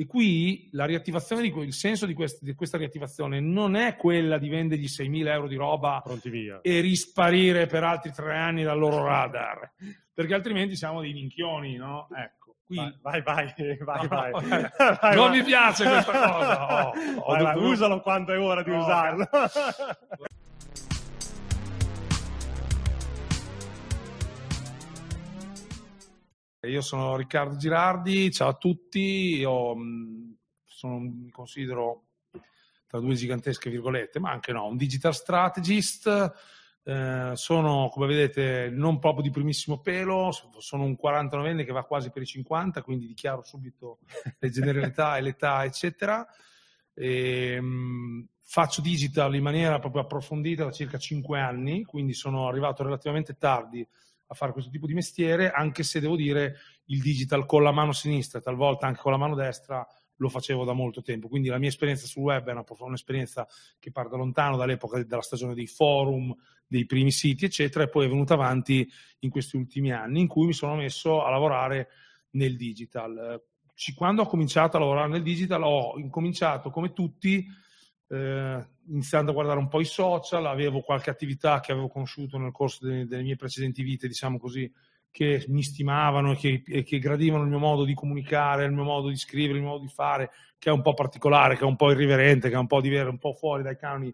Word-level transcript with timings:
E 0.00 0.06
qui 0.06 0.68
la 0.74 0.84
riattivazione 0.84 1.42
di, 1.42 1.52
il 1.58 1.72
senso 1.72 2.06
di, 2.06 2.14
quest, 2.14 2.40
di, 2.40 2.54
questa 2.54 2.78
riattivazione 2.78 3.40
non 3.40 3.74
è 3.74 3.96
quella 3.96 4.38
di 4.38 4.48
vendergli 4.48 4.84
6.000 4.84 5.26
euro 5.26 5.48
di 5.48 5.56
roba 5.56 6.04
e 6.62 6.78
risparire 6.78 7.66
per 7.66 7.82
altri 7.82 8.12
tre 8.12 8.36
anni 8.36 8.62
dal 8.62 8.78
loro 8.78 9.04
radar, 9.04 9.72
perché 10.14 10.34
altrimenti 10.34 10.76
siamo 10.76 11.00
dei 11.00 11.12
minchioni, 11.12 11.74
no? 11.74 12.06
Ecco. 12.16 12.58
Qui... 12.64 12.76
Vai, 12.76 13.22
vai, 13.22 13.52
vai, 13.56 13.76
no, 13.80 14.08
vai. 14.08 14.30
vai 15.00 15.16
non 15.16 15.32
mi 15.32 15.42
piace 15.42 15.84
questa 15.84 16.12
cosa. 16.12 16.90
Oh, 17.18 17.32
vai, 17.32 17.54
dovuto... 17.54 17.72
Usalo 17.72 18.00
quando 18.00 18.32
è 18.32 18.38
ora 18.38 18.62
di 18.62 18.70
no, 18.70 18.78
usarlo. 18.78 19.26
Io 26.62 26.80
sono 26.80 27.16
Riccardo 27.16 27.56
Girardi, 27.56 28.32
ciao 28.32 28.48
a 28.48 28.54
tutti, 28.54 29.36
io 29.36 29.76
sono, 30.64 30.98
mi 30.98 31.30
considero 31.30 32.06
tra 32.84 32.98
due 32.98 33.14
gigantesche 33.14 33.70
virgolette, 33.70 34.18
ma 34.18 34.32
anche 34.32 34.50
no, 34.50 34.66
un 34.66 34.76
digital 34.76 35.14
strategist, 35.14 36.32
eh, 36.82 37.30
sono 37.34 37.88
come 37.92 38.08
vedete 38.08 38.70
non 38.70 38.98
proprio 38.98 39.22
di 39.22 39.30
primissimo 39.30 39.78
pelo, 39.78 40.32
sono 40.58 40.82
un 40.82 40.96
49enne 41.00 41.64
che 41.64 41.70
va 41.70 41.84
quasi 41.84 42.10
per 42.10 42.22
i 42.22 42.26
50, 42.26 42.82
quindi 42.82 43.06
dichiaro 43.06 43.44
subito 43.44 44.00
le 44.40 44.50
generalità 44.50 45.16
e 45.16 45.20
l'età, 45.20 45.64
eccetera. 45.64 46.26
E, 46.92 47.60
mh, 47.60 48.30
faccio 48.40 48.80
digital 48.80 49.32
in 49.36 49.44
maniera 49.44 49.78
proprio 49.78 50.02
approfondita 50.02 50.64
da 50.64 50.72
circa 50.72 50.98
5 50.98 51.38
anni, 51.38 51.84
quindi 51.84 52.14
sono 52.14 52.48
arrivato 52.48 52.82
relativamente 52.82 53.36
tardi 53.36 53.86
a 54.30 54.34
fare 54.34 54.52
questo 54.52 54.70
tipo 54.70 54.86
di 54.86 54.94
mestiere, 54.94 55.50
anche 55.50 55.82
se 55.82 56.00
devo 56.00 56.14
dire 56.14 56.56
il 56.86 57.00
digital 57.00 57.46
con 57.46 57.62
la 57.62 57.72
mano 57.72 57.92
sinistra, 57.92 58.40
talvolta 58.40 58.86
anche 58.86 59.00
con 59.00 59.12
la 59.12 59.18
mano 59.18 59.34
destra, 59.34 59.86
lo 60.16 60.28
facevo 60.28 60.64
da 60.64 60.72
molto 60.72 61.00
tempo. 61.00 61.28
Quindi 61.28 61.48
la 61.48 61.58
mia 61.58 61.68
esperienza 61.68 62.06
sul 62.06 62.22
web 62.22 62.48
è 62.48 62.64
un'esperienza 62.80 63.46
che 63.78 63.90
parte 63.90 64.16
lontano 64.16 64.56
dall'epoca 64.56 65.02
della 65.02 65.22
stagione 65.22 65.54
dei 65.54 65.66
forum, 65.66 66.34
dei 66.66 66.84
primi 66.86 67.10
siti, 67.10 67.46
eccetera, 67.46 67.84
e 67.84 67.88
poi 67.88 68.06
è 68.06 68.08
venuta 68.08 68.34
avanti 68.34 68.86
in 69.20 69.30
questi 69.30 69.56
ultimi 69.56 69.92
anni 69.92 70.20
in 70.20 70.26
cui 70.26 70.46
mi 70.46 70.52
sono 70.52 70.74
messo 70.74 71.22
a 71.22 71.30
lavorare 71.30 71.88
nel 72.30 72.56
digital. 72.56 73.42
Quando 73.94 74.22
ho 74.22 74.26
cominciato 74.26 74.76
a 74.76 74.80
lavorare 74.80 75.08
nel 75.08 75.22
digital 75.22 75.62
ho 75.62 75.98
incominciato 75.98 76.70
come 76.70 76.92
tutti 76.92 77.46
eh, 78.08 78.66
iniziando 78.88 79.30
a 79.30 79.34
guardare 79.34 79.58
un 79.58 79.68
po' 79.68 79.80
i 79.80 79.84
social, 79.84 80.46
avevo 80.46 80.80
qualche 80.80 81.10
attività 81.10 81.60
che 81.60 81.72
avevo 81.72 81.88
conosciuto 81.88 82.38
nel 82.38 82.52
corso 82.52 82.86
delle, 82.86 83.06
delle 83.06 83.22
mie 83.22 83.36
precedenti 83.36 83.82
vite, 83.82 84.08
diciamo 84.08 84.38
così, 84.38 84.70
che 85.10 85.44
mi 85.48 85.62
stimavano 85.62 86.32
e 86.32 86.36
che, 86.36 86.62
e 86.66 86.82
che, 86.82 86.98
gradivano 86.98 87.42
il 87.42 87.48
mio 87.48 87.58
modo 87.58 87.84
di 87.84 87.94
comunicare, 87.94 88.64
il 88.64 88.72
mio 88.72 88.84
modo 88.84 89.08
di 89.08 89.16
scrivere, 89.16 89.58
il 89.58 89.64
mio 89.64 89.72
modo 89.72 89.84
di 89.84 89.92
fare, 89.92 90.30
che 90.58 90.70
è 90.70 90.72
un 90.72 90.82
po' 90.82 90.94
particolare, 90.94 91.56
che 91.56 91.62
è 91.62 91.66
un 91.66 91.76
po' 91.76 91.90
irriverente, 91.90 92.48
che 92.48 92.54
è 92.54 92.58
un 92.58 92.66
po' 92.66 92.80
diverso, 92.80 93.10
un 93.10 93.18
po' 93.18 93.32
fuori 93.32 93.62
dai 93.62 93.76
canoni 93.76 94.12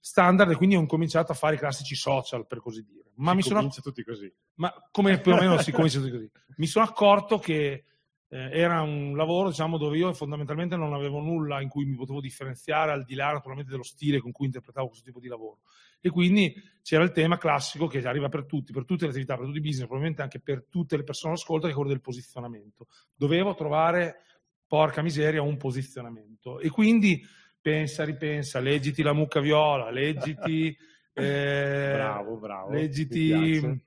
standard, 0.00 0.50
e 0.50 0.56
quindi 0.56 0.76
ho 0.76 0.80
incominciato 0.80 1.32
a 1.32 1.34
fare 1.34 1.56
i 1.56 1.58
classici 1.58 1.94
social, 1.94 2.46
per 2.46 2.60
così 2.60 2.84
dire. 2.84 3.10
Ma 3.16 3.30
si 3.30 3.36
mi 3.36 3.42
sono 3.42 3.68
tutti 3.68 4.04
così. 4.04 4.32
Ma 4.54 4.72
come 4.90 5.18
più 5.20 5.32
o 5.32 5.36
meno 5.36 5.58
si 5.58 5.72
comincia 5.72 5.98
tutti 5.98 6.10
così. 6.10 6.30
Mi 6.56 6.66
sono 6.66 6.84
accorto 6.84 7.38
che 7.38 7.84
eh, 8.28 8.50
era 8.50 8.82
un 8.82 9.16
lavoro 9.16 9.48
diciamo, 9.50 9.78
dove 9.78 9.96
io 9.96 10.12
fondamentalmente 10.12 10.76
non 10.76 10.92
avevo 10.92 11.20
nulla 11.20 11.60
in 11.60 11.68
cui 11.68 11.84
mi 11.84 11.94
potevo 11.94 12.20
differenziare 12.20 12.90
al 12.90 13.04
di 13.04 13.14
là 13.14 13.32
naturalmente 13.32 13.70
dello 13.70 13.84
stile 13.84 14.20
con 14.20 14.32
cui 14.32 14.46
interpretavo 14.46 14.88
questo 14.88 15.04
tipo 15.04 15.20
di 15.20 15.28
lavoro. 15.28 15.60
E 16.00 16.10
quindi 16.10 16.54
c'era 16.82 17.04
il 17.04 17.12
tema 17.12 17.38
classico 17.38 17.86
che 17.86 17.98
arriva 18.06 18.28
per 18.28 18.44
tutti, 18.44 18.72
per 18.72 18.84
tutte 18.84 19.04
le 19.04 19.10
attività, 19.10 19.36
per 19.36 19.46
tutti 19.46 19.58
i 19.58 19.60
business, 19.60 19.86
probabilmente 19.86 20.22
anche 20.22 20.40
per 20.40 20.66
tutte 20.68 20.96
le 20.96 21.04
persone 21.04 21.32
all'ascolto, 21.32 21.66
che 21.66 21.72
è 21.72 21.74
quello 21.74 21.90
del 21.90 22.00
posizionamento. 22.00 22.88
Dovevo 23.14 23.54
trovare, 23.54 24.22
porca 24.66 25.02
miseria, 25.02 25.42
un 25.42 25.56
posizionamento. 25.56 26.58
E 26.58 26.68
quindi 26.68 27.24
pensa, 27.60 28.04
ripensa, 28.04 28.60
leggiti 28.60 29.02
la 29.02 29.12
mucca 29.12 29.40
viola, 29.40 29.90
leggiti... 29.90 30.76
Eh, 31.18 31.92
bravo, 31.94 32.36
bravo. 32.36 32.72
Leggiti 32.72 33.80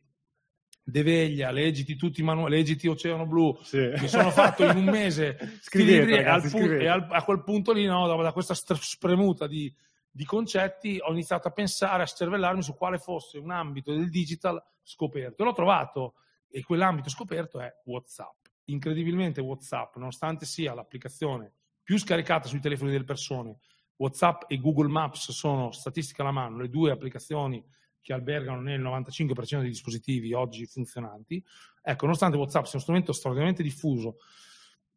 De 0.90 1.04
Veglia, 1.04 1.52
leggiti 1.52 1.96
tutti 1.96 2.22
i 2.22 2.24
manuali, 2.24 2.56
leggiti 2.56 2.88
Oceano 2.88 3.26
Blu. 3.26 3.58
Sì. 3.62 3.92
Mi 4.00 4.08
sono 4.08 4.32
fatto 4.32 4.64
in 4.64 4.78
un 4.78 4.86
mese 4.86 5.38
scrivete, 5.62 6.18
ragazzi, 6.18 6.56
al 6.58 6.62
pu- 6.62 6.72
e 6.72 6.88
al, 6.88 7.08
a 7.10 7.24
quel 7.24 7.44
punto 7.44 7.72
lì, 7.72 7.86
no, 7.86 8.08
da 8.08 8.32
questa 8.32 8.54
spremuta 8.54 9.48
di, 9.48 9.74
di, 10.10 10.26
concetti, 10.26 11.00
ho 11.02 11.12
iniziato 11.12 11.48
a 11.48 11.52
pensare, 11.52 12.04
a 12.04 12.06
cervellarmi 12.06 12.62
su 12.62 12.76
quale 12.76 12.98
fosse 12.98 13.38
un 13.38 13.52
ambito 13.52 13.94
del 13.94 14.10
digital 14.10 14.62
scoperto. 14.82 15.44
E 15.44 15.46
l'ho 15.46 15.54
trovato 15.54 16.16
e 16.50 16.64
quell'ambito 16.64 17.10
scoperto 17.10 17.60
è 17.60 17.72
WhatsApp. 17.86 18.48
Incredibilmente 18.66 19.42
WhatsApp, 19.42 19.96
nonostante 19.96 20.46
sia 20.46 20.74
l'applicazione 20.74 21.54
più 21.84 21.98
scaricata 21.98 22.48
sui 22.48 22.60
telefoni 22.60 22.92
delle 22.92 23.04
persone, 23.04 23.58
WhatsApp 23.96 24.44
e 24.48 24.60
Google 24.60 24.90
Maps 24.90 25.32
sono 25.32 25.72
statistica 25.72 26.22
alla 26.22 26.32
mano, 26.32 26.60
le 26.60 26.70
due 26.70 26.92
applicazioni 26.92 27.64
che 28.02 28.14
albergano 28.14 28.62
nel 28.62 28.82
95% 28.82 29.60
dei 29.60 29.70
dispositivi 29.70 30.34
oggi 30.34 30.66
funzionanti. 30.66 31.44
Ecco, 31.82 32.06
nonostante 32.06 32.38
WhatsApp 32.38 32.64
sia 32.64 32.74
uno 32.74 32.82
strumento 32.82 33.14
straordinariamente 33.14 33.64
diffuso, 33.64 34.18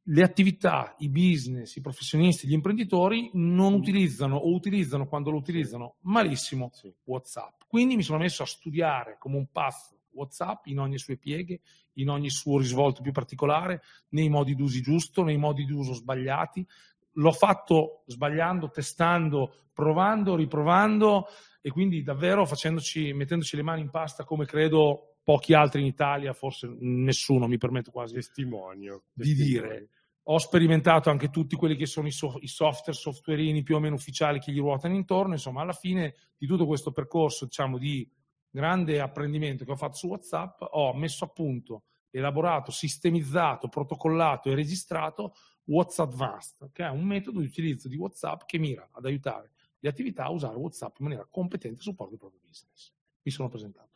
le 0.06 0.22
attività, 0.22 0.94
i 0.98 1.08
business, 1.08 1.76
i 1.76 1.80
professionisti, 1.80 2.48
gli 2.48 2.52
imprenditori 2.52 3.30
non 3.34 3.72
utilizzano 3.72 4.36
o 4.36 4.52
utilizzano 4.52 5.06
quando 5.06 5.30
lo 5.30 5.36
utilizzano 5.36 5.96
malissimo 6.00 6.70
sì. 6.72 6.92
WhatsApp. 7.04 7.62
Quindi 7.68 7.94
mi 7.94 8.02
sono 8.02 8.18
messo 8.18 8.42
a 8.42 8.46
studiare 8.46 9.16
come 9.18 9.36
un 9.36 9.46
pazzo 9.52 10.00
WhatsApp 10.10 10.66
in 10.66 10.80
ogni 10.80 10.98
sue 10.98 11.16
pieghe, 11.16 11.60
in 11.94 12.08
ogni 12.08 12.30
suo 12.30 12.58
risvolto 12.58 13.00
più 13.00 13.12
particolare, 13.12 13.82
nei 14.10 14.28
modi 14.28 14.54
d'uso 14.54 14.80
giusto, 14.80 15.22
nei 15.22 15.36
modi 15.36 15.64
di 15.64 15.72
uso 15.72 15.94
sbagliati. 15.94 16.66
L'ho 17.12 17.32
fatto 17.32 18.02
sbagliando, 18.06 18.70
testando, 18.70 19.68
provando, 19.72 20.34
riprovando 20.34 21.26
e 21.64 21.70
quindi 21.70 22.02
davvero 22.02 22.44
facendoci, 22.44 23.12
mettendoci 23.12 23.54
le 23.54 23.62
mani 23.62 23.80
in 23.82 23.90
pasta 23.90 24.24
come 24.24 24.44
credo 24.44 25.14
pochi 25.22 25.54
altri 25.54 25.80
in 25.80 25.86
Italia, 25.86 26.32
forse 26.32 26.68
nessuno 26.80 27.46
mi 27.46 27.56
permetto 27.56 27.92
quasi 27.92 28.14
testimonio, 28.14 29.04
di 29.12 29.34
testimonio. 29.34 29.70
dire. 29.70 29.88
Ho 30.24 30.38
sperimentato 30.38 31.08
anche 31.08 31.30
tutti 31.30 31.54
quelli 31.54 31.76
che 31.76 31.86
sono 31.86 32.08
i, 32.08 32.12
so- 32.12 32.38
i 32.40 32.48
software, 32.48 32.98
softwareini 32.98 33.62
più 33.62 33.76
o 33.76 33.80
meno 33.80 33.94
ufficiali 33.94 34.40
che 34.40 34.50
gli 34.50 34.58
ruotano 34.58 34.94
intorno, 34.94 35.34
insomma 35.34 35.62
alla 35.62 35.72
fine 35.72 36.14
di 36.36 36.46
tutto 36.48 36.66
questo 36.66 36.90
percorso 36.90 37.44
diciamo 37.44 37.78
di 37.78 38.08
grande 38.50 39.00
apprendimento 39.00 39.64
che 39.64 39.70
ho 39.70 39.76
fatto 39.76 39.94
su 39.94 40.08
WhatsApp, 40.08 40.62
ho 40.62 40.92
messo 40.94 41.24
a 41.24 41.28
punto, 41.28 41.84
elaborato, 42.10 42.72
sistemizzato, 42.72 43.68
protocollato 43.68 44.50
e 44.50 44.56
registrato 44.56 45.34
WhatsApp 45.64 46.10
Advanced, 46.10 46.70
che 46.72 46.84
è 46.84 46.90
un 46.90 47.04
metodo 47.04 47.38
di 47.38 47.46
utilizzo 47.46 47.86
di 47.86 47.96
WhatsApp 47.96 48.42
che 48.46 48.58
mira 48.58 48.88
ad 48.92 49.04
aiutare 49.04 49.52
le 49.82 49.88
attività 49.88 50.24
a 50.24 50.30
usare 50.30 50.56
WhatsApp 50.56 50.98
in 50.98 51.06
maniera 51.06 51.26
competente 51.28 51.80
a 51.80 51.82
supporto 51.82 52.10
del 52.10 52.20
proprio 52.20 52.40
business. 52.46 52.92
Mi 53.22 53.32
sono 53.32 53.48
presentato. 53.48 53.90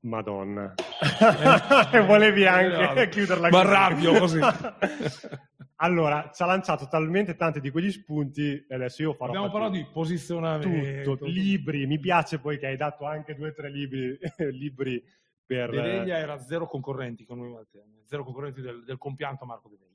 Madonna. 0.00 0.74
e 1.92 2.00
volevi 2.04 2.44
anche 2.44 3.08
chiuderla 3.08 3.50
così. 3.50 3.62
Ma 3.62 3.70
arrabbio 3.70 4.18
così. 4.18 4.40
allora, 5.76 6.30
ci 6.34 6.42
ha 6.42 6.46
lanciato 6.46 6.88
talmente 6.88 7.36
tanti 7.36 7.60
di 7.60 7.70
quegli 7.70 7.92
spunti 7.92 8.66
e 8.68 8.74
adesso 8.74 9.02
io 9.02 9.12
farò... 9.12 9.30
Abbiamo 9.30 9.50
parlato 9.50 9.74
di 9.74 9.86
posizionamento. 9.92 11.12
Tutto, 11.12 11.26
libri. 11.26 11.86
Mi 11.86 12.00
piace 12.00 12.40
poi 12.40 12.58
che 12.58 12.66
hai 12.66 12.76
dato 12.76 13.04
anche 13.04 13.36
due 13.36 13.50
o 13.50 13.52
tre 13.52 13.70
libri, 13.70 14.18
libri 14.50 15.00
per... 15.46 15.70
De 15.70 15.80
Veglia 15.80 16.16
era 16.18 16.36
zero 16.40 16.66
concorrenti 16.66 17.24
con 17.24 17.38
noi, 17.38 17.64
zero 18.06 18.24
concorrenti 18.24 18.60
del, 18.60 18.82
del 18.82 18.98
compianto 18.98 19.44
Marco 19.44 19.68
De 19.68 19.76
Veglia. 19.76 19.90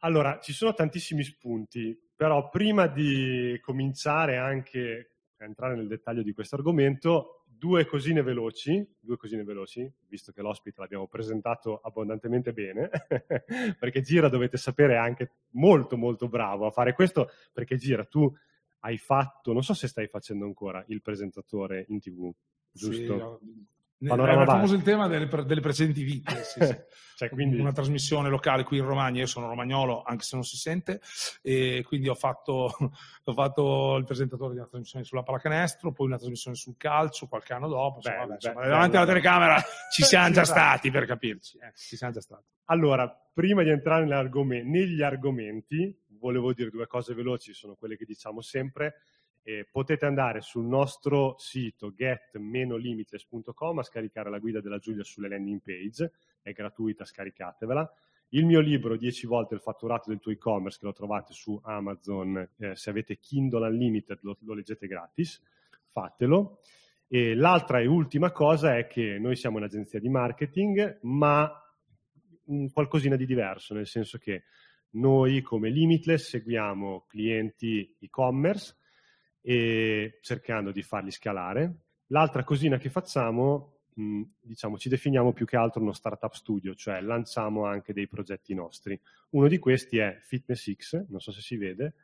Allora, 0.00 0.38
ci 0.38 0.52
sono 0.52 0.74
tantissimi 0.74 1.22
spunti, 1.22 1.98
però 2.16 2.48
prima 2.48 2.86
di 2.86 3.58
cominciare 3.62 4.36
anche 4.36 5.10
a 5.38 5.44
entrare 5.44 5.74
nel 5.74 5.88
dettaglio 5.88 6.22
di 6.22 6.32
questo 6.32 6.56
argomento, 6.56 7.44
due 7.44 7.86
cosine 7.86 8.22
veloci, 8.22 8.86
due 9.00 9.16
cosine 9.16 9.42
veloci, 9.42 9.90
visto 10.08 10.32
che 10.32 10.42
l'ospite 10.42 10.80
l'abbiamo 10.80 11.06
presentato 11.08 11.80
abbondantemente 11.80 12.52
bene, 12.52 12.90
perché 13.78 14.00
Gira 14.00 14.28
dovete 14.28 14.56
sapere 14.56 14.94
è 14.94 14.98
anche 14.98 15.30
molto 15.50 15.96
molto 15.96 16.28
bravo 16.28 16.66
a 16.66 16.70
fare 16.70 16.92
questo, 16.92 17.30
perché 17.52 17.76
Gira 17.76 18.04
tu 18.04 18.32
hai 18.80 18.98
fatto, 18.98 19.52
non 19.52 19.62
so 19.62 19.72
se 19.72 19.88
stai 19.88 20.08
facendo 20.08 20.44
ancora 20.44 20.84
il 20.88 21.00
presentatore 21.00 21.86
in 21.88 22.00
tv, 22.00 22.30
giusto? 22.70 23.38
Sì, 23.40 23.66
Panorama 23.98 24.42
Era 24.42 24.52
famoso 24.52 24.74
il 24.74 24.82
tema 24.82 25.06
delle, 25.06 25.28
delle 25.44 25.60
precedenti 25.60 26.02
vite, 26.02 26.42
sì, 26.44 26.60
sì. 26.64 26.76
cioè, 27.16 27.28
quindi... 27.30 27.58
una 27.58 27.72
trasmissione 27.72 28.28
locale 28.28 28.64
qui 28.64 28.78
in 28.78 28.84
Romagna, 28.84 29.20
io 29.20 29.26
sono 29.26 29.48
romagnolo 29.48 30.02
anche 30.02 30.24
se 30.24 30.36
non 30.36 30.44
si 30.44 30.56
sente, 30.56 31.00
e 31.42 31.82
quindi 31.86 32.08
ho 32.08 32.14
fatto, 32.14 32.74
ho 33.24 33.32
fatto 33.32 33.96
il 33.96 34.04
presentatore 34.04 34.52
di 34.52 34.58
una 34.58 34.68
trasmissione 34.68 35.04
sulla 35.04 35.22
pallacanestro, 35.22 35.92
poi 35.92 36.06
una 36.06 36.16
trasmissione 36.16 36.56
sul 36.56 36.76
calcio 36.76 37.26
qualche 37.26 37.52
anno 37.52 37.68
dopo, 37.68 37.96
insomma, 37.96 38.18
vabbè, 38.18 38.34
insomma, 38.34 38.60
beh, 38.60 38.68
davanti 38.68 38.96
alla 38.96 39.06
telecamera 39.06 39.62
ci 39.92 40.02
siamo 40.02 40.30
già 40.30 40.44
stati 40.44 40.90
per 40.90 41.06
capirci, 41.06 41.58
eh, 41.58 41.72
ci 41.74 41.96
siamo 41.96 42.12
già 42.12 42.20
stati. 42.20 42.44
Allora, 42.66 43.08
prima 43.32 43.62
di 43.62 43.70
entrare 43.70 44.04
negli 44.04 45.02
argomenti, 45.02 46.02
volevo 46.18 46.52
dire 46.52 46.70
due 46.70 46.86
cose 46.86 47.14
veloci, 47.14 47.52
sono 47.52 47.74
quelle 47.74 47.96
che 47.96 48.04
diciamo 48.04 48.40
sempre 48.40 48.94
eh, 49.44 49.68
potete 49.70 50.06
andare 50.06 50.40
sul 50.40 50.64
nostro 50.64 51.34
sito 51.36 51.92
get-limitless.com 51.92 53.78
a 53.78 53.82
scaricare 53.82 54.30
la 54.30 54.38
guida 54.38 54.60
della 54.60 54.78
Giulia 54.78 55.04
sulle 55.04 55.28
landing 55.28 55.60
page, 55.62 56.12
è 56.40 56.52
gratuita, 56.52 57.04
scaricatevela. 57.04 57.92
il 58.30 58.46
mio 58.46 58.60
libro 58.60 58.96
10 58.96 59.26
volte 59.26 59.54
il 59.54 59.60
fatturato 59.60 60.08
del 60.08 60.18
tuo 60.18 60.32
e-commerce 60.32 60.78
che 60.80 60.86
lo 60.86 60.92
trovate 60.92 61.34
su 61.34 61.60
Amazon, 61.62 62.48
eh, 62.56 62.74
se 62.74 62.88
avete 62.90 63.18
Kindle 63.18 63.68
Unlimited 63.68 64.18
lo, 64.22 64.38
lo 64.40 64.54
leggete 64.54 64.86
gratis, 64.86 65.40
fatelo. 65.88 66.60
E 67.06 67.34
l'altra 67.34 67.80
e 67.80 67.86
ultima 67.86 68.32
cosa 68.32 68.76
è 68.76 68.86
che 68.86 69.18
noi 69.18 69.36
siamo 69.36 69.58
un'agenzia 69.58 70.00
di 70.00 70.08
marketing, 70.08 71.00
ma 71.02 71.52
qualcosina 72.72 73.16
di 73.16 73.26
diverso, 73.26 73.74
nel 73.74 73.86
senso 73.86 74.16
che 74.16 74.44
noi 74.92 75.42
come 75.42 75.68
Limitless 75.68 76.30
seguiamo 76.30 77.04
clienti 77.06 77.94
e-commerce 78.00 78.76
e 79.46 80.18
cercando 80.22 80.72
di 80.72 80.82
farli 80.82 81.10
scalare. 81.10 81.74
L'altra 82.06 82.44
cosina 82.44 82.78
che 82.78 82.88
facciamo 82.88 83.80
mh, 83.94 84.22
diciamo, 84.40 84.78
ci 84.78 84.88
definiamo 84.88 85.32
più 85.32 85.44
che 85.44 85.56
altro 85.56 85.82
uno 85.82 85.92
startup 85.92 86.32
studio, 86.32 86.74
cioè 86.74 87.00
lanciamo 87.02 87.66
anche 87.66 87.92
dei 87.92 88.08
progetti 88.08 88.54
nostri. 88.54 88.98
Uno 89.30 89.46
di 89.48 89.58
questi 89.58 89.98
è 89.98 90.18
FitnessX, 90.22 91.06
non 91.08 91.20
so 91.20 91.30
se 91.30 91.42
si 91.42 91.56
vede, 91.56 91.94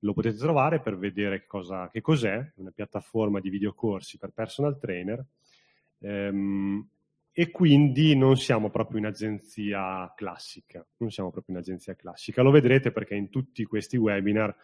lo 0.00 0.12
potete 0.12 0.36
trovare 0.36 0.80
per 0.80 0.98
vedere 0.98 1.46
cosa, 1.46 1.88
che 1.88 2.02
cos'è, 2.02 2.52
una 2.56 2.70
piattaforma 2.70 3.40
di 3.40 3.48
videocorsi 3.48 4.18
per 4.18 4.30
personal 4.30 4.78
trainer. 4.78 5.24
Ehm, 6.00 6.86
e 7.36 7.50
quindi 7.50 8.14
non 8.14 8.36
siamo 8.36 8.70
proprio 8.70 8.98
in 8.98 9.06
agenzia 9.06 10.12
classica, 10.14 10.86
non 10.98 11.10
siamo 11.10 11.32
proprio 11.32 11.56
in 11.56 11.62
agenzia 11.62 11.96
classica. 11.96 12.42
Lo 12.42 12.52
vedrete 12.52 12.92
perché 12.92 13.16
in 13.16 13.28
tutti 13.28 13.64
questi 13.64 13.96
webinar 13.96 14.54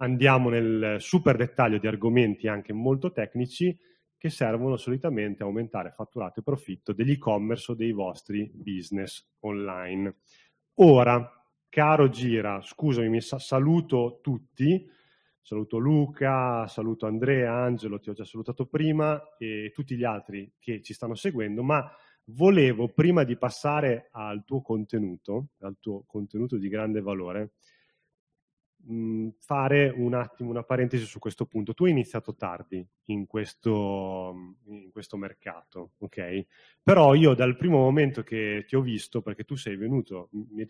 andiamo 0.00 0.48
nel 0.48 0.96
super 0.98 1.36
dettaglio 1.36 1.78
di 1.78 1.86
argomenti 1.86 2.48
anche 2.48 2.72
molto 2.72 3.12
tecnici 3.12 3.76
che 4.16 4.28
servono 4.28 4.76
solitamente 4.76 5.42
a 5.42 5.46
aumentare 5.46 5.92
fatturato 5.92 6.40
e 6.40 6.42
profitto 6.42 6.92
degli 6.92 7.12
e-commerce 7.12 7.72
o 7.72 7.74
dei 7.74 7.92
vostri 7.92 8.50
business 8.54 9.26
online. 9.40 10.16
Ora, 10.74 11.26
caro 11.68 12.08
Gira, 12.08 12.60
scusami, 12.60 13.08
mi 13.08 13.20
saluto 13.20 14.18
tutti, 14.22 14.86
saluto 15.40 15.78
Luca, 15.78 16.66
saluto 16.66 17.06
Andrea, 17.06 17.54
Angelo, 17.54 17.98
ti 17.98 18.10
ho 18.10 18.12
già 18.12 18.24
salutato 18.24 18.66
prima 18.66 19.36
e 19.38 19.70
tutti 19.74 19.96
gli 19.96 20.04
altri 20.04 20.52
che 20.58 20.82
ci 20.82 20.92
stanno 20.92 21.14
seguendo, 21.14 21.62
ma 21.62 21.90
volevo 22.24 22.88
prima 22.88 23.24
di 23.24 23.36
passare 23.36 24.08
al 24.12 24.44
tuo 24.44 24.60
contenuto, 24.60 25.48
al 25.60 25.76
tuo 25.80 26.04
contenuto 26.06 26.58
di 26.58 26.68
grande 26.68 27.00
valore, 27.00 27.52
fare 29.38 29.92
un 29.94 30.14
attimo 30.14 30.50
una 30.50 30.62
parentesi 30.62 31.04
su 31.04 31.18
questo 31.18 31.46
punto. 31.46 31.74
Tu 31.74 31.84
hai 31.84 31.90
iniziato 31.90 32.34
tardi 32.34 32.84
in 33.06 33.26
questo, 33.26 34.54
in 34.64 34.90
questo 34.90 35.16
mercato, 35.16 35.92
ok? 35.98 36.46
Però 36.82 37.14
io 37.14 37.34
dal 37.34 37.56
primo 37.56 37.78
momento 37.78 38.22
che 38.22 38.64
ti 38.66 38.76
ho 38.76 38.80
visto, 38.80 39.22
perché 39.22 39.44
tu 39.44 39.56
sei 39.56 39.76
venuto, 39.76 40.28
mi, 40.30 40.68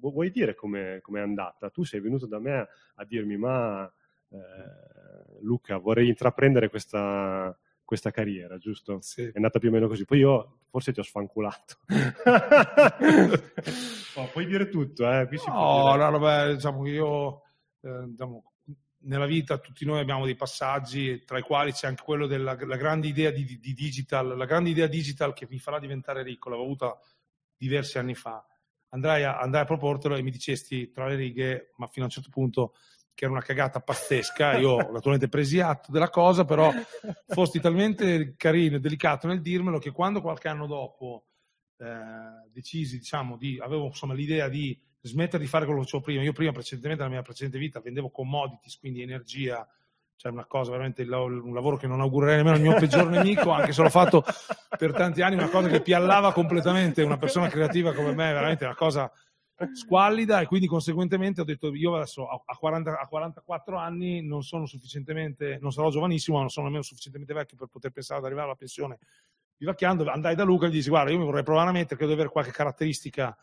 vuoi 0.00 0.30
dire 0.30 0.54
come 0.54 1.00
è 1.00 1.18
andata? 1.18 1.70
Tu 1.70 1.84
sei 1.84 2.00
venuto 2.00 2.26
da 2.26 2.38
me 2.38 2.68
a, 2.94 3.04
dirmi, 3.04 3.36
ma 3.36 3.90
eh, 4.28 5.38
Luca, 5.40 5.78
vorrei 5.78 6.08
intraprendere 6.08 6.68
questa, 6.68 7.56
questa 7.84 8.10
carriera, 8.10 8.58
giusto? 8.58 8.98
Sì. 9.00 9.22
È 9.22 9.32
andata 9.34 9.58
più 9.58 9.70
o 9.70 9.72
meno 9.72 9.88
così. 9.88 10.04
Poi 10.04 10.18
io 10.18 10.58
forse 10.68 10.92
ti 10.92 11.00
ho 11.00 11.04
sfanculato. 11.04 11.76
oh, 14.16 14.28
puoi 14.32 14.46
dire 14.46 14.68
tutto, 14.68 15.10
eh? 15.10 15.26
Qui 15.26 15.38
no, 15.46 15.96
no, 15.96 16.18
vabbè, 16.18 16.54
diciamo 16.54 16.82
che 16.82 16.90
io 16.90 17.40
diciamo, 18.06 18.52
nella 19.06 19.26
vita 19.26 19.58
tutti 19.58 19.84
noi 19.84 20.00
abbiamo 20.00 20.24
dei 20.24 20.34
passaggi, 20.34 21.22
tra 21.24 21.38
i 21.38 21.42
quali 21.42 21.72
c'è 21.72 21.86
anche 21.86 22.02
quello 22.02 22.26
della 22.26 22.54
grande 22.54 23.06
idea 23.06 23.30
di, 23.30 23.44
di, 23.44 23.72
digital, 23.72 24.36
la 24.36 24.44
grande 24.44 24.70
idea 24.70 24.86
digital 24.86 25.32
che 25.32 25.46
mi 25.48 25.58
farà 25.58 25.78
diventare 25.78 26.22
ricco, 26.22 26.48
l'avevo 26.48 26.66
avuta 26.66 26.98
diversi 27.56 27.98
anni 27.98 28.14
fa. 28.14 28.44
Andrai 28.90 29.24
a, 29.24 29.38
andrai 29.38 29.62
a 29.62 29.66
proportelo 29.66 30.16
e 30.16 30.22
mi 30.22 30.30
dicesti 30.30 30.90
tra 30.90 31.06
le 31.06 31.16
righe, 31.16 31.72
ma 31.76 31.86
fino 31.86 32.04
a 32.04 32.08
un 32.08 32.14
certo 32.14 32.30
punto, 32.30 32.74
che 33.14 33.24
era 33.24 33.32
una 33.32 33.42
cagata 33.42 33.80
pazzesca. 33.80 34.58
Io 34.58 34.76
naturalmente 34.92 35.28
presi 35.28 35.60
atto 35.60 35.90
della 35.90 36.10
cosa, 36.10 36.44
però 36.44 36.70
fosti 37.26 37.60
talmente 37.60 38.34
carino 38.36 38.76
e 38.76 38.80
delicato 38.80 39.26
nel 39.26 39.40
dirmelo 39.40 39.78
che 39.78 39.90
quando 39.90 40.20
qualche 40.20 40.48
anno 40.48 40.66
dopo 40.66 41.26
eh, 41.78 42.50
decisi, 42.52 42.98
diciamo, 42.98 43.36
di, 43.36 43.58
avevo 43.60 43.86
insomma 43.86 44.14
l'idea 44.14 44.48
di 44.48 44.78
smettere 45.00 45.42
di 45.42 45.48
fare 45.48 45.64
quello 45.64 45.80
che 45.80 45.86
facevo 45.86 46.02
prima. 46.02 46.22
Io 46.22 46.32
prima, 46.32 46.52
precedentemente, 46.52 47.02
nella 47.02 47.14
mia 47.14 47.24
precedente 47.24 47.58
vita, 47.58 47.80
vendevo 47.80 48.10
commodities, 48.10 48.78
quindi 48.78 49.02
energia, 49.02 49.66
cioè 50.16 50.32
una 50.32 50.46
cosa 50.46 50.70
veramente, 50.70 51.02
un 51.02 51.54
lavoro 51.54 51.76
che 51.76 51.86
non 51.86 52.00
augurerei 52.00 52.36
nemmeno 52.36 52.56
al 52.56 52.62
mio 52.62 52.74
peggior 52.74 53.08
nemico, 53.08 53.50
anche 53.50 53.72
se 53.72 53.82
l'ho 53.82 53.90
fatto 53.90 54.24
per 54.76 54.92
tanti 54.92 55.22
anni, 55.22 55.34
una 55.34 55.48
cosa 55.48 55.68
che 55.68 55.80
piallava 55.80 56.32
completamente 56.32 57.02
una 57.02 57.18
persona 57.18 57.48
creativa 57.48 57.92
come 57.92 58.14
me, 58.14 58.32
veramente 58.32 58.64
una 58.64 58.74
cosa 58.74 59.10
squallida 59.72 60.40
e 60.40 60.46
quindi 60.46 60.66
conseguentemente 60.66 61.40
ho 61.40 61.44
detto 61.44 61.74
io 61.74 61.94
adesso 61.94 62.28
a, 62.28 62.56
40, 62.56 62.98
a 62.98 63.06
44 63.06 63.78
anni 63.78 64.22
non 64.22 64.42
sono 64.42 64.66
sufficientemente, 64.66 65.58
non 65.60 65.72
sarò 65.72 65.88
giovanissimo, 65.90 66.36
ma 66.36 66.42
non 66.42 66.50
sono 66.50 66.66
nemmeno 66.66 66.84
sufficientemente 66.84 67.32
vecchio 67.32 67.56
per 67.56 67.68
poter 67.68 67.90
pensare 67.90 68.20
ad 68.20 68.26
arrivare 68.26 68.48
alla 68.48 68.56
pensione 68.56 68.98
vivacchiando, 69.56 70.06
andai 70.10 70.34
da 70.34 70.44
Luca 70.44 70.66
e 70.66 70.68
gli 70.68 70.72
dissi 70.74 70.90
guarda 70.90 71.10
io 71.10 71.18
mi 71.18 71.24
vorrei 71.24 71.42
provare 71.42 71.70
a 71.70 71.72
mettere, 71.72 71.96
credo 71.96 72.08
di 72.08 72.18
avere 72.18 72.28
qualche 72.28 72.50
caratteristica 72.50 73.36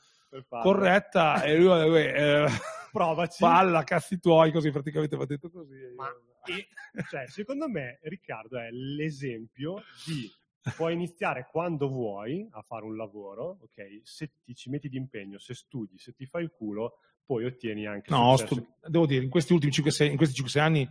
corretta 0.47 1.43
e 1.43 1.57
lui 1.57 2.01
eh, 2.01 2.45
provaci. 2.91 3.37
palla 3.39 3.83
cazzi 3.83 4.19
tuoi 4.19 4.51
così 4.51 4.71
praticamente 4.71 5.15
va 5.15 5.25
detto 5.25 5.49
così 5.49 5.75
Ma, 5.95 6.07
e, 6.45 6.67
cioè, 7.09 7.27
secondo 7.27 7.67
me 7.69 7.99
Riccardo 8.03 8.57
è 8.57 8.69
l'esempio 8.71 9.81
di 10.05 10.31
puoi 10.75 10.93
iniziare 10.93 11.47
quando 11.51 11.89
vuoi 11.89 12.47
a 12.51 12.61
fare 12.61 12.85
un 12.85 12.95
lavoro 12.95 13.59
ok? 13.61 14.01
Se 14.03 14.31
ti 14.43 14.55
ci 14.55 14.69
metti 14.69 14.89
d'impegno 14.89 15.37
se 15.39 15.53
studi 15.53 15.97
se 15.97 16.13
ti 16.13 16.25
fai 16.25 16.43
il 16.43 16.51
culo 16.51 16.99
poi 17.25 17.45
ottieni 17.45 17.85
anche 17.85 18.11
no 18.11 18.35
stu- 18.37 18.65
devo 18.81 19.05
dire 19.05 19.23
in 19.23 19.29
questi 19.29 19.53
ultimi 19.53 19.71
5-6 19.71 20.09
in 20.09 20.17
questi 20.17 20.41
5-6 20.41 20.59
anni 20.59 20.89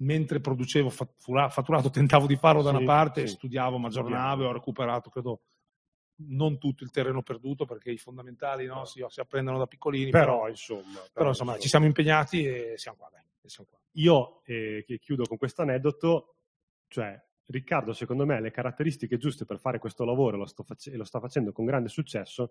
mentre 0.00 0.40
producevo 0.40 0.90
fatturato 0.90 1.90
tentavo 1.90 2.26
di 2.26 2.36
farlo 2.36 2.62
da 2.62 2.70
sì, 2.70 2.76
una 2.76 2.84
parte 2.84 3.26
sì. 3.26 3.34
studiavo 3.34 3.78
ma 3.78 3.88
aggiornavo 3.88 4.46
ho 4.46 4.52
recuperato 4.52 5.10
credo 5.10 5.40
non 6.26 6.58
tutto 6.58 6.84
il 6.84 6.90
terreno 6.90 7.22
perduto 7.22 7.64
perché 7.64 7.90
i 7.90 7.98
fondamentali 7.98 8.66
no, 8.66 8.84
si, 8.84 9.04
si, 9.08 9.20
apprendono 9.20 9.58
da 9.58 9.66
piccolini. 9.66 10.10
Però, 10.10 10.24
però 10.24 10.48
insomma, 10.48 10.82
però, 10.82 11.08
però 11.12 11.28
insomma 11.28 11.52
insomma. 11.52 11.58
ci 11.58 11.68
siamo 11.68 11.86
impegnati 11.86 12.44
e 12.44 12.74
siamo 12.76 12.96
qua. 12.98 13.08
Dai, 13.10 13.22
siamo 13.48 13.68
qua. 13.68 13.78
Io 13.92 14.42
eh, 14.44 14.84
chiudo 15.00 15.24
con 15.24 15.36
questo 15.36 15.62
aneddoto, 15.62 16.34
cioè 16.88 17.20
Riccardo 17.50 17.94
secondo 17.94 18.26
me 18.26 18.36
ha 18.36 18.40
le 18.40 18.50
caratteristiche 18.50 19.16
giuste 19.16 19.46
per 19.46 19.58
fare 19.58 19.78
questo 19.78 20.04
lavoro 20.04 20.36
lo 20.36 20.46
face- 20.46 20.92
e 20.92 20.96
lo 20.96 21.04
sta 21.04 21.18
facendo 21.18 21.50
con 21.50 21.64
grande 21.64 21.88
successo 21.88 22.50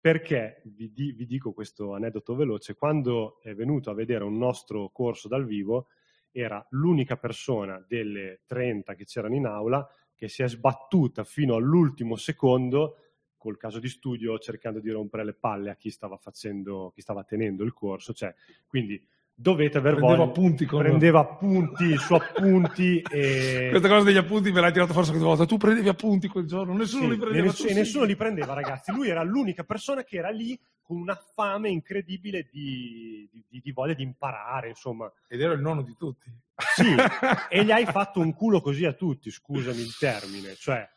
perché 0.00 0.60
vi, 0.64 0.92
di- 0.92 1.12
vi 1.12 1.24
dico 1.24 1.52
questo 1.52 1.94
aneddoto 1.94 2.34
veloce, 2.34 2.74
quando 2.74 3.40
è 3.40 3.54
venuto 3.54 3.90
a 3.90 3.94
vedere 3.94 4.24
un 4.24 4.36
nostro 4.36 4.90
corso 4.90 5.28
dal 5.28 5.46
vivo 5.46 5.86
era 6.32 6.64
l'unica 6.70 7.16
persona 7.16 7.82
delle 7.86 8.42
30 8.44 8.94
che 8.94 9.04
c'erano 9.04 9.36
in 9.36 9.46
aula 9.46 9.88
che 10.16 10.28
si 10.28 10.42
è 10.42 10.48
sbattuta 10.48 11.22
fino 11.22 11.54
all'ultimo 11.54 12.16
secondo 12.16 13.03
col 13.44 13.58
caso 13.58 13.78
di 13.78 13.90
studio 13.90 14.38
cercando 14.38 14.80
di 14.80 14.88
rompere 14.88 15.22
le 15.22 15.34
palle 15.34 15.68
a 15.68 15.76
chi 15.76 15.90
stava 15.90 16.16
facendo, 16.16 16.92
chi 16.94 17.02
stava 17.02 17.24
tenendo 17.24 17.62
il 17.62 17.74
corso. 17.74 18.14
Cioè, 18.14 18.34
quindi 18.66 18.98
dovete 19.34 19.76
aver 19.76 19.96
prendeva 19.96 20.16
voglia. 20.16 20.30
Appunti 20.30 20.64
con... 20.64 20.78
Prendeva 20.80 21.20
appunti 21.20 21.94
su 21.98 22.14
appunti. 22.14 23.02
E... 23.02 23.68
Questa 23.68 23.88
cosa 23.88 24.04
degli 24.04 24.16
appunti 24.16 24.50
me 24.50 24.62
l'hai 24.62 24.72
tirato 24.72 24.94
forse 24.94 25.10
qualche 25.10 25.28
volta. 25.28 25.44
Tu 25.44 25.58
prendevi 25.58 25.88
appunti 25.90 26.26
quel 26.26 26.46
giorno, 26.46 26.72
nessuno 26.72 27.02
sì, 27.02 27.10
li 27.10 27.18
prendeva. 27.18 27.44
Ness- 27.44 27.66
e 27.68 27.74
nessuno 27.74 28.04
li 28.06 28.16
prendeva, 28.16 28.54
ragazzi. 28.54 28.92
Lui 28.92 29.10
era 29.10 29.22
l'unica 29.22 29.62
persona 29.62 30.04
che 30.04 30.16
era 30.16 30.30
lì 30.30 30.58
con 30.80 30.96
una 30.96 31.14
fame 31.34 31.68
incredibile 31.68 32.48
di, 32.50 33.28
di, 33.30 33.60
di 33.62 33.72
voglia 33.72 33.92
di 33.92 34.04
imparare, 34.04 34.68
insomma. 34.68 35.12
Ed 35.28 35.42
ero 35.42 35.52
il 35.52 35.60
nonno 35.60 35.82
di 35.82 35.94
tutti. 35.98 36.32
Sì, 36.76 36.94
e 37.50 37.62
gli 37.62 37.70
hai 37.70 37.84
fatto 37.84 38.20
un 38.20 38.32
culo 38.32 38.62
così 38.62 38.86
a 38.86 38.94
tutti, 38.94 39.30
scusami 39.30 39.82
il 39.82 39.94
termine. 39.98 40.54
Cioè, 40.54 40.88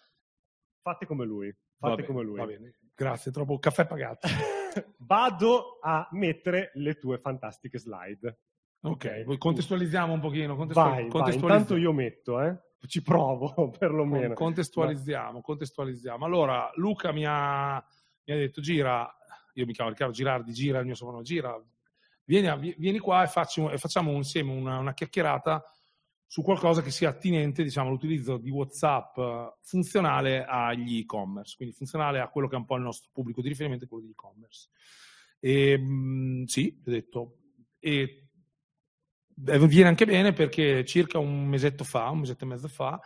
fate 0.82 1.06
come 1.06 1.26
lui. 1.26 1.54
Fate 1.78 1.96
bene, 1.96 2.08
come 2.08 2.24
lui. 2.24 2.74
Grazie, 2.96 3.32
troppo 3.32 3.60
caffè 3.60 3.86
pagato. 3.86 4.28
Vado 5.00 5.80
a 5.82 6.08
mettere 6.12 6.72
le 6.76 6.96
tue 6.96 7.18
fantastiche 7.18 7.80
slide. 7.80 8.40
Ok, 8.82 9.24
okay. 9.24 9.38
contestualizziamo 9.38 10.14
un 10.14 10.20
pochino. 10.20 10.56
Contestual- 10.56 11.08
vai, 11.08 11.10
vai, 11.10 11.34
intanto 11.36 11.76
io 11.76 11.94
metto, 11.94 12.42
eh? 12.42 12.58
ci 12.86 13.02
provo 13.02 13.70
perlomeno. 13.78 14.34
Contestualizziamo, 14.34 15.42
contestualizziamo. 15.42 16.26
Allora, 16.26 16.70
Luca 16.76 17.12
mi 17.12 17.26
ha, 17.26 17.84
mi 18.24 18.34
ha 18.34 18.38
detto, 18.38 18.62
gira, 18.62 19.12
io 19.54 19.66
mi 19.66 19.74
chiamo 19.74 19.90
Riccardo 19.90 20.14
Girardi, 20.14 20.54
gira 20.54 20.80
il 20.80 20.86
mio 20.86 20.96
soprannome, 20.96 21.24
gira, 21.24 21.60
vieni, 22.26 22.76
vieni 22.78 23.00
qua 23.00 23.24
e, 23.24 23.28
facciamo, 23.28 23.72
e 23.72 23.78
facciamo 23.78 24.12
insieme 24.14 24.52
una, 24.52 24.78
una, 24.78 24.94
chiacchierata 24.94 25.64
su 26.28 26.42
qualcosa 26.42 26.82
che 26.82 26.92
sia 26.92 27.10
attinente 27.10 27.64
diciamo, 27.64 27.88
all'utilizzo 27.88 28.38
di 28.38 28.50
WhatsApp 28.50 29.18
eh, 29.18 29.54
funzionale 29.62 30.44
agli 30.46 31.00
e-commerce, 31.00 31.56
quindi 31.56 31.74
funzionale 31.74 32.20
a 32.20 32.28
quello 32.28 32.50
che 32.50 32.56
è 32.56 32.60
un 32.60 32.66
po' 32.66 32.76
il 32.76 32.84
nostro 32.84 33.10
pubblico 33.14 33.42
di 33.42 33.48
riferimento, 33.48 33.88
quello 33.88 34.04
di 34.04 34.12
e-commerce. 34.12 34.68
E, 35.40 35.78
mh, 35.78 36.44
sì, 36.46 36.78
ho 36.86 36.90
detto, 36.92 37.38
e 37.80 38.28
viene 39.36 39.88
anche 39.88 40.06
bene 40.06 40.34
perché 40.34 40.84
circa 40.84 41.18
un 41.18 41.48
mesetto 41.48 41.86
fa, 41.86 42.10
un 42.10 42.20
mesetto 42.20 42.44
e 42.44 42.48
mezzo 42.48 42.68
fa, 42.68 43.00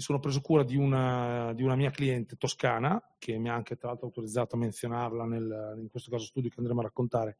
mi 0.00 0.02
sono 0.02 0.20
preso 0.20 0.40
cura 0.40 0.62
di 0.62 0.76
una, 0.76 1.52
di 1.54 1.62
una, 1.62 1.74
mia 1.74 1.90
cliente 1.90 2.36
toscana, 2.36 3.02
che 3.18 3.36
mi 3.36 3.48
ha 3.48 3.54
anche 3.54 3.76
tra 3.76 3.88
l'altro 3.88 4.06
autorizzato 4.06 4.54
a 4.54 4.58
menzionarla 4.58 5.24
nel, 5.24 5.78
in 5.80 5.88
questo 5.90 6.10
caso 6.10 6.24
studio 6.24 6.48
che 6.48 6.56
andremo 6.58 6.80
a 6.80 6.84
raccontare, 6.84 7.38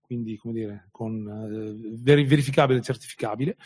quindi 0.00 0.36
come 0.36 0.54
dire, 0.54 0.88
con 0.90 1.26
eh, 1.28 1.96
verificabile 2.00 2.78
e 2.78 2.82
certificabile, 2.82 3.56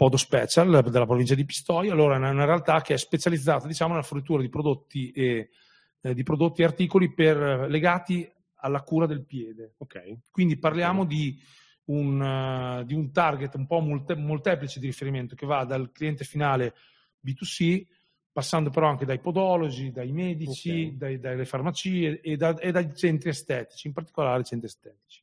Podo 0.00 0.16
Special 0.16 0.88
della 0.90 1.04
provincia 1.04 1.34
di 1.34 1.44
Pistoia, 1.44 1.92
allora 1.92 2.14
è 2.14 2.30
una 2.30 2.46
realtà 2.46 2.80
che 2.80 2.94
è 2.94 2.96
specializzata 2.96 3.66
diciamo, 3.66 3.90
nella 3.90 4.02
fornitura 4.02 4.40
di 4.40 4.48
prodotti 4.48 5.10
e, 5.10 5.50
eh, 6.00 6.14
di 6.14 6.22
prodotti 6.22 6.62
e 6.62 6.64
articoli 6.64 7.12
per, 7.12 7.66
legati 7.68 8.26
alla 8.60 8.80
cura 8.80 9.04
del 9.04 9.26
piede. 9.26 9.74
Okay. 9.76 10.20
Quindi 10.30 10.56
parliamo 10.56 11.02
okay. 11.02 11.14
di 11.14 11.38
un, 11.88 12.18
uh, 12.18 12.82
di 12.82 12.94
un 12.94 13.12
target 13.12 13.54
un 13.56 13.66
po' 13.66 13.80
molte, 13.80 14.14
molteplice 14.14 14.80
di 14.80 14.86
riferimento 14.86 15.34
che 15.34 15.44
va 15.44 15.64
dal 15.64 15.92
cliente 15.92 16.24
finale 16.24 16.74
B2C, 17.22 17.84
passando 18.32 18.70
però 18.70 18.88
anche 18.88 19.04
dai 19.04 19.20
podologi, 19.20 19.90
dai 19.90 20.12
medici, 20.12 20.70
okay. 20.70 20.96
dai, 20.96 21.18
dalle 21.18 21.44
farmacie 21.44 22.22
e, 22.22 22.36
da, 22.38 22.56
e, 22.56 22.72
dai 22.72 22.96
centri 22.96 23.28
estetici, 23.28 23.88
in 23.88 23.92
particolare 23.92 24.44
centri 24.44 24.66
estetici. 24.66 25.22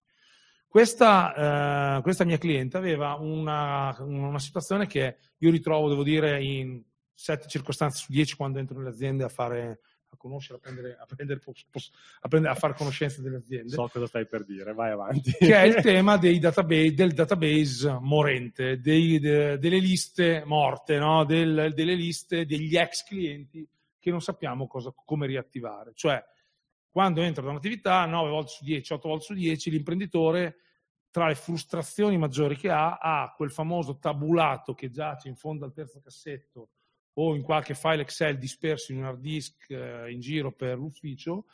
Questa, 0.68 1.98
uh, 1.98 2.02
questa 2.02 2.26
mia 2.26 2.38
cliente 2.38 2.78
aveva 2.78 3.16
una, 3.16 3.96
una, 4.00 4.40
situazione 4.40 4.86
che 4.86 5.18
io 5.38 5.50
ritrovo, 5.50 5.90
devo 5.90 6.04
dire, 6.04 6.44
in 6.44 6.84
sette 7.14 7.48
circostanze 7.48 8.00
su 8.00 8.12
dieci 8.12 8.36
quando 8.36 8.60
entro 8.60 8.78
nelle 8.78 8.90
aziende 8.90 9.24
a 9.24 9.30
fare 9.30 9.80
a 10.10 10.18
conoscere, 10.18 10.58
a, 10.58 10.62
prendere, 10.62 10.98
a, 11.00 11.06
prendere, 11.06 11.42
a, 11.42 12.28
prendere, 12.28 12.54
a 12.54 12.58
fare 12.58 12.74
conoscenza 12.76 13.22
delle 13.22 13.38
aziende. 13.38 13.70
So 13.70 13.90
cosa 13.92 14.08
stai 14.08 14.26
per 14.28 14.46
dire, 14.46 14.74
vai 14.74 14.92
avanti. 14.92 15.32
Che 15.32 15.56
è 15.56 15.64
il 15.64 15.76
tema 15.82 16.18
database, 16.18 16.94
del 16.94 17.14
database 17.14 17.98
morente, 18.00 18.80
dei, 18.80 19.20
de, 19.20 19.58
delle 19.58 19.80
liste 19.80 20.44
morte, 20.46 20.98
no? 20.98 21.26
del, 21.26 21.74
delle 21.74 21.96
liste 21.96 22.46
degli 22.46 22.78
ex 22.78 23.04
clienti 23.04 23.68
che 24.00 24.12
non 24.12 24.22
sappiamo 24.22 24.68
cosa, 24.68 24.94
come 24.94 25.28
riattivare. 25.28 25.92
Cioè, 25.94 26.24
quando 26.98 27.22
entra 27.22 27.44
da 27.44 27.52
un'attività, 27.52 28.08
9 28.08 28.30
volte 28.32 28.50
su 28.54 28.64
10, 28.64 28.94
8 28.94 29.08
volte 29.08 29.26
su 29.26 29.34
10, 29.36 29.70
l'imprenditore 29.70 30.56
tra 31.12 31.28
le 31.28 31.36
frustrazioni 31.36 32.18
maggiori 32.18 32.58
che 32.58 32.72
ha, 32.72 32.98
ha 32.98 33.32
quel 33.38 33.52
famoso 33.52 34.00
tabulato 34.00 34.74
che 34.74 34.90
giace 34.90 35.28
in 35.28 35.36
fondo 35.36 35.64
al 35.64 35.74
terzo 35.74 36.00
cassetto 36.00 36.70
o 37.14 37.36
in 37.36 37.44
qualche 37.44 37.76
file 37.76 38.02
Excel 38.02 38.40
disperso 38.40 38.92
in 38.92 38.98
un 38.98 39.04
hard 39.04 39.20
disk 39.20 39.70
eh, 39.70 40.12
in 40.12 40.20
giro 40.20 40.52
per 40.54 40.80
l'ufficio, 40.80 41.46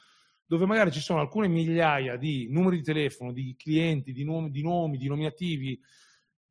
dove 0.46 0.66
magari 0.66 0.94
ci 0.94 1.02
sono 1.02 1.20
alcune 1.20 1.50
migliaia 1.50 2.16
di 2.16 2.48
numeri 2.50 2.78
di 2.78 2.84
telefono, 2.84 3.34
di 3.34 3.54
clienti, 3.58 4.14
di 4.14 4.24
nomi, 4.24 4.50
di, 4.50 4.62
nomi, 4.62 4.98
di 4.98 5.10
nominativi, 5.10 5.78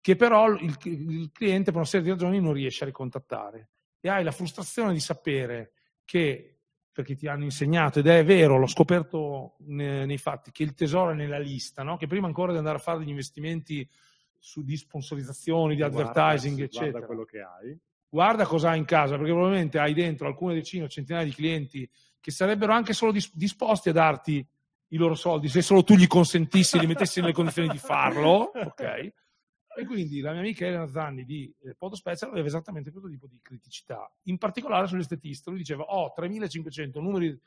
che 0.02 0.16
però 0.16 0.50
il, 0.50 0.76
il, 0.82 1.30
cliente 1.32 1.70
per 1.70 1.76
una 1.76 1.86
serie 1.86 2.04
di 2.04 2.12
ragioni 2.12 2.40
non 2.40 2.52
riesce 2.52 2.84
a 2.84 2.88
ricontattare. 2.88 3.70
E 4.00 4.10
hai 4.10 4.22
la 4.22 4.32
frustrazione 4.32 4.92
di 4.92 5.00
sapere 5.00 5.72
che, 6.04 6.51
perché 6.92 7.16
ti 7.16 7.26
hanno 7.26 7.44
insegnato, 7.44 8.00
ed 8.00 8.06
è 8.06 8.24
vero, 8.24 8.58
l'ho 8.58 8.66
scoperto 8.66 9.54
nei, 9.66 10.06
nei 10.06 10.18
fatti, 10.18 10.50
che 10.50 10.62
il 10.62 10.74
tesoro 10.74 11.12
è 11.12 11.14
nella 11.14 11.38
lista, 11.38 11.82
no? 11.82 11.96
che 11.96 12.06
prima 12.06 12.26
ancora 12.26 12.52
di 12.52 12.58
andare 12.58 12.76
a 12.76 12.80
fare 12.80 12.98
degli 12.98 13.08
investimenti 13.08 13.88
su, 14.38 14.62
di 14.62 14.76
sponsorizzazioni, 14.76 15.74
di 15.74 15.82
advertising, 15.82 16.56
guarda, 16.56 16.64
eccetera. 16.64 16.90
Guarda 16.90 17.06
quello 17.06 17.24
che 17.24 17.40
hai 17.40 17.80
guarda 18.12 18.44
cosa 18.44 18.70
hai 18.70 18.78
in 18.78 18.84
casa, 18.84 19.16
perché 19.16 19.32
probabilmente 19.32 19.78
hai 19.78 19.94
dentro 19.94 20.26
alcune 20.26 20.52
decine 20.52 20.84
o 20.84 20.88
centinaia 20.88 21.24
di 21.24 21.32
clienti 21.32 21.88
che 22.20 22.30
sarebbero 22.30 22.74
anche 22.74 22.92
solo 22.92 23.10
disposti 23.32 23.88
a 23.88 23.92
darti 23.92 24.46
i 24.88 24.96
loro 24.98 25.14
soldi 25.14 25.48
se 25.48 25.62
solo 25.62 25.82
tu 25.82 25.94
gli 25.94 26.06
consentissi, 26.06 26.78
li 26.78 26.86
mettessi 26.86 27.20
nelle 27.20 27.32
condizioni 27.32 27.68
di 27.68 27.78
farlo, 27.78 28.52
ok? 28.54 29.12
E 29.76 29.86
quindi 29.86 30.20
la 30.20 30.32
mia 30.32 30.40
amica 30.40 30.66
Elena 30.66 30.86
Zanni 30.86 31.24
di 31.24 31.52
eh, 31.64 31.74
Podo 31.74 31.96
Special 31.96 32.30
aveva 32.30 32.46
esattamente 32.46 32.90
questo 32.90 33.08
tipo 33.08 33.26
di 33.26 33.38
criticità, 33.40 34.10
in 34.24 34.38
particolare 34.38 34.86
sull'estetista. 34.86 35.50
Lui 35.50 35.60
diceva: 35.60 35.84
Ho 35.84 36.04
oh, 36.04 36.12
3500 36.14 37.00
numeri, 37.00 37.40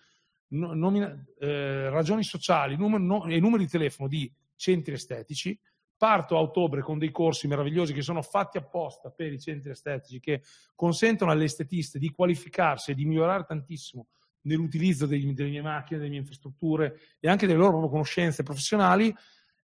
no, 0.49 0.73
nomina, 0.73 1.23
eh, 1.39 1.89
ragioni 1.89 2.23
sociali 2.23 2.75
numeri, 2.75 3.03
no, 3.03 3.25
e 3.25 3.39
numeri 3.39 3.65
di 3.65 3.69
telefono 3.69 4.07
di 4.07 4.31
centri 4.55 4.93
estetici 4.93 5.59
Parto 5.97 6.35
a 6.35 6.41
ottobre 6.41 6.81
con 6.81 6.97
dei 6.97 7.09
corsi 7.09 7.47
meravigliosi 7.47 7.93
che 7.93 8.01
sono 8.01 8.21
fatti 8.21 8.57
apposta 8.57 9.11
per 9.11 9.31
i 9.31 9.39
centri 9.39 9.71
estetici 9.71 10.19
che 10.19 10.41
consentono 10.75 11.31
alle 11.31 11.45
estetiste 11.45 11.99
di 11.99 12.09
qualificarsi 12.09 12.91
e 12.91 12.95
di 12.95 13.05
migliorare 13.05 13.45
tantissimo 13.47 14.07
nell'utilizzo 14.41 15.05
dei, 15.05 15.33
delle 15.33 15.49
mie 15.49 15.61
macchine, 15.61 15.99
delle 15.99 16.09
mie 16.09 16.19
infrastrutture 16.19 16.99
e 17.17 17.29
anche 17.29 17.47
delle 17.47 17.59
loro 17.59 17.87
conoscenze 17.87 18.43
professionali, 18.43 19.15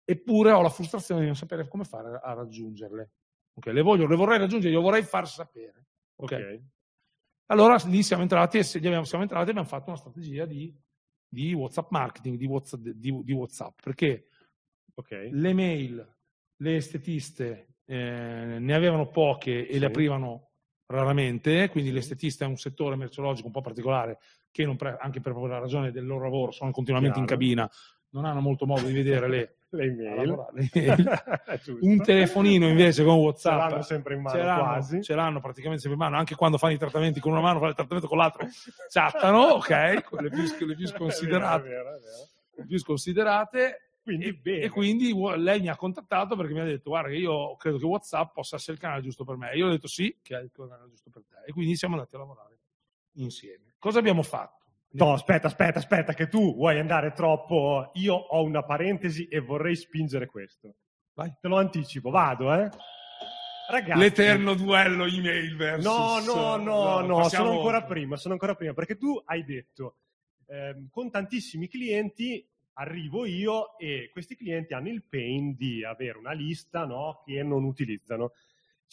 eppure 0.04 0.52
ho 0.52 0.62
la 0.62 0.70
frustrazione 0.70 1.22
di 1.22 1.28
non 1.28 1.36
sapere 1.36 1.68
come 1.68 1.84
fare 1.84 2.20
a 2.22 2.34
raggiungerle. 2.34 3.12
Okay, 3.54 3.74
le, 3.74 3.82
voglio, 3.82 4.08
le 4.08 4.16
vorrei 4.16 4.38
raggiungere, 4.38 4.74
io 4.74 4.82
vorrei 4.82 5.04
far 5.04 5.28
sapere. 5.28 5.86
Okay? 6.16 6.42
okay. 6.42 6.66
Allora 7.48 7.76
lì 7.86 8.02
siamo 8.02 8.22
entrati, 8.22 8.60
e 8.60 8.64
siamo 8.64 8.86
entrati 9.24 9.48
e 9.48 9.50
abbiamo 9.50 9.66
fatto 9.66 9.90
una 9.90 9.98
strategia 9.98 10.46
di, 10.46 10.74
di 11.28 11.54
WhatsApp 11.54 11.92
marketing, 11.92 12.38
di 12.38 12.46
WhatsApp, 12.46 12.82
di, 12.82 13.24
di 13.24 13.34
WhatsApp 13.34 13.80
perché 13.82 14.28
le 15.32 15.54
mail 15.54 16.16
le 16.58 16.76
estetiste 16.76 17.76
eh, 17.86 18.58
ne 18.60 18.74
avevano 18.74 19.10
poche 19.10 19.68
e 19.68 19.74
sì. 19.74 19.80
le 19.80 19.86
aprivano 19.88 20.52
raramente, 20.86 21.70
quindi 21.70 21.90
sì. 21.90 21.96
l'estetista 21.96 22.46
è 22.46 22.48
un 22.48 22.58
settore 22.58 22.96
merceologico 22.96 23.48
un 23.48 23.54
po' 23.54 23.62
particolare 23.62 24.20
che 24.52 24.76
pre- 24.76 24.98
anche 25.00 25.20
per 25.22 25.36
la 25.36 25.60
ragione 25.60 25.92
del 25.92 26.06
loro 26.06 26.24
lavoro 26.24 26.52
sono 26.52 26.72
continuamente 26.72 27.20
Chiaro. 27.20 27.34
in 27.34 27.38
cabina, 27.38 27.72
non 28.10 28.26
hanno 28.26 28.42
molto 28.42 28.66
modo 28.66 28.86
di 28.86 28.94
vedere 28.94 29.28
le, 29.28 29.56
le 29.72 29.86
email. 29.86 30.46
un 31.82 32.02
telefonino 32.02 32.68
invece 32.68 33.04
con 33.04 33.16
WhatsApp 33.16 33.54
ce 33.54 33.70
l'hanno 33.70 33.82
sempre 33.82 34.16
in 34.16 34.22
mano 34.22 34.38
ce 34.38 34.44
l'hanno, 34.44 34.62
quasi. 34.64 35.02
ce 35.02 35.16
l'hanno 35.16 35.40
praticamente 35.40 35.82
sempre 35.82 35.98
in 35.98 36.04
mano 36.04 36.20
anche 36.20 36.36
quando 36.36 36.58
fanno 36.58 36.74
i 36.74 36.78
trattamenti 36.78 37.20
con 37.20 37.32
una 37.32 37.42
mano 37.42 37.58
fanno 37.60 37.70
il 37.70 37.76
trattamento 37.76 38.08
con 38.08 38.18
l'altra 38.18 38.46
chattano 38.90 39.40
ok 39.40 39.70
le 39.70 40.30
più, 40.30 40.66
le 40.66 40.76
più 40.76 40.88
sconsiderate 40.88 41.68
è 41.68 41.70
vero, 41.70 41.82
è 41.82 41.84
vero, 41.84 41.96
è 41.96 42.00
vero. 42.56 42.68
più 42.68 42.78
sconsiderate 42.78 43.92
quindi, 44.04 44.42
e, 44.44 44.62
e, 44.64 44.70
quindi 44.70 45.14
lei 45.38 45.62
mi 45.62 45.70
ha 45.70 45.76
contattato 45.76 46.36
perché 46.36 46.54
mi 46.54 46.60
ha 46.60 46.66
detto 46.66 46.90
guarda 46.90 47.14
io 47.14 47.56
credo 47.56 47.78
che 47.78 47.86
Whatsapp 47.86 48.34
possa 48.34 48.56
essere 48.56 48.74
il 48.74 48.80
canale 48.80 49.02
giusto 49.02 49.24
per 49.24 49.38
me. 49.38 49.54
Io 49.54 49.68
ho 49.68 49.70
detto 49.70 49.88
sì, 49.88 50.18
che 50.24 50.38
è 50.38 50.42
il 50.42 50.52
canale 50.52 50.90
giusto 50.90 51.12
per 51.12 51.24
te. 51.24 51.36
E 51.46 51.52
quindi 51.52 51.76
siamo 51.76 51.94
andati 51.94 52.16
a 52.16 52.18
lavorare 52.18 52.58
insieme. 53.14 53.76
Cosa 53.78 54.00
abbiamo 54.00 54.24
fatto? 54.24 54.61
No, 54.94 55.14
aspetta, 55.14 55.48
aspetta, 55.48 55.80
aspetta, 55.80 56.14
che 56.14 56.28
tu 56.28 56.56
vuoi 56.56 56.80
andare 56.80 57.14
troppo. 57.14 57.92
Io 57.94 58.14
ho 58.14 58.44
una 58.44 58.64
parentesi 58.64 59.28
e 59.28 59.40
vorrei 59.40 59.76
spingere 59.76 60.26
questo. 60.26 60.76
Vai. 61.14 61.34
Te 61.40 61.48
lo 61.48 61.58
anticipo, 61.58 62.10
vado, 62.10 62.54
eh. 62.54 62.70
Ragazzi, 63.70 64.00
L'eterno 64.00 64.54
duello 64.54 65.06
email 65.06 65.56
versus... 65.56 65.86
No, 65.86 66.20
no, 66.20 66.56
no, 66.58 67.00
no, 67.00 67.20
no 67.20 67.30
sono 67.30 67.52
ancora 67.52 67.84
prima, 67.84 68.18
sono 68.18 68.34
ancora 68.34 68.56
prima, 68.56 68.74
perché 68.74 68.98
tu 68.98 69.22
hai 69.26 69.46
detto, 69.46 69.96
eh, 70.48 70.88
con 70.90 71.10
tantissimi 71.10 71.70
clienti 71.70 72.46
arrivo 72.74 73.26
io 73.26 73.78
e 73.78 74.10
questi 74.12 74.36
clienti 74.36 74.74
hanno 74.74 74.90
il 74.90 75.04
pain 75.04 75.56
di 75.56 75.86
avere 75.86 76.18
una 76.18 76.34
lista 76.34 76.86
no, 76.86 77.22
che 77.26 77.42
non 77.44 77.64
utilizzano. 77.64 78.34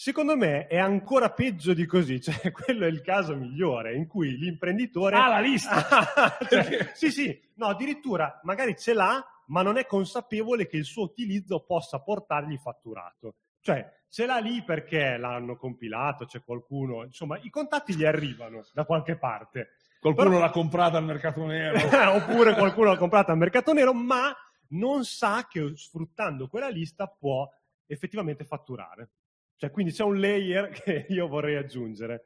Secondo 0.00 0.36
me 0.36 0.68
è 0.68 0.78
ancora 0.78 1.32
peggio 1.32 1.74
di 1.74 1.84
così, 1.84 2.20
cioè 2.22 2.52
quello 2.52 2.84
è 2.84 2.88
il 2.88 3.00
caso 3.00 3.34
migliore 3.34 3.96
in 3.96 4.06
cui 4.06 4.38
l'imprenditore... 4.38 5.16
Ha 5.16 5.26
la 5.26 5.40
lista! 5.40 5.84
cioè, 6.48 6.92
sì, 6.94 7.10
sì, 7.10 7.36
no, 7.54 7.66
addirittura 7.66 8.38
magari 8.44 8.78
ce 8.78 8.92
l'ha, 8.92 9.20
ma 9.46 9.62
non 9.62 9.76
è 9.76 9.86
consapevole 9.86 10.68
che 10.68 10.76
il 10.76 10.84
suo 10.84 11.02
utilizzo 11.02 11.64
possa 11.64 11.98
portargli 11.98 12.56
fatturato. 12.58 13.38
Cioè, 13.58 14.04
ce 14.08 14.24
l'ha 14.24 14.38
lì 14.38 14.62
perché 14.62 15.16
l'hanno 15.16 15.56
compilato, 15.56 16.26
c'è 16.26 16.44
qualcuno, 16.44 17.02
insomma, 17.02 17.36
i 17.42 17.50
contatti 17.50 17.96
gli 17.96 18.04
arrivano 18.04 18.64
da 18.72 18.84
qualche 18.84 19.16
parte. 19.16 19.70
Qualcuno 19.98 20.28
Però... 20.28 20.40
l'ha 20.40 20.50
comprata 20.50 20.96
al 20.98 21.04
mercato 21.04 21.44
nero. 21.44 21.76
Oppure 22.14 22.54
qualcuno 22.54 22.90
l'ha 22.90 22.96
comprata 22.96 23.32
al 23.32 23.38
mercato 23.38 23.72
nero, 23.72 23.92
ma 23.92 24.32
non 24.68 25.04
sa 25.04 25.48
che 25.50 25.72
sfruttando 25.74 26.46
quella 26.46 26.68
lista 26.68 27.08
può 27.08 27.50
effettivamente 27.84 28.44
fatturare. 28.44 29.10
Cioè, 29.58 29.70
quindi 29.70 29.92
c'è 29.92 30.04
un 30.04 30.20
layer 30.20 30.70
che 30.82 31.06
io 31.08 31.26
vorrei 31.26 31.56
aggiungere. 31.56 32.22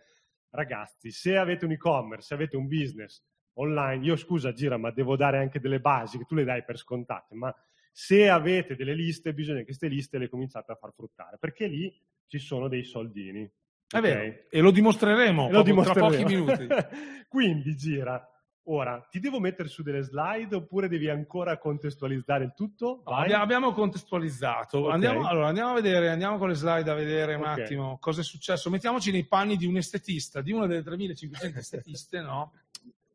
Ragazzi, 0.51 1.11
se 1.11 1.37
avete 1.39 1.65
un 1.65 1.73
e-commerce, 1.73 2.27
se 2.27 2.35
avete 2.35 2.57
un 2.57 2.69
business 2.69 3.25
online, 3.55 4.05
io 4.05 4.17
scusa 4.17 4.53
Gira, 4.53 4.77
ma 4.77 4.91
devo 4.91 5.17
dare 5.17 5.39
anche 5.39 5.59
delle 5.59 5.81
basi 5.81 6.19
che 6.19 6.25
tu 6.25 6.35
le 6.35 6.45
dai 6.45 6.63
per 6.63 6.77
scontate, 6.77 7.35
ma 7.35 7.55
se 7.91 8.29
avete 8.29 8.77
delle 8.77 8.95
liste, 8.95 9.33
bisogna 9.33 9.59
che 9.59 9.65
queste 9.65 9.89
liste 9.89 10.19
le 10.19 10.29
cominciate 10.29 10.73
a 10.73 10.77
far 10.77 10.93
fruttare, 10.95 11.39
perché 11.39 11.67
lì 11.67 11.93
ci 12.27 12.39
sono 12.39 12.69
dei 12.69 12.85
soldini. 12.85 13.51
È 13.87 13.99
okay. 13.99 14.01
vero, 14.01 14.43
e 14.51 14.61
lo 14.61 14.71
dimostreremo, 14.71 15.49
e 15.49 15.53
lo 15.53 15.63
dimostreremo. 15.63 16.09
tra 16.09 16.19
pochi 16.19 16.35
minuti. 16.35 16.67
Quindi 17.29 17.77
gira. 17.77 18.27
Ora, 18.67 19.05
ti 19.11 19.19
devo 19.19 19.41
mettere 19.41 19.69
su 19.69 19.83
delle 19.83 20.03
slide 20.03 20.55
oppure 20.55 20.89
devi 20.89 21.09
ancora 21.09 21.59
contestualizzare 21.59 22.45
il 22.45 22.53
tutto? 22.55 23.03
No, 23.05 23.17
abbiamo 23.17 23.73
contestualizzato. 23.73 24.83
Okay. 24.83 24.93
Andiamo, 24.93 25.27
allora, 25.27 25.49
andiamo 25.49 25.71
a 25.71 25.75
vedere, 25.75 26.11
andiamo 26.11 26.39
con 26.39 26.49
le 26.49 26.55
slide 26.55 26.89
a 26.89 26.95
vedere 26.95 27.35
un 27.35 27.43
okay. 27.43 27.63
attimo 27.65 27.99
cosa 27.99 28.21
è 28.21 28.25
successo. 28.25 28.71
Mettiamoci 28.71 29.11
nei 29.11 29.27
panni 29.27 29.57
di 29.57 29.67
un 29.67 29.79
estetista, 29.79 30.41
di 30.43 30.53
una 30.53 30.67
delle 30.67 30.83
3500 30.85 31.59
estetiste, 31.59 32.21
no? 32.21 32.53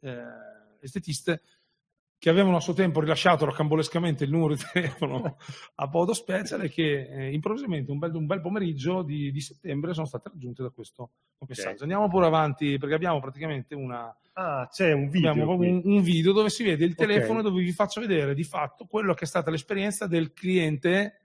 Eh, 0.02 0.22
estetiste 0.82 1.42
che 2.20 2.30
avevano 2.30 2.58
a 2.58 2.60
suo 2.60 2.74
tempo 2.74 3.00
rilasciato 3.00 3.46
rocambolescamente 3.46 4.24
il 4.24 4.32
numero 4.32 4.56
di 4.56 4.64
telefono 4.74 5.38
a 5.76 5.88
Podo 5.88 6.14
Special 6.14 6.64
e 6.64 6.70
che 6.70 7.08
eh, 7.10 7.34
improvvisamente 7.34 7.92
un 7.92 8.00
bel, 8.00 8.14
un 8.16 8.26
bel 8.26 8.42
pomeriggio 8.42 9.04
di, 9.04 9.32
di, 9.32 9.42
settembre 9.42 9.94
sono 9.94 10.08
state 10.08 10.30
raggiunte 10.30 10.64
da 10.64 10.70
questo 10.70 11.12
okay. 11.38 11.56
messaggio. 11.56 11.84
Andiamo 11.84 12.10
pure 12.10 12.26
avanti 12.26 12.78
perché 12.78 12.96
abbiamo 12.96 13.20
praticamente 13.20 13.76
una... 13.76 14.16
Ah, 14.34 14.68
c'è 14.72 14.92
un 14.92 15.10
video. 15.10 15.32
Un, 15.32 15.82
un, 15.84 16.02
video 16.02 16.32
dove 16.32 16.50
si 16.50 16.64
vede 16.64 16.86
il 16.86 16.96
telefono 16.96 17.40
okay. 17.40 17.52
dove 17.52 17.64
vi 17.64 17.72
faccio 17.72 18.02
vedere 18.02 18.34
di 18.34 18.44
fatto 18.44 18.86
quello 18.86 19.14
che 19.14 19.26
è 19.26 19.28
stata 19.28 19.52
l'esperienza 19.52 20.08
del 20.08 20.34
cliente 20.34 21.20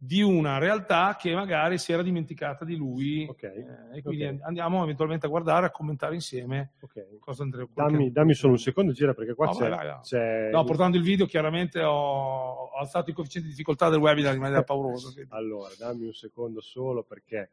di 0.00 0.22
una 0.22 0.58
realtà 0.58 1.16
che 1.18 1.34
magari 1.34 1.76
si 1.76 1.92
era 1.92 2.02
dimenticata 2.02 2.64
di 2.64 2.76
lui 2.76 3.26
okay, 3.28 3.58
eh, 3.58 3.98
e 3.98 4.02
quindi 4.02 4.24
okay. 4.24 4.38
andiamo 4.42 4.84
eventualmente 4.84 5.26
a 5.26 5.28
guardare 5.28 5.66
a 5.66 5.70
commentare 5.70 6.14
insieme 6.14 6.74
okay. 6.80 7.18
cosa 7.18 7.42
andremo 7.42 7.70
dammi, 7.74 8.12
dammi 8.12 8.32
solo 8.32 8.52
un 8.52 8.60
secondo 8.60 8.92
gira 8.92 9.12
perché 9.12 9.34
qua 9.34 9.46
no, 9.46 9.52
c'è, 9.54 9.68
vai, 9.68 9.86
vai, 9.86 10.00
c'è, 10.02 10.50
no 10.52 10.62
portando 10.62 10.96
il 10.96 11.02
video 11.02 11.26
chiaramente 11.26 11.82
ho, 11.82 12.70
alzato 12.78 13.10
i 13.10 13.12
coefficienti 13.12 13.48
di 13.48 13.54
difficoltà 13.54 13.88
del 13.88 13.98
webinar 13.98 14.34
in 14.34 14.40
maniera 14.40 14.62
paurosa 14.64 15.12
allora 15.30 15.74
dammi 15.76 16.04
un 16.04 16.12
secondo 16.12 16.60
solo 16.60 17.02
perché 17.02 17.50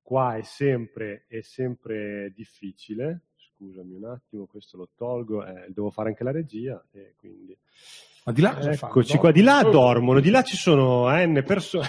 qua 0.00 0.36
è 0.36 0.42
sempre, 0.42 1.26
è 1.28 1.42
sempre 1.42 2.32
difficile 2.34 3.20
scusami 3.62 3.94
un 3.94 4.04
attimo 4.06 4.46
questo 4.46 4.76
lo 4.76 4.88
tolgo 4.96 5.44
eh, 5.46 5.66
devo 5.68 5.90
fare 5.90 6.08
anche 6.08 6.24
la 6.24 6.32
regia 6.32 6.84
e 6.90 7.14
quindi 7.16 7.56
ma 8.24 8.32
di 8.32 8.40
là 8.40 8.56
Eccoci 8.60 9.18
qua, 9.18 9.32
di 9.32 9.42
là 9.42 9.64
dormono, 9.64 10.20
di 10.20 10.30
là 10.30 10.42
ci 10.42 10.56
sono 10.56 11.08
N 11.08 11.42
persone. 11.44 11.88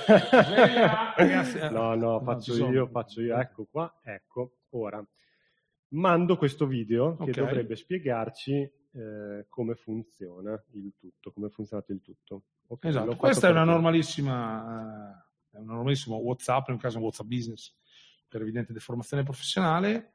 no, 1.70 1.94
no, 1.94 2.20
faccio 2.22 2.56
io, 2.72 2.88
faccio 2.88 3.22
io. 3.22 3.38
Ecco 3.38 3.68
qua, 3.70 4.00
ecco, 4.01 4.56
ora. 4.72 5.06
Mando 5.89 6.36
questo 6.36 6.65
video 6.65 7.18
che 7.18 7.30
okay. 7.30 7.34
dovrebbe 7.36 7.75
spiegarci 7.75 8.53
eh, 8.53 9.46
come 9.48 9.75
funziona 9.75 10.60
il 10.72 10.94
tutto, 10.98 11.32
come 11.32 11.48
è 11.48 11.50
funzionato 11.51 11.92
il 11.92 12.01
tutto. 12.01 12.46
Okay, 12.65 12.89
esatto, 12.89 13.15
questa 13.15 13.50
è 13.50 13.51
una 13.51 13.63
normalissima, 13.63 15.22
eh, 15.51 15.58
è 15.58 15.60
un 15.60 15.65
normalissimo 15.65 16.15
WhatsApp, 16.15 16.70
nel 16.70 16.80
caso 16.80 16.98
WhatsApp 16.98 17.27
Business, 17.27 17.75
per 18.27 18.42
evidente 18.42 18.74
deformazione 18.74 19.22
professionale 19.22 20.13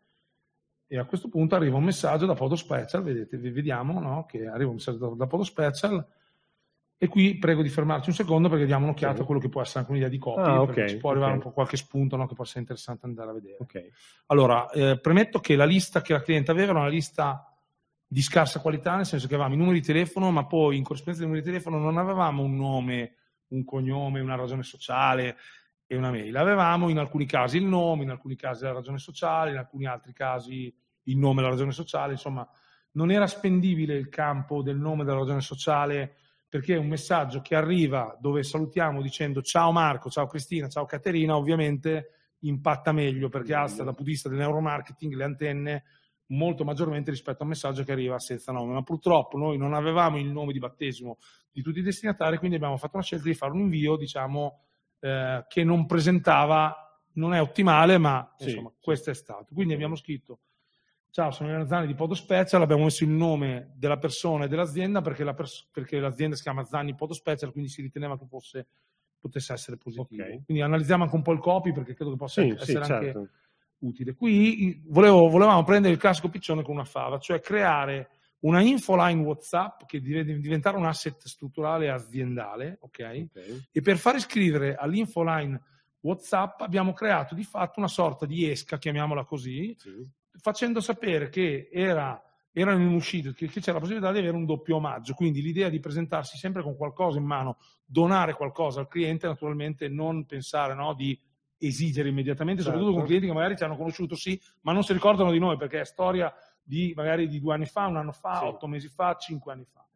e 0.91 0.99
a 0.99 1.05
questo 1.05 1.29
punto 1.29 1.55
arriva 1.55 1.77
un 1.77 1.85
messaggio 1.85 2.25
da 2.25 2.33
Podo 2.33 2.57
Special, 2.57 3.03
vedete, 3.03 3.37
vediamo 3.37 4.01
no? 4.01 4.25
che 4.25 4.47
arriva 4.47 4.71
un 4.71 4.77
messaggio 4.77 5.15
da, 5.15 5.27
Podo 5.27 5.45
Special 5.45 6.05
e 6.97 7.09
qui 7.09 7.37
prego 7.37 7.63
di 7.63 7.69
fermarci 7.69 8.09
un 8.09 8.15
secondo 8.15 8.49
perché 8.49 8.65
diamo 8.65 8.87
un'occhiata 8.87 9.17
sì. 9.17 9.21
a 9.21 9.25
quello 9.27 9.39
che 9.39 9.51
può 9.51 9.61
essere 9.61 9.81
anche 9.81 9.91
un'idea 9.91 10.09
di 10.09 10.19
copy, 10.19 10.41
ah, 10.41 10.63
okay, 10.63 10.89
ci 10.89 10.97
può 10.97 11.11
arrivare 11.11 11.33
okay. 11.33 11.45
un 11.45 11.49
po' 11.51 11.55
qualche 11.55 11.77
spunto 11.77 12.17
no? 12.17 12.27
che 12.27 12.35
può 12.35 12.43
essere 12.43 12.61
interessante 12.61 13.05
andare 13.05 13.31
a 13.31 13.33
vedere. 13.35 13.59
Okay. 13.61 13.91
Allora, 14.27 14.69
eh, 14.71 14.99
premetto 14.99 15.41
che 15.41 15.57
la 15.57 15.67
lista 15.67 16.01
che 16.01 16.15
la 16.15 16.23
cliente 16.23 16.51
aveva 16.51 16.71
era 16.71 16.81
una 16.81 16.89
lista 16.89 17.55
di 18.07 18.23
scarsa 18.23 18.61
qualità, 18.61 18.97
nel 18.97 19.05
senso 19.05 19.29
che 19.29 19.35
avevamo 19.35 19.55
i 19.55 19.59
numeri 19.59 19.81
di 19.81 19.87
telefono, 19.87 20.31
ma 20.31 20.47
poi 20.47 20.79
in 20.79 20.83
corrispondenza 20.85 21.21
dei 21.21 21.29
numeri 21.29 21.45
di 21.45 21.51
telefono 21.51 21.79
non 21.79 21.99
avevamo 21.99 22.43
un 22.43 22.57
nome, 22.57 23.13
un 23.49 23.63
cognome, 23.65 24.21
una 24.21 24.37
ragione 24.37 24.63
sociale, 24.63 25.37
e 25.91 25.97
una 25.97 26.11
mail. 26.11 26.37
Avevamo 26.37 26.91
in 26.91 26.99
alcuni 26.99 27.25
casi 27.25 27.57
il 27.57 27.65
nome, 27.65 28.05
in 28.05 28.11
alcuni 28.11 28.37
casi 28.37 28.65
la 28.65 28.73
ragione 28.73 28.99
sociale, 28.99 29.51
in 29.51 29.57
alcuni 29.57 29.87
altri 29.87 30.13
casi 30.13 30.73
il 31.05 31.17
nome 31.17 31.41
e 31.41 31.45
la 31.45 31.51
ragione 31.51 31.73
sociale, 31.73 32.13
insomma 32.13 32.47
non 32.93 33.11
era 33.11 33.27
spendibile 33.27 33.95
il 33.95 34.09
campo 34.09 34.63
del 34.63 34.77
nome 34.77 35.03
e 35.03 35.05
della 35.07 35.19
ragione 35.19 35.41
sociale 35.41 36.17
perché 36.49 36.77
un 36.77 36.89
messaggio 36.89 37.41
che 37.41 37.55
arriva 37.55 38.17
dove 38.21 38.43
salutiamo 38.43 39.01
dicendo 39.01 39.41
ciao 39.41 39.73
Marco, 39.73 40.11
ciao 40.11 40.27
Cristina, 40.27 40.69
ciao 40.69 40.85
Caterina, 40.85 41.37
ovviamente 41.37 42.35
impatta 42.41 42.93
meglio 42.93 43.29
perché 43.29 43.55
alza 43.55 43.83
dal 43.83 43.87
punto 43.87 44.03
di 44.03 44.11
vista 44.11 44.29
del 44.29 44.39
neuromarketing 44.39 45.15
le 45.15 45.25
antenne 45.25 45.85
molto 46.29 46.65
maggiormente 46.65 47.11
rispetto 47.11 47.41
a 47.41 47.43
un 47.45 47.51
messaggio 47.51 47.83
che 47.83 47.93
arriva 47.93 48.19
senza 48.19 48.53
nome. 48.53 48.75
Ma 48.75 48.83
purtroppo 48.83 49.39
noi 49.39 49.57
non 49.57 49.73
avevamo 49.73 50.19
il 50.19 50.31
nome 50.31 50.53
di 50.53 50.59
battesimo 50.59 51.19
di 51.51 51.63
tutti 51.63 51.79
i 51.79 51.83
destinatari, 51.83 52.37
quindi 52.37 52.57
abbiamo 52.57 52.77
fatto 52.77 52.97
una 52.97 53.05
scelta 53.05 53.25
di 53.25 53.35
fare 53.35 53.53
un 53.53 53.61
invio, 53.61 53.97
diciamo, 53.97 54.68
eh, 55.01 55.45
che 55.49 55.65
non 55.65 55.87
presentava, 55.87 57.01
non 57.15 57.35
è 57.35 57.41
ottimale, 57.41 57.99
ma 57.99 58.35
sì, 58.37 58.51
insomma, 58.51 58.73
questo 58.81 59.11
è 59.11 59.15
stato. 59.15 59.55
Quindi 59.55 59.75
abbiamo 59.75 59.97
scritto 59.97 60.41
Ciao, 61.11 61.31
sono 61.31 61.49
Elena 61.49 61.67
Zanni 61.67 61.87
di 61.87 61.95
Podo 61.95 62.15
Special, 62.15 62.61
abbiamo 62.61 62.85
messo 62.85 63.03
il 63.03 63.11
nome 63.11 63.73
della 63.75 63.97
persona 63.97 64.45
e 64.45 64.49
dell'azienda 64.49 65.01
perché, 65.01 65.25
la 65.25 65.33
pers- 65.33 65.67
perché 65.73 65.99
l'azienda 65.99 66.37
si 66.37 66.43
chiama 66.43 66.65
Zanni 66.65 66.95
Podo 66.95 67.15
Special, 67.15 67.51
quindi 67.51 67.71
si 67.71 67.81
riteneva 67.81 68.19
che 68.19 68.27
fosse, 68.27 68.67
potesse 69.19 69.53
essere 69.55 69.79
positivo. 69.79 70.23
Okay. 70.23 70.43
Quindi 70.45 70.63
analizziamo 70.63 71.05
anche 71.05 71.17
un 71.17 71.23
po' 71.23 71.33
il 71.33 71.41
copy 71.41 71.73
perché 71.73 71.95
credo 71.95 72.13
che 72.13 72.17
possa 72.19 72.43
sì, 72.43 72.51
essere 72.51 72.85
sì, 72.85 72.93
anche 72.93 73.05
certo. 73.07 73.29
utile. 73.79 74.15
Qui 74.15 74.83
volevo, 74.87 75.29
volevamo 75.29 75.65
prendere 75.65 75.95
il 75.95 75.99
classico 75.99 76.29
piccione 76.29 76.63
con 76.63 76.75
una 76.75 76.85
fava, 76.85 77.19
cioè 77.19 77.41
creare 77.41 78.11
una 78.41 78.61
infoline 78.61 79.23
WhatsApp 79.23 79.83
che 79.87 80.01
deve 80.01 80.39
diventare 80.39 80.77
un 80.77 80.87
asset 80.87 81.25
strutturale 81.25 81.91
aziendale, 81.91 82.79
okay? 82.81 83.23
ok? 83.23 83.69
E 83.73 83.81
per 83.81 83.99
far 83.99 84.17
iscrivere 84.17 84.75
all'infoline 84.77 85.61
WhatsApp 86.01 86.61
abbiamo 86.61 86.93
creato 86.93 87.35
di 87.35 87.43
fatto 87.43 87.81
una 87.81 87.89
sorta 87.89 88.27
di 88.27 88.49
esca, 88.49 88.79
chiamiamola 88.79 89.25
così, 89.25 89.75
sì. 89.77 89.91
facendo 90.41 90.81
sapere 90.81 91.29
che 91.29 91.69
era, 91.73 92.23
erano 92.53 92.83
in 92.83 92.95
uscita, 92.95 93.33
che, 93.33 93.49
che, 93.49 93.61
c'era 93.61 93.75
la 93.75 93.81
possibilità 93.81 94.13
di 94.13 94.19
avere 94.19 94.37
un 94.37 94.45
doppio 94.45 94.77
omaggio. 94.77 95.15
Quindi 95.15 95.43
l'idea 95.43 95.69
di 95.69 95.81
presentarsi 95.81 96.37
sempre 96.37 96.63
con 96.63 96.77
qualcosa 96.77 97.19
in 97.19 97.25
mano, 97.25 97.59
donare 97.85 98.35
qualcosa 98.35 98.81
al 98.81 98.89
cliente, 98.89 99.27
naturalmente 99.27 99.89
non 99.89 100.25
pensare 100.27 100.75
no, 100.75 100.95
di 100.95 101.19
esigere 101.59 102.09
immediatamente, 102.09 102.63
certo. 102.63 102.79
soprattutto 102.79 102.99
con 103.01 103.09
clienti 103.09 103.27
che 103.27 103.35
magari 103.35 103.57
ci 103.57 103.65
hanno 103.65 103.77
conosciuto 103.77 104.15
sì, 104.15 104.41
ma 104.61 104.73
non 104.73 104.85
si 104.85 104.93
ricordano 104.93 105.33
di 105.33 105.41
noi 105.41 105.57
perché 105.57 105.81
è 105.81 105.85
storia 105.85 106.33
di 106.69 106.93
magari 106.95 107.29
di 107.29 107.41
due 107.41 107.55
anni 107.55 107.65
fa, 107.65 107.87
un 107.87 107.97
anno 107.97 108.13
fa, 108.13 108.41
sì. 108.41 108.45
otto 108.45 108.67
mesi 108.67 108.89
fa, 108.89 109.17
cinque 109.17 109.53
anni 109.53 109.65
fa. 109.65 109.87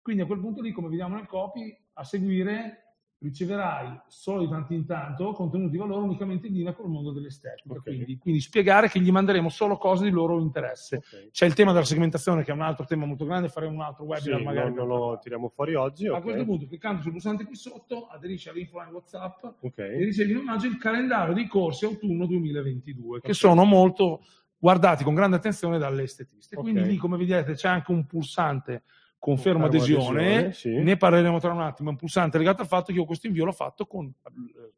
Quindi 0.00 0.22
a 0.22 0.26
quel 0.26 0.38
punto 0.38 0.62
lì, 0.62 0.70
come 0.70 0.88
vediamo 0.88 1.16
nel 1.16 1.26
copy, 1.26 1.76
a 1.94 2.04
seguire 2.04 2.84
riceverai 3.18 4.00
solo 4.06 4.40
di 4.40 4.48
tanto 4.48 4.72
in 4.72 4.86
tanto 4.86 5.32
contenuti 5.32 5.72
di 5.72 5.76
valore 5.76 6.04
unicamente 6.04 6.46
in 6.46 6.54
linea 6.54 6.72
con 6.72 6.86
il 6.86 6.92
mondo 6.92 7.10
dell'estetica. 7.12 7.74
Okay. 7.74 7.96
Quindi, 7.96 8.16
quindi, 8.16 8.40
spiegare 8.40 8.88
che 8.88 9.00
gli 9.00 9.10
manderemo 9.10 9.48
solo 9.50 9.76
cose 9.76 10.04
di 10.04 10.10
loro 10.10 10.40
interesse. 10.40 11.02
Okay. 11.04 11.30
C'è 11.30 11.46
il 11.46 11.54
tema 11.54 11.72
della 11.72 11.84
segmentazione, 11.84 12.44
che 12.44 12.52
è 12.52 12.54
un 12.54 12.62
altro 12.62 12.86
tema 12.86 13.04
molto 13.04 13.26
grande, 13.26 13.48
faremo 13.48 13.74
un 13.74 13.82
altro 13.82 14.04
webinar 14.04 14.38
sì, 14.38 14.44
magari. 14.44 14.72
Non, 14.72 14.86
lo 14.86 15.18
tiriamo 15.20 15.48
fuori 15.48 15.74
oggi. 15.74 16.06
A 16.06 16.22
questo 16.22 16.44
punto, 16.44 16.66
cliccando 16.66 17.02
sul 17.02 17.10
pulsante 17.10 17.44
qui 17.44 17.56
sotto, 17.56 18.06
aderisci 18.06 18.48
all'infoline 18.48 18.92
WhatsApp 18.92 19.44
e 19.74 20.04
ricevi 20.04 20.30
in 20.30 20.38
omaggio 20.38 20.68
il 20.68 20.78
calendario 20.78 21.34
dei 21.34 21.48
corsi 21.48 21.84
autunno 21.84 22.24
2022, 22.26 23.20
che 23.20 23.34
sono 23.34 23.64
molto 23.64 24.22
guardati 24.60 25.02
con 25.02 25.14
grande 25.14 25.36
attenzione 25.36 25.78
dalle 25.78 26.04
estetiste. 26.04 26.54
Quindi 26.54 26.84
lì, 26.84 26.96
come 26.96 27.16
vedete, 27.16 27.54
c'è 27.54 27.68
anche 27.68 27.90
un 27.90 28.06
pulsante 28.06 28.84
confermo 29.18 29.66
adesione, 29.66 30.38
adesione 30.38 30.52
sì. 30.52 30.82
ne 30.82 30.96
parleremo 30.96 31.38
tra 31.40 31.52
un 31.52 31.60
attimo, 31.60 31.88
è 31.88 31.92
un 31.92 31.98
pulsante 31.98 32.38
legato 32.38 32.62
al 32.62 32.68
fatto 32.68 32.86
che 32.92 32.98
io 32.98 33.04
questo 33.04 33.26
invio 33.26 33.44
l'ho 33.44 33.52
fatto 33.52 33.86
con, 33.86 34.10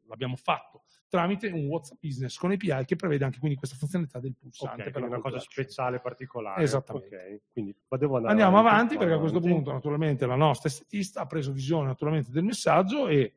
l'abbiamo 0.07 0.35
fatto 0.35 0.83
tramite 1.07 1.47
un 1.47 1.67
WhatsApp 1.67 1.99
Business 2.01 2.37
con 2.37 2.51
API 2.51 2.85
che 2.85 2.95
prevede 2.95 3.23
anche 3.23 3.37
quindi 3.37 3.55
questa 3.55 3.77
funzionalità 3.77 4.19
del 4.19 4.33
pulsante 4.37 4.81
okay, 4.81 4.91
per 4.91 5.03
una 5.03 5.19
cosa 5.19 5.39
speciale, 5.39 5.99
particolare. 5.99 6.63
Esattamente. 6.63 7.15
Okay, 7.15 7.41
quindi 7.53 7.75
Andiamo 7.89 8.57
avanti, 8.57 8.95
avanti 8.95 8.97
perché 8.97 9.13
a 9.13 9.19
questo 9.19 9.39
punto 9.39 9.71
naturalmente 9.71 10.25
la 10.25 10.35
nostra 10.35 10.69
estetista 10.69 11.21
ha 11.21 11.25
preso 11.27 11.51
visione 11.51 11.85
naturalmente 11.85 12.31
del 12.31 12.43
messaggio 12.43 13.07
e 13.07 13.33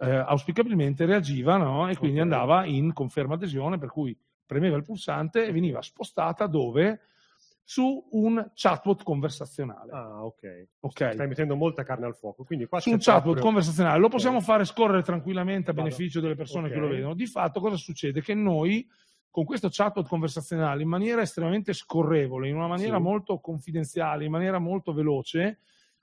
eh, 0.00 0.10
auspicabilmente 0.10 1.06
reagiva 1.06 1.56
no? 1.56 1.88
e 1.88 1.96
quindi 1.96 2.18
okay. 2.18 2.30
andava 2.30 2.64
in 2.64 2.92
conferma 2.92 3.34
adesione 3.34 3.78
per 3.78 3.90
cui 3.90 4.16
premeva 4.50 4.76
il 4.76 4.82
pulsante 4.82 5.46
e 5.46 5.52
veniva 5.52 5.80
spostata 5.80 6.48
dove 6.48 7.02
su 7.62 8.04
un 8.10 8.50
chatbot 8.52 9.04
conversazionale. 9.04 9.92
Ah, 9.92 10.24
ok. 10.24 10.68
okay. 10.80 11.12
Stai 11.12 11.28
mettendo 11.28 11.54
molta 11.54 11.84
carne 11.84 12.06
al 12.06 12.16
fuoco. 12.16 12.42
Quindi 12.42 12.66
qua 12.66 12.80
su 12.80 12.90
un 12.90 12.98
chatbot 12.98 13.22
proprio... 13.22 13.44
conversazionale 13.44 14.00
lo 14.00 14.08
possiamo 14.08 14.38
okay. 14.38 14.48
fare 14.48 14.64
scorrere 14.64 15.02
tranquillamente 15.02 15.70
a 15.70 15.72
Vado. 15.72 15.86
beneficio 15.86 16.20
delle 16.20 16.34
persone 16.34 16.66
okay. 16.66 16.72
che 16.76 16.84
lo 16.84 16.88
vedono. 16.88 17.14
Di 17.14 17.26
fatto, 17.26 17.60
cosa 17.60 17.76
succede? 17.76 18.22
Che 18.22 18.34
noi 18.34 18.84
con 19.30 19.44
questo 19.44 19.68
chatbot 19.70 20.08
conversazionale 20.08 20.82
in 20.82 20.88
maniera 20.88 21.22
estremamente 21.22 21.72
scorrevole, 21.72 22.48
in 22.48 22.56
una 22.56 22.66
maniera 22.66 22.96
sì. 22.96 23.02
molto 23.02 23.38
confidenziale, 23.38 24.24
in 24.24 24.32
maniera 24.32 24.58
molto 24.58 24.92
veloce, 24.92 25.60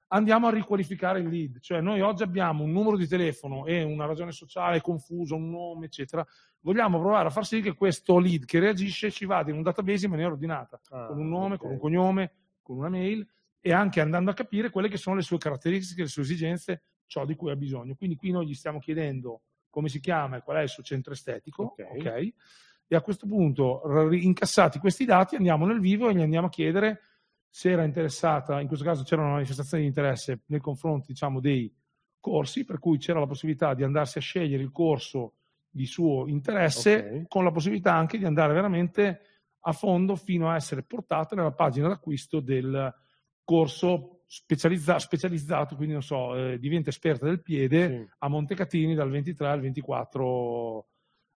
andiamo 0.07 0.47
a 0.47 0.51
riqualificare 0.51 1.19
il 1.19 1.27
lead. 1.27 1.59
Cioè 1.59 1.81
noi 1.81 2.01
oggi 2.01 2.23
abbiamo 2.23 2.63
un 2.63 2.71
numero 2.71 2.97
di 2.97 3.07
telefono 3.07 3.65
e 3.65 3.83
una 3.83 4.05
ragione 4.05 4.31
sociale 4.31 4.81
confusa, 4.81 5.35
un 5.35 5.49
nome, 5.49 5.85
eccetera. 5.85 6.25
Vogliamo 6.61 6.99
provare 6.99 7.27
a 7.27 7.31
far 7.31 7.45
sì 7.45 7.61
che 7.61 7.73
questo 7.73 8.19
lead 8.19 8.45
che 8.45 8.59
reagisce 8.59 9.11
ci 9.11 9.25
vada 9.25 9.49
in 9.51 9.57
un 9.57 9.63
database 9.63 10.05
in 10.05 10.11
maniera 10.11 10.31
ordinata, 10.31 10.79
ah, 10.89 11.07
con 11.07 11.19
un 11.19 11.29
nome, 11.29 11.55
okay. 11.55 11.57
con 11.57 11.71
un 11.71 11.79
cognome, 11.79 12.31
con 12.61 12.77
una 12.77 12.89
mail 12.89 13.27
e 13.59 13.73
anche 13.73 14.01
andando 14.01 14.31
a 14.31 14.33
capire 14.33 14.69
quelle 14.69 14.87
che 14.87 14.97
sono 14.97 15.15
le 15.15 15.21
sue 15.21 15.37
caratteristiche, 15.37 16.03
le 16.03 16.07
sue 16.07 16.21
esigenze, 16.21 16.83
ciò 17.05 17.25
di 17.25 17.35
cui 17.35 17.51
ha 17.51 17.55
bisogno. 17.55 17.95
Quindi 17.95 18.15
qui 18.15 18.31
noi 18.31 18.47
gli 18.47 18.53
stiamo 18.53 18.79
chiedendo 18.79 19.41
come 19.69 19.89
si 19.89 19.99
chiama 19.99 20.37
e 20.37 20.41
qual 20.41 20.57
è 20.57 20.61
il 20.61 20.69
suo 20.69 20.83
centro 20.83 21.13
estetico, 21.13 21.75
okay. 21.77 21.99
Okay? 21.99 22.33
e 22.87 22.95
a 22.95 23.01
questo 23.01 23.27
punto, 23.27 23.81
incassati 24.11 24.79
questi 24.79 25.05
dati, 25.05 25.35
andiamo 25.35 25.65
nel 25.65 25.79
vivo 25.79 26.09
e 26.09 26.15
gli 26.15 26.21
andiamo 26.21 26.47
a 26.47 26.49
chiedere 26.49 27.01
se 27.49 27.71
era 27.71 27.83
interessata, 27.83 28.59
in 28.61 28.67
questo 28.67 28.85
caso 28.85 29.03
c'era 29.03 29.21
una 29.21 29.33
manifestazione 29.33 29.83
di 29.83 29.89
interesse 29.89 30.41
nei 30.47 30.59
confronti 30.59 31.11
diciamo, 31.11 31.39
dei 31.39 31.73
corsi, 32.19 32.65
per 32.65 32.79
cui 32.79 32.97
c'era 32.97 33.19
la 33.19 33.27
possibilità 33.27 33.73
di 33.73 33.83
andarsi 33.83 34.17
a 34.17 34.21
scegliere 34.21 34.61
il 34.63 34.71
corso 34.71 35.33
di 35.69 35.85
suo 35.85 36.27
interesse, 36.27 36.95
okay. 36.97 37.25
con 37.27 37.43
la 37.43 37.51
possibilità 37.51 37.93
anche 37.93 38.17
di 38.17 38.25
andare 38.25 38.53
veramente 38.53 39.21
a 39.61 39.71
fondo 39.71 40.15
fino 40.15 40.49
a 40.49 40.55
essere 40.55 40.83
portata 40.83 41.35
nella 41.35 41.51
pagina 41.51 41.87
d'acquisto 41.87 42.39
del 42.39 42.93
corso 43.43 44.21
specializza- 44.27 44.99
specializzato, 44.99 45.75
quindi 45.75 45.93
non 45.93 46.03
so, 46.03 46.35
eh, 46.35 46.59
diventa 46.59 46.89
esperta 46.89 47.25
del 47.25 47.41
piede 47.41 47.87
Sì. 47.87 48.09
a 48.19 48.27
Montecatini 48.27 48.93
dal 48.93 49.09
23 49.09 49.47
al 49.47 49.61
24 49.61 50.25
al- 50.35 50.83
al- 50.83 50.85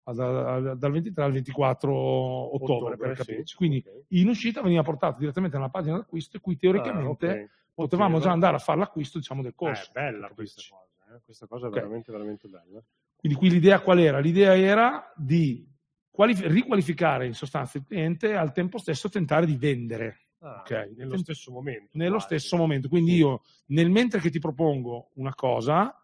dal 0.04 0.92
23 0.92 1.24
al 1.24 1.32
24 1.32 1.94
ottobre, 1.94 2.98
per 2.98 3.16
sì. 3.16 3.24
capirci. 3.26 3.56
Quindi 3.56 3.84
Ok. 3.86 4.04
in 4.10 4.28
uscita 4.30 4.62
veniva 4.62 4.82
portato 4.84 5.20
direttamente 5.20 5.58
nella 5.58 5.70
pagina 5.70 5.98
d'acquisto 5.98 6.38
e 6.38 6.40
qui 6.40 6.58
teoricamente 6.58 7.28
Ah, 7.28 7.42
ok. 7.44 7.50
potevamo 7.74 8.18
Ok, 8.18 8.24
già 8.24 8.32
andare 8.32 8.56
a 8.56 8.60
fare 8.60 8.80
l'acquisto 8.80 9.18
diciamo, 9.20 9.42
del 9.42 9.52
Eh, 9.52 9.56
corso. 9.56 9.90
è 9.90 9.92
bella 9.94 10.28
per 10.28 10.36
questa 10.36 10.62
cosa, 10.70 11.16
eh. 11.16 11.22
questa 11.24 11.48
cosa 11.48 11.68
è 11.68 11.70
veramente, 11.70 12.12
veramente 12.12 12.48
bella. 12.48 12.84
Quindi 13.16 13.38
qui 13.38 13.50
l'idea 13.50 13.80
qual 13.82 14.00
era? 14.00 14.20
L'idea 14.20 14.58
era 14.58 15.14
di 15.16 15.68
qualif- 16.10 16.46
riqualificare 16.46 17.28
in 17.28 17.34
sostanza 17.34 17.78
il 17.78 17.86
cliente 17.86 18.30
e 18.30 18.36
al 18.36 18.52
tempo 18.52 18.78
stesso 18.80 19.10
tentare 19.10 19.46
di 19.46 19.56
vendere 19.56 20.18
Ah. 20.44 20.64
Nello 20.96 21.18
stesso 21.18 21.52
momento. 21.52 21.90
nello 21.94 22.18
quasi. 22.18 22.26
stesso 22.40 22.58
momento. 22.58 22.90
Quindi 22.90 23.12
Sì. 23.12 23.18
io, 23.18 23.44
nel 23.68 23.92
mentre 23.92 24.20
che 24.20 24.32
ti 24.32 24.40
propongo 24.40 25.12
una 25.16 25.36
cosa, 25.36 25.96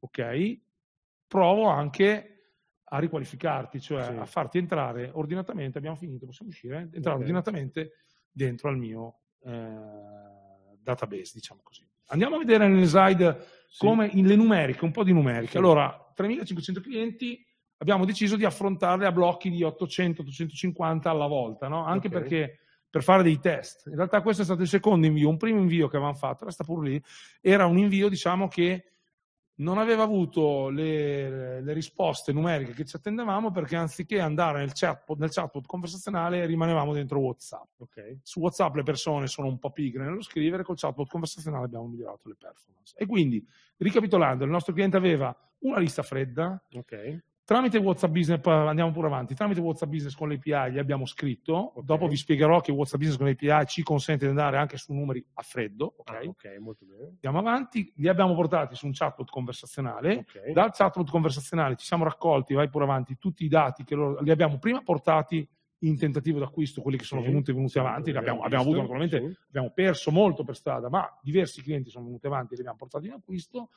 ok, 0.00 0.60
provo 1.28 1.68
anche 1.68 2.33
a 2.94 2.98
riqualificarti, 2.98 3.80
cioè 3.80 4.04
Sì. 4.04 4.10
a 4.12 4.24
farti 4.24 4.58
entrare 4.58 5.10
ordinatamente, 5.12 5.78
abbiamo 5.78 5.96
finito, 5.96 6.26
possiamo 6.26 6.50
uscire, 6.50 6.88
entrare 6.92 7.16
Ok. 7.16 7.20
ordinatamente 7.22 7.92
dentro 8.30 8.68
al 8.68 8.78
mio 8.78 9.18
eh, 9.46 10.78
database, 10.80 11.32
diciamo 11.34 11.60
così. 11.62 11.86
Andiamo 12.08 12.36
a 12.36 12.38
vedere 12.38 12.68
nelle 12.68 12.84
slide 12.86 13.44
Sì. 13.68 13.84
come 13.84 14.06
in 14.12 14.26
le 14.26 14.36
numeriche, 14.36 14.84
un 14.84 14.92
po' 14.92 15.02
di 15.02 15.12
numeriche. 15.12 15.52
Sì. 15.52 15.56
Allora, 15.58 16.12
3.500 16.14 16.80
clienti, 16.80 17.44
abbiamo 17.78 18.04
deciso 18.04 18.36
di 18.36 18.44
affrontarle 18.44 19.06
a 19.06 19.12
blocchi 19.12 19.50
di 19.50 19.62
800-850 19.64 21.08
alla 21.08 21.26
volta, 21.26 21.66
no? 21.66 21.84
anche 21.84 22.06
Ok. 22.06 22.12
perché 22.12 22.58
per 22.88 23.02
fare 23.02 23.24
dei 23.24 23.40
test. 23.40 23.86
In 23.88 23.96
realtà 23.96 24.22
questo 24.22 24.42
è 24.42 24.44
stato 24.44 24.62
il 24.62 24.68
secondo 24.68 25.04
invio, 25.06 25.28
un 25.28 25.36
primo 25.36 25.58
invio 25.58 25.88
che 25.88 25.96
avevamo 25.96 26.16
fatto, 26.16 26.44
resta 26.44 26.62
pur 26.62 26.84
lì, 26.84 27.02
era 27.40 27.66
un 27.66 27.76
invio 27.76 28.08
diciamo 28.08 28.46
che 28.46 28.92
non 29.56 29.78
aveva 29.78 30.02
avuto 30.02 30.68
le, 30.68 31.60
le 31.60 31.72
risposte 31.72 32.32
numeriche 32.32 32.72
che 32.72 32.84
ci 32.84 32.96
attendevamo 32.96 33.50
perché 33.52 33.76
anziché 33.76 34.18
andare 34.18 34.58
nel 34.58 34.72
chatbot, 34.72 35.18
nel 35.18 35.30
chatbot 35.30 35.66
conversazionale 35.66 36.44
rimanevamo 36.46 36.92
dentro 36.92 37.20
WhatsApp. 37.20 37.68
Ok. 37.78 38.18
Su 38.22 38.40
WhatsApp 38.40 38.74
le 38.74 38.82
persone 38.82 39.26
sono 39.28 39.46
un 39.46 39.58
po' 39.58 39.70
pigre 39.70 40.04
nello 40.04 40.22
scrivere, 40.22 40.64
col 40.64 40.76
chatbot 40.76 41.08
conversazionale 41.08 41.66
abbiamo 41.66 41.86
migliorato 41.86 42.28
le 42.28 42.34
performance. 42.36 42.94
E 42.96 43.06
quindi, 43.06 43.46
ricapitolando, 43.76 44.44
il 44.44 44.50
nostro 44.50 44.72
cliente 44.72 44.96
aveva 44.96 45.36
una 45.60 45.78
lista 45.78 46.02
fredda, 46.02 46.60
Ok. 46.72 47.22
Tramite 47.44 47.78
WhatsApp 47.78 48.10
Business, 48.10 48.40
andiamo 48.46 48.90
pure 48.90 49.06
avanti, 49.06 49.34
tramite 49.34 49.60
WhatsApp 49.60 49.88
Business 49.90 50.14
con 50.14 50.28
l'API 50.28 50.72
gli 50.72 50.78
abbiamo 50.78 51.04
scritto, 51.06 51.52
Ok. 51.52 51.84
dopo 51.84 52.08
vi 52.08 52.16
spiegherò 52.16 52.60
che 52.60 52.72
WhatsApp 52.72 52.98
Business 53.00 53.18
con 53.18 53.26
l'API 53.26 53.66
ci 53.66 53.82
consente 53.82 54.24
di 54.24 54.30
andare 54.30 54.56
anche 54.56 54.76
su 54.78 54.92
numeri 54.94 55.24
a 55.34 55.42
freddo, 55.42 55.94
ok? 55.98 56.10
Ah, 56.12 56.22
ok, 56.28 56.56
molto 56.58 56.84
bene. 56.86 57.06
Andiamo 57.08 57.38
avanti, 57.38 57.92
li 57.96 58.08
abbiamo 58.08 58.34
portati 58.34 58.74
su 58.74 58.86
un 58.86 58.92
chatbot 58.92 59.28
conversazionale, 59.30 60.16
Ok. 60.18 60.50
dal 60.52 60.70
chatbot 60.72 61.10
conversazionale 61.10 61.76
ci 61.76 61.86
siamo 61.86 62.04
raccolti, 62.04 62.54
vai 62.54 62.68
pure 62.68 62.84
avanti, 62.84 63.18
tutti 63.18 63.44
i 63.44 63.48
dati 63.48 63.84
che 63.84 63.94
loro, 63.94 64.20
li 64.20 64.30
abbiamo 64.30 64.58
prima 64.58 64.82
portati 64.82 65.46
in 65.84 65.98
tentativo 65.98 66.38
d'acquisto, 66.38 66.80
quelli 66.80 66.96
che 66.96 67.04
sono 67.04 67.20
Sì, 67.20 67.26
venuti, 67.26 67.52
venuti 67.52 67.78
avanti, 67.78 68.10
li 68.10 68.16
abbiamo, 68.16 68.40
abbiamo 68.40 68.62
avuto 68.62 68.78
naturalmente 68.80 69.18
sì. 69.18 69.36
abbiamo 69.48 69.70
perso 69.70 70.10
molto 70.10 70.42
per 70.42 70.56
strada, 70.56 70.88
ma 70.88 71.06
diversi 71.22 71.60
clienti 71.60 71.90
sono 71.90 72.06
venuti 72.06 72.24
avanti 72.26 72.52
e 72.52 72.54
li 72.54 72.60
abbiamo 72.60 72.78
portati 72.78 73.06
in 73.06 73.12
acquisto. 73.12 73.68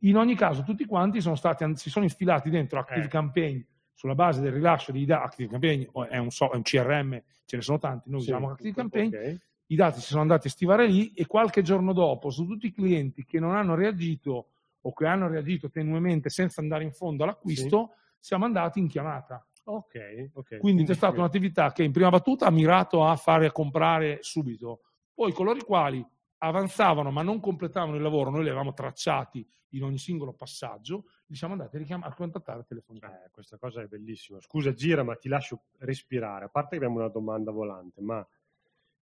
In 0.00 0.16
ogni 0.16 0.34
caso, 0.34 0.62
tutti 0.62 0.84
quanti 0.84 1.20
sono 1.20 1.34
stati, 1.34 1.64
si 1.76 1.88
sono 1.90 2.04
infilati 2.04 2.50
dentro 2.50 2.78
Active 2.80 3.04
Eh. 3.06 3.08
Campaign 3.08 3.60
sulla 3.94 4.14
base 4.14 4.40
del 4.40 4.52
rilascio 4.52 4.92
di 4.92 5.04
dati. 5.06 5.24
Active 5.24 5.50
Campaign 5.50 5.84
è 6.08 6.18
un, 6.18 6.30
so- 6.30 6.50
è 6.50 6.56
un 6.56 6.62
CRM, 6.62 7.22
ce 7.46 7.56
ne 7.56 7.62
sono 7.62 7.78
tanti, 7.78 8.10
noi 8.10 8.20
Sì, 8.20 8.26
usiamo 8.30 8.50
Active 8.50 8.74
Campaign. 8.74 9.06
ok. 9.14 9.40
I 9.68 9.76
dati 9.76 10.00
si 10.00 10.06
sono 10.08 10.20
andati 10.20 10.48
a 10.48 10.50
stivare 10.50 10.86
lì 10.86 11.12
e 11.14 11.26
qualche 11.26 11.62
giorno 11.62 11.94
dopo, 11.94 12.28
su 12.30 12.44
tutti 12.46 12.66
i 12.66 12.72
clienti 12.72 13.24
che 13.24 13.40
non 13.40 13.54
hanno 13.56 13.74
reagito 13.74 14.48
o 14.82 14.92
che 14.92 15.06
hanno 15.06 15.26
reagito 15.26 15.70
tenuemente 15.70 16.28
senza 16.28 16.60
andare 16.60 16.84
in 16.84 16.92
fondo 16.92 17.24
all'acquisto, 17.24 17.94
siamo 18.18 18.44
andati 18.44 18.78
in 18.80 18.88
chiamata. 18.88 19.46
Ok, 19.64 20.30
ok. 20.34 20.58
Quindi 20.58 20.84
c'è 20.84 20.92
stata 20.92 21.16
un'attività 21.16 21.72
che 21.72 21.82
in 21.82 21.92
prima 21.92 22.10
battuta 22.10 22.44
ha 22.44 22.50
mirato 22.50 23.06
a 23.06 23.16
fare 23.16 23.46
a 23.46 23.52
comprare 23.52 24.18
subito. 24.20 24.80
Poi 25.14 25.32
coloro 25.32 25.56
i 25.58 25.62
quali 25.62 26.06
avanzavano 26.38 27.10
ma 27.10 27.22
non 27.22 27.40
completavano 27.40 27.96
il 27.96 28.02
lavoro, 28.02 28.30
noi 28.30 28.42
li 28.42 28.48
avevamo 28.48 28.72
tracciati 28.72 29.46
in 29.70 29.82
ogni 29.82 29.98
singolo 29.98 30.32
passaggio, 30.32 31.06
li 31.26 31.36
siamo 31.36 31.54
andati 31.54 31.78
richiam- 31.78 32.04
a 32.04 32.14
contattare 32.14 32.64
telefonicamente. 32.64 33.26
Eh, 33.26 33.30
questa 33.30 33.58
cosa 33.58 33.82
è 33.82 33.86
bellissima. 33.86 34.40
Scusa, 34.40 34.72
gira, 34.72 35.02
ma 35.02 35.16
ti 35.16 35.28
lascio 35.28 35.64
respirare. 35.78 36.44
A 36.44 36.48
parte 36.48 36.70
che 36.70 36.76
abbiamo 36.76 37.00
una 37.00 37.08
domanda 37.08 37.50
volante, 37.50 38.00
ma 38.00 38.26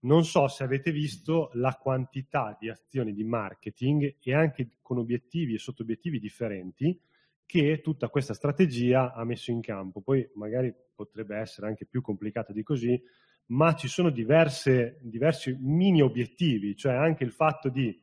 non 0.00 0.24
so 0.24 0.48
se 0.48 0.64
avete 0.64 0.90
visto 0.90 1.50
la 1.54 1.74
quantità 1.74 2.56
di 2.58 2.68
azioni 2.68 3.12
di 3.12 3.22
marketing 3.22 4.16
e 4.20 4.34
anche 4.34 4.78
con 4.80 4.98
obiettivi 4.98 5.54
e 5.54 5.58
sottobiettivi 5.58 6.18
differenti 6.18 6.98
che 7.44 7.80
tutta 7.82 8.08
questa 8.08 8.34
strategia 8.34 9.12
ha 9.12 9.24
messo 9.24 9.50
in 9.50 9.60
campo. 9.60 10.00
Poi 10.00 10.28
magari 10.34 10.74
potrebbe 10.94 11.36
essere 11.36 11.66
anche 11.66 11.84
più 11.84 12.00
complicata 12.00 12.52
di 12.52 12.62
così, 12.62 13.00
ma 13.52 13.74
ci 13.74 13.86
sono 13.86 14.10
diverse, 14.10 14.98
diversi 15.02 15.56
mini 15.60 16.00
obiettivi, 16.00 16.74
cioè 16.74 16.94
anche 16.94 17.22
il 17.24 17.32
fatto 17.32 17.68
di 17.68 18.00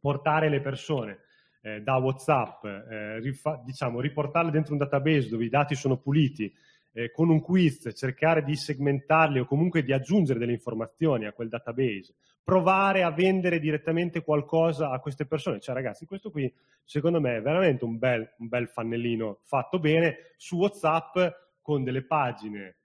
portare 0.00 0.48
le 0.48 0.60
persone 0.60 1.20
eh, 1.60 1.82
da 1.82 1.96
WhatsApp, 1.96 2.64
eh, 2.64 3.20
rifa- 3.20 3.60
diciamo, 3.64 4.00
riportarle 4.00 4.50
dentro 4.50 4.72
un 4.72 4.78
database 4.78 5.28
dove 5.28 5.44
i 5.44 5.50
dati 5.50 5.74
sono 5.74 5.98
puliti, 5.98 6.52
eh, 6.94 7.10
con 7.10 7.28
un 7.28 7.40
quiz, 7.40 7.90
cercare 7.94 8.42
di 8.42 8.56
segmentarli 8.56 9.40
o 9.40 9.44
comunque 9.44 9.82
di 9.82 9.92
aggiungere 9.92 10.38
delle 10.38 10.52
informazioni 10.52 11.26
a 11.26 11.32
quel 11.32 11.48
database, 11.48 12.14
provare 12.42 13.02
a 13.02 13.10
vendere 13.10 13.60
direttamente 13.60 14.22
qualcosa 14.22 14.90
a 14.90 15.00
queste 15.00 15.26
persone. 15.26 15.60
Cioè, 15.60 15.74
ragazzi, 15.74 16.06
questo 16.06 16.30
qui 16.30 16.52
secondo 16.82 17.20
me 17.20 17.36
è 17.36 17.42
veramente 17.42 17.84
un 17.84 17.98
bel, 17.98 18.34
un 18.38 18.48
bel 18.48 18.68
fannellino 18.68 19.40
fatto 19.44 19.78
bene 19.78 20.32
su 20.36 20.56
WhatsApp 20.56 21.18
con 21.60 21.84
delle 21.84 22.04
pagine 22.04 22.76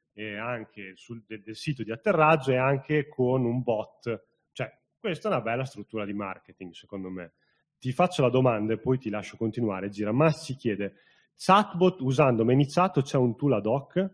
sul, 0.95 1.23
del, 1.27 1.43
del 1.43 1.55
sito 1.55 1.83
di 1.83 1.91
atterraggio 1.91 2.51
e 2.51 2.57
anche 2.57 3.07
con 3.07 3.45
un 3.45 3.61
bot. 3.61 4.25
Cioè, 4.51 4.71
questa 4.99 5.29
è 5.29 5.31
una 5.31 5.41
bella 5.41 5.65
struttura 5.65 6.05
di 6.05 6.13
marketing, 6.13 6.73
secondo 6.73 7.09
me. 7.09 7.33
Ti 7.79 7.91
faccio 7.91 8.23
la 8.23 8.29
domanda 8.29 8.73
e 8.73 8.79
poi 8.79 8.97
ti 8.97 9.09
lascio 9.09 9.37
continuare, 9.37 9.89
Gira. 9.89 10.11
Ma 10.11 10.31
si 10.31 10.55
chiede, 10.55 10.95
chatbot 11.35 12.01
usando 12.01 12.43
ManyChat 12.43 13.03
c'è 13.03 13.17
un 13.17 13.35
tool 13.35 13.53
ad 13.53 13.65
hoc? 13.67 14.11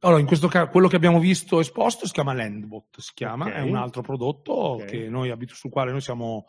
Allora, 0.00 0.20
in 0.20 0.26
questo 0.26 0.48
caso, 0.48 0.70
quello 0.70 0.88
che 0.88 0.96
abbiamo 0.96 1.18
visto 1.18 1.58
esposto 1.60 2.06
si 2.06 2.12
chiama 2.12 2.32
Landbot, 2.32 3.00
si 3.00 3.12
chiama, 3.14 3.46
Ok. 3.46 3.52
è 3.52 3.60
un 3.60 3.76
altro 3.76 4.02
prodotto 4.02 4.52
Ok. 4.52 4.84
che 4.84 5.08
noi, 5.08 5.34
sul 5.48 5.70
quale 5.70 5.90
noi 5.90 6.00
siamo, 6.00 6.46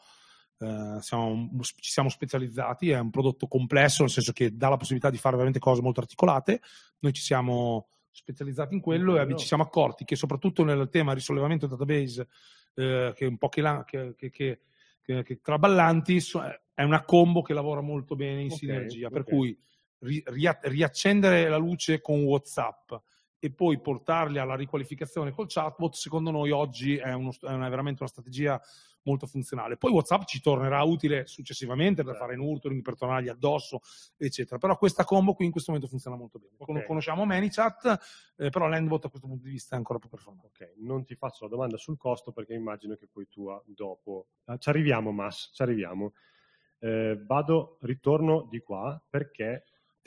eh, 0.59 0.97
siamo- 0.99 1.49
ci 1.61 1.91
siamo 1.91 2.09
specializzati, 2.09 2.91
è 2.91 2.99
un 2.99 3.09
prodotto 3.09 3.47
complesso, 3.47 4.03
nel 4.03 4.11
senso 4.11 4.31
che 4.31 4.55
dà 4.55 4.69
la 4.69 4.77
possibilità 4.77 5.09
di 5.09 5.17
fare 5.17 5.35
veramente 5.35 5.59
cose 5.59 5.81
molto 5.81 6.01
articolate. 6.01 6.61
Noi 6.99 7.13
ci 7.13 7.21
siamo 7.21 7.87
specializzati 8.17 8.73
in 8.73 8.81
quello 8.81 9.15
e 9.17 9.25
Bello. 9.25 9.37
ci 9.37 9.45
siamo 9.45 9.63
accorti 9.63 10.03
che 10.05 10.15
soprattutto 10.15 10.63
nel 10.63 10.89
tema 10.89 11.13
risollevamento 11.13 11.67
database, 11.67 12.27
eh, 12.75 13.13
che 13.15 13.25
è 13.25 13.27
un 13.27 13.37
po' 13.37 13.49
che, 13.49 13.61
la- 13.61 13.83
che- 13.85 14.15
che- 14.15 14.29
che- 14.31 14.59
che- 15.23 15.39
traballanti, 15.41 16.19
so- 16.19 16.41
è 16.73 16.83
una 16.83 17.03
combo 17.03 17.41
che 17.41 17.53
lavora 17.53 17.81
molto 17.81 18.15
bene 18.15 18.41
in 18.41 18.51
Ok, 18.51 18.57
sinergia, 18.57 19.09
per 19.09 19.21
ok. 19.21 19.27
cui 19.29 19.57
ri- 19.99 20.23
ria- 20.27 20.59
riaccendere 20.63 21.47
la 21.47 21.57
luce 21.57 22.01
con 22.01 22.21
WhatsApp 22.23 22.91
e 23.39 23.51
poi 23.51 23.79
portarli 23.79 24.39
alla 24.39 24.55
riqualificazione 24.55 25.31
col 25.31 25.47
chatbot, 25.47 25.93
secondo 25.93 26.31
noi 26.31 26.51
oggi 26.51 26.97
è, 26.97 27.13
uno- 27.13 27.33
è 27.41 27.51
una- 27.51 27.69
veramente 27.69 28.01
una 28.01 28.09
strategia 28.09 28.59
molto 29.07 29.25
funzionale. 29.25 29.77
Poi 29.77 29.91
WhatsApp 29.91 30.23
ci 30.25 30.41
tornerà 30.41 30.83
utile 30.83 31.25
successivamente 31.25 32.03
per 32.03 32.13
Certo. 32.13 32.19
fare 32.27 32.35
nurturing, 32.35 32.81
per 32.81 32.95
tornargli 32.97 33.29
addosso, 33.29 33.79
eccetera. 34.17 34.57
Però 34.57 34.77
questa 34.77 35.05
combo 35.05 35.33
qui 35.33 35.45
in 35.45 35.51
questo 35.51 35.71
momento 35.71 35.89
funziona 35.89 36.17
molto 36.17 36.37
bene. 36.37 36.55
Con- 36.57 36.75
Ok. 36.77 36.85
Conosciamo 36.85 37.25
ManyChat, 37.25 38.33
eh, 38.37 38.49
però 38.49 38.67
l'Endbot 38.67 39.01
da 39.01 39.09
questo 39.09 39.27
punto 39.27 39.43
di 39.45 39.49
vista 39.51 39.75
è 39.75 39.77
ancora 39.77 39.97
più 39.99 40.09
performante. 40.09 40.47
Ok, 40.47 40.73
non 40.77 41.05
ti 41.05 41.15
faccio 41.15 41.45
la 41.45 41.49
domanda 41.49 41.77
sul 41.77 41.97
costo 41.97 42.31
perché 42.31 42.53
immagino 42.53 42.95
che 42.95 43.07
poi 43.07 43.27
tu 43.27 43.49
dopo... 43.65 44.27
Ah, 44.45 44.57
ci 44.57 44.69
arriviamo, 44.69 45.11
Mas, 45.11 45.51
ci 45.53 45.61
arriviamo. 45.61 46.13
Eh, 46.79 47.19
vado, 47.25 47.77
ritorno 47.81 48.47
di 48.49 48.59
qua 48.59 49.01
perché 49.09 49.63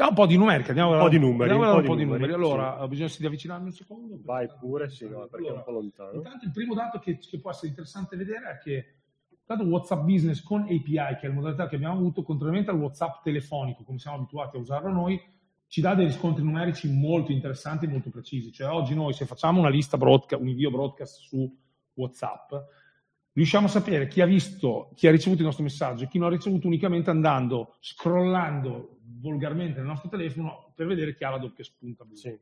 un 0.08 0.14
po' 0.14 0.26
di 0.26 0.36
numerica, 0.36 0.68
andiamo 0.68 0.92
a 0.92 0.96
Un 0.96 1.02
po' 1.02 1.08
di 1.08 1.18
numeri, 1.18 1.52
un 1.52 1.60
un 1.60 1.84
po' 1.84 1.94
di 1.94 2.04
numeri. 2.04 2.04
numeri, 2.04 2.32
Allora, 2.32 2.88
bisogna 2.88 3.10
di 3.18 3.26
avvicinarmi 3.26 3.66
un 3.66 3.72
secondo. 3.72 4.18
vai 4.22 4.48
pure, 4.58 4.88
sì, 4.88 5.08
no, 5.08 5.26
perché 5.30 5.48
è 5.48 5.52
un 5.52 5.62
po' 5.64 5.70
lontano. 5.70 6.12
Intanto 6.12 6.44
il 6.44 6.52
primo 6.52 6.74
dato 6.74 6.98
che, 6.98 7.18
che 7.18 7.38
può 7.40 7.50
essere 7.50 7.68
interessante 7.68 8.16
vedere 8.16 8.50
è 8.50 8.58
che 8.62 8.94
dato 9.44 9.64
WhatsApp 9.64 10.04
Business 10.04 10.42
con 10.42 10.62
API, 10.62 11.16
che 11.18 11.20
è 11.22 11.26
la 11.26 11.34
modalità 11.34 11.66
che 11.66 11.74
abbiamo 11.74 11.94
avuto, 11.94 12.22
contrariamente 12.22 12.70
al 12.70 12.78
WhatsApp 12.78 13.22
telefonico, 13.22 13.82
come 13.82 13.98
siamo 13.98 14.18
abituati 14.18 14.56
a 14.56 14.60
usarlo 14.60 14.90
noi, 14.90 15.20
ci 15.66 15.80
dà 15.80 15.94
dei 15.94 16.06
riscontri 16.06 16.42
numerici 16.44 16.88
molto 16.88 17.32
interessanti 17.32 17.84
e 17.84 17.88
molto 17.88 18.10
precisi. 18.10 18.52
Cioè 18.52 18.68
oggi 18.68 18.94
noi 18.94 19.12
se 19.12 19.26
facciamo 19.26 19.58
una 19.60 19.68
lista 19.68 19.96
broadcast, 19.96 20.40
un 20.40 20.48
invio 20.48 20.70
broadcast 20.70 21.20
su 21.20 21.52
WhatsApp, 21.94 22.52
riusciamo 23.32 23.66
a 23.66 23.70
sapere 23.70 24.08
chi 24.08 24.20
ha 24.20 24.26
visto, 24.26 24.90
chi 24.94 25.06
ha 25.06 25.10
ricevuto 25.10 25.40
il 25.40 25.46
nostro 25.46 25.64
messaggio 25.64 26.04
e 26.04 26.08
chi 26.08 26.18
non 26.18 26.28
ha 26.28 26.30
ricevuto 26.30 26.66
unicamente 26.66 27.10
andando, 27.10 27.76
scrollando 27.80 28.98
volgarmente 29.20 29.78
nel 29.78 29.86
nostro 29.86 30.08
telefono 30.08 30.72
per 30.74 30.86
vedere 30.86 31.14
chi 31.14 31.24
ha 31.24 31.30
la 31.30 31.38
doppia 31.38 31.64
spunta 31.64 32.04
blu. 32.04 32.16
Sì, 32.16 32.36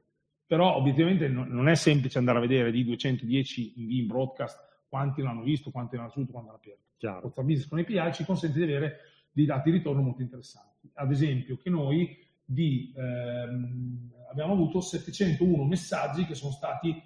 Però 0.47 0.77
obiettivamente 0.77 1.29
no- 1.29 1.47
non 1.47 1.69
è 1.69 1.75
semplice 1.75 2.19
andare 2.19 2.39
a 2.39 2.41
vedere 2.41 2.71
di 2.71 2.85
210 2.85 3.81
invii 3.81 4.01
in 4.01 4.07
broadcast 4.07 4.59
quanti 4.89 5.23
l'hanno 5.23 5.43
visto, 5.43 5.71
quanti 5.71 5.97
l'hanno 5.97 6.09
assunto, 6.09 6.33
quanti 6.33 6.49
l'hanno 6.49 6.61
aperto. 6.61 6.87
Chiaro. 6.97 7.27
WhatsApp 7.27 7.45
Business 7.45 7.69
con 7.69 7.79
API 7.79 8.13
ci 8.13 8.25
consente 8.25 8.59
di 8.59 8.65
avere 8.65 8.97
dei 9.31 9.45
dati 9.45 9.71
di 9.71 9.77
ritorno 9.77 10.03
molto 10.03 10.23
interessanti. 10.23 10.91
Ad 10.95 11.11
esempio, 11.13 11.57
che 11.57 11.71
noi 11.71 12.27
di, 12.45 12.93
ehm, 12.97 14.11
abbiamo 14.31 14.55
avuto 14.55 14.81
701 14.81 15.65
messaggi 15.65 16.25
che 16.25 16.35
sono 16.35 16.51
stati 16.51 17.01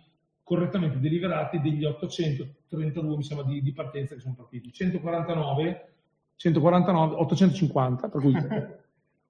correttamente 0.52 1.00
deliberati 1.00 1.60
degli 1.62 1.82
832 1.82 3.16
mi 3.16 3.22
sembra 3.22 3.46
di, 3.46 3.62
di 3.62 3.72
partenza 3.72 4.14
che 4.14 4.20
sono 4.20 4.34
partiti. 4.34 4.70
149 4.70 5.92
149 6.36 7.14
850 7.14 8.08
per 8.10 8.20
cui 8.20 8.34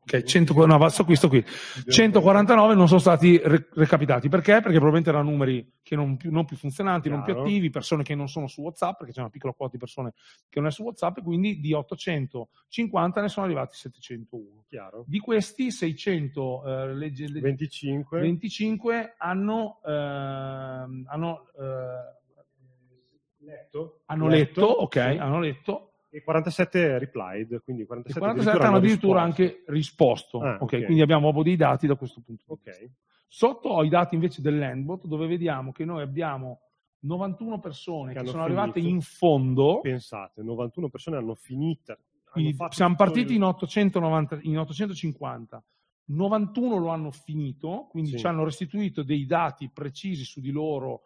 Ok, 0.04 0.24
100, 0.24 0.66
no, 0.66 0.88
sto 0.88 1.04
qui, 1.04 1.14
sto 1.14 1.28
qui. 1.28 1.44
149 1.86 2.74
non 2.74 2.88
sono 2.88 2.98
stati 2.98 3.40
re- 3.42 3.68
recapitati. 3.72 4.28
Perché? 4.28 4.54
Perché 4.54 4.72
probabilmente 4.72 5.10
erano 5.10 5.30
numeri 5.30 5.74
che 5.80 5.94
non 5.94 6.16
più, 6.16 6.32
non 6.32 6.44
più 6.44 6.56
funzionanti, 6.56 7.08
non 7.08 7.22
più 7.22 7.32
Chiaro. 7.32 7.46
attivi, 7.48 7.70
persone 7.70 8.02
che 8.02 8.16
non 8.16 8.28
sono 8.28 8.48
su 8.48 8.62
WhatsApp, 8.62 8.98
perché 8.98 9.12
c'è 9.12 9.20
una 9.20 9.30
piccola 9.30 9.52
quota 9.52 9.72
di 9.74 9.78
persone 9.78 10.12
che 10.48 10.58
non 10.58 10.68
è 10.68 10.72
su 10.72 10.82
WhatsApp, 10.82 11.18
e 11.18 11.22
quindi 11.22 11.60
di 11.60 11.72
850 11.72 13.20
ne 13.20 13.28
sono 13.28 13.46
arrivati 13.46 13.76
701. 13.76 14.64
Chiaro. 14.66 15.04
Di 15.06 15.20
questi 15.20 15.70
600 15.70 16.64
eh, 16.66 16.94
legge- 16.94 17.28
legge- 17.28 17.40
25. 17.40 18.20
25 18.20 19.14
hanno, 19.18 19.80
ehm, 19.86 21.04
hanno, 21.06 21.46
eh, 21.60 23.44
letto. 23.44 24.00
hanno 24.06 24.26
letto, 24.26 24.64
ok, 24.66 24.94
sì. 24.94 25.18
hanno 25.18 25.38
letto, 25.38 25.91
E 26.14 26.22
47 26.22 26.98
replied, 26.98 27.62
quindi 27.64 27.82
e 27.82 27.86
47, 27.86 28.18
47 28.20 28.66
hanno 28.66 28.76
addirittura 28.76 29.24
risposto. 29.24 29.42
anche 29.42 29.64
risposto. 29.68 30.40
Ah, 30.40 30.54
ok, 30.56 30.62
ok. 30.62 30.84
quindi 30.84 31.00
abbiamo 31.00 31.22
proprio 31.22 31.42
dei 31.44 31.56
dati 31.56 31.86
da 31.86 31.94
questo 31.94 32.20
punto 32.20 32.44
di 32.46 32.58
vista. 32.64 32.94
Sotto 33.26 33.70
ho 33.70 33.82
i 33.82 33.88
dati 33.88 34.14
invece 34.14 34.42
dell'Endbot 34.42 35.06
dove 35.06 35.26
vediamo 35.26 35.72
che 35.72 35.86
noi 35.86 36.02
abbiamo 36.02 36.60
91 37.00 37.58
persone 37.60 38.12
Che 38.12 38.20
che, 38.20 38.26
sono 38.26 38.42
arrivate 38.42 38.72
finito. 38.74 38.94
in 38.94 39.00
fondo, 39.00 39.80
pensate, 39.80 40.42
91 40.42 40.90
persone 40.90 41.16
hanno 41.16 41.34
finito. 41.34 41.96
quindi 42.30 42.54
hanno 42.58 42.70
siamo 42.72 42.94
partiti 42.94 43.30
il- 43.30 43.36
in, 43.36 43.44
890 43.44 44.38
in 44.42 44.58
850, 44.58 45.64
91 46.06 46.76
lo 46.78 46.88
hanno 46.88 47.10
finito, 47.10 47.86
quindi 47.90 48.10
Sì. 48.10 48.18
ci 48.18 48.26
hanno 48.26 48.44
restituito 48.44 49.02
dei 49.02 49.24
dati 49.24 49.70
precisi 49.72 50.24
su 50.24 50.40
di 50.40 50.50
loro 50.50 51.04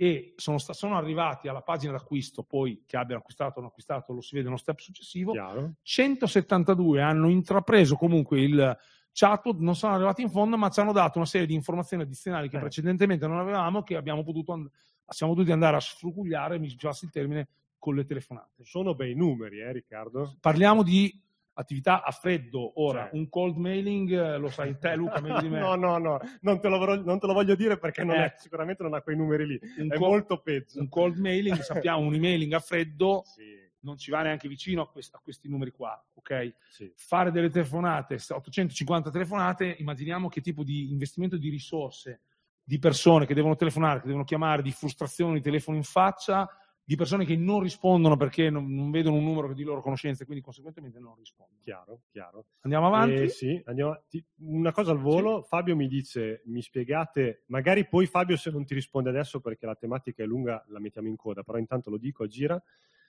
e 0.00 0.34
sono, 0.36 0.58
sono 0.58 0.96
arrivati 0.96 1.48
alla 1.48 1.60
pagina 1.60 1.90
d'acquisto, 1.90 2.44
poi 2.44 2.84
che 2.86 2.96
abbiano 2.96 3.18
acquistato 3.20 3.58
o 3.58 3.60
non 3.62 3.70
acquistato 3.70 4.12
lo 4.12 4.20
si 4.20 4.36
vede 4.36 4.44
nello 4.46 4.56
step 4.56 4.78
successivo, 4.78 5.32
Chiaro. 5.32 5.72
172 5.82 7.02
hanno 7.02 7.28
intrapreso 7.28 7.96
comunque 7.96 8.40
il 8.40 8.78
chatbot, 9.12 9.58
non 9.58 9.74
sono 9.74 9.94
arrivati 9.94 10.22
in 10.22 10.30
fondo, 10.30 10.56
ma 10.56 10.70
ci 10.70 10.78
hanno 10.78 10.92
dato 10.92 11.18
una 11.18 11.26
serie 11.26 11.48
di 11.48 11.54
informazioni 11.54 12.04
addizionali 12.04 12.48
che 12.48 12.58
Eh. 12.58 12.60
precedentemente 12.60 13.26
non 13.26 13.38
avevamo, 13.38 13.82
che 13.82 13.96
abbiamo 13.96 14.22
potuto 14.22 14.70
siamo 15.08 15.34
dovuti 15.34 15.50
andare 15.52 15.74
a 15.74 15.80
sfrucugliare, 15.80 16.60
mi 16.60 16.72
passi 16.80 17.06
il 17.06 17.10
termine, 17.10 17.48
con 17.76 17.96
le 17.96 18.04
telefonate. 18.04 18.62
Sono 18.64 18.94
bei 18.94 19.16
numeri, 19.16 19.58
eh, 19.60 19.72
Riccardo? 19.72 20.36
Parliamo 20.40 20.84
di 20.84 21.12
attività 21.58 22.02
a 22.04 22.10
freddo. 22.12 22.80
Ora, 22.80 23.02
Certo. 23.02 23.16
un 23.16 23.28
cold 23.28 23.56
mailing, 23.56 24.10
eh, 24.12 24.36
lo 24.38 24.48
sai 24.48 24.78
te 24.78 24.94
Luca 24.94 25.20
meglio 25.20 25.40
di 25.40 25.48
me. 25.48 25.58
no, 25.60 25.74
no, 25.74 25.98
no, 25.98 26.20
non 26.42 26.60
te 26.60 26.68
lo, 26.68 26.78
vorrò- 26.78 27.02
non 27.02 27.18
te 27.18 27.26
lo 27.26 27.32
voglio 27.32 27.54
dire 27.56 27.78
perché 27.78 28.04
non 28.04 28.16
Eh. 28.16 28.24
è- 28.26 28.34
sicuramente 28.38 28.82
non 28.82 28.94
ha 28.94 29.00
quei 29.02 29.16
numeri 29.16 29.46
lì. 29.46 29.60
Un 29.78 29.90
È 29.92 29.96
co- 29.96 30.06
molto 30.06 30.38
peggio. 30.40 30.78
un 30.80 30.88
cold 30.88 31.16
mailing, 31.18 31.58
sappiamo, 31.58 32.00
un 32.06 32.14
emailing 32.14 32.52
a 32.52 32.60
freddo 32.60 33.22
Sì, 33.24 33.56
non 33.80 33.96
ci 33.96 34.10
va 34.10 34.22
neanche 34.22 34.46
vicino 34.48 34.82
a, 34.82 34.88
quest- 34.88 35.14
a 35.14 35.20
questi 35.22 35.48
numeri 35.48 35.70
qua, 35.72 36.00
ok? 36.14 36.54
sì. 36.70 36.92
fare 36.96 37.30
delle 37.32 37.50
telefonate, 37.50 38.14
850 38.28 39.10
telefonate, 39.10 39.76
immaginiamo 39.78 40.28
che 40.28 40.40
tipo 40.40 40.62
di 40.62 40.90
investimento 40.90 41.36
di 41.36 41.48
risorse, 41.48 42.20
di 42.62 42.78
persone 42.78 43.26
che 43.26 43.34
devono 43.34 43.56
telefonare, 43.56 44.00
che 44.00 44.06
devono 44.06 44.24
chiamare, 44.24 44.62
di 44.62 44.70
frustrazioni, 44.72 45.40
telefono 45.40 45.76
in 45.76 45.82
faccia, 45.84 46.48
di 46.88 46.96
persone 46.96 47.26
che 47.26 47.36
non 47.36 47.60
rispondono 47.60 48.16
perché 48.16 48.48
non, 48.48 48.74
non 48.74 48.90
vedono 48.90 49.16
un 49.16 49.22
numero 49.24 49.52
di 49.52 49.62
loro 49.62 49.82
conoscenze, 49.82 50.24
quindi 50.24 50.42
conseguentemente 50.42 50.98
non 50.98 51.14
rispondono. 51.16 51.60
Chiaro, 51.62 52.00
chiaro. 52.10 52.46
Andiamo 52.60 52.86
avanti? 52.86 53.24
Eh, 53.24 53.28
sì, 53.28 53.60
andiamo- 53.66 54.04
ti- 54.08 54.24
una 54.36 54.72
cosa 54.72 54.92
al 54.92 54.98
volo, 54.98 55.42
Fabio 55.42 55.76
mi 55.76 55.86
dice, 55.86 56.40
mi 56.46 56.62
spiegate, 56.62 57.42
magari 57.48 57.86
poi 57.86 58.06
Fabio 58.06 58.38
se 58.38 58.50
non 58.50 58.64
ti 58.64 58.72
risponde 58.72 59.10
adesso 59.10 59.38
perché 59.40 59.66
la 59.66 59.74
tematica 59.74 60.22
è 60.22 60.26
lunga 60.26 60.64
la 60.68 60.78
mettiamo 60.78 61.08
in 61.08 61.16
coda, 61.16 61.42
però 61.42 61.58
intanto 61.58 61.90
lo 61.90 61.98
dico 61.98 62.22
a 62.22 62.26
gira, 62.26 62.58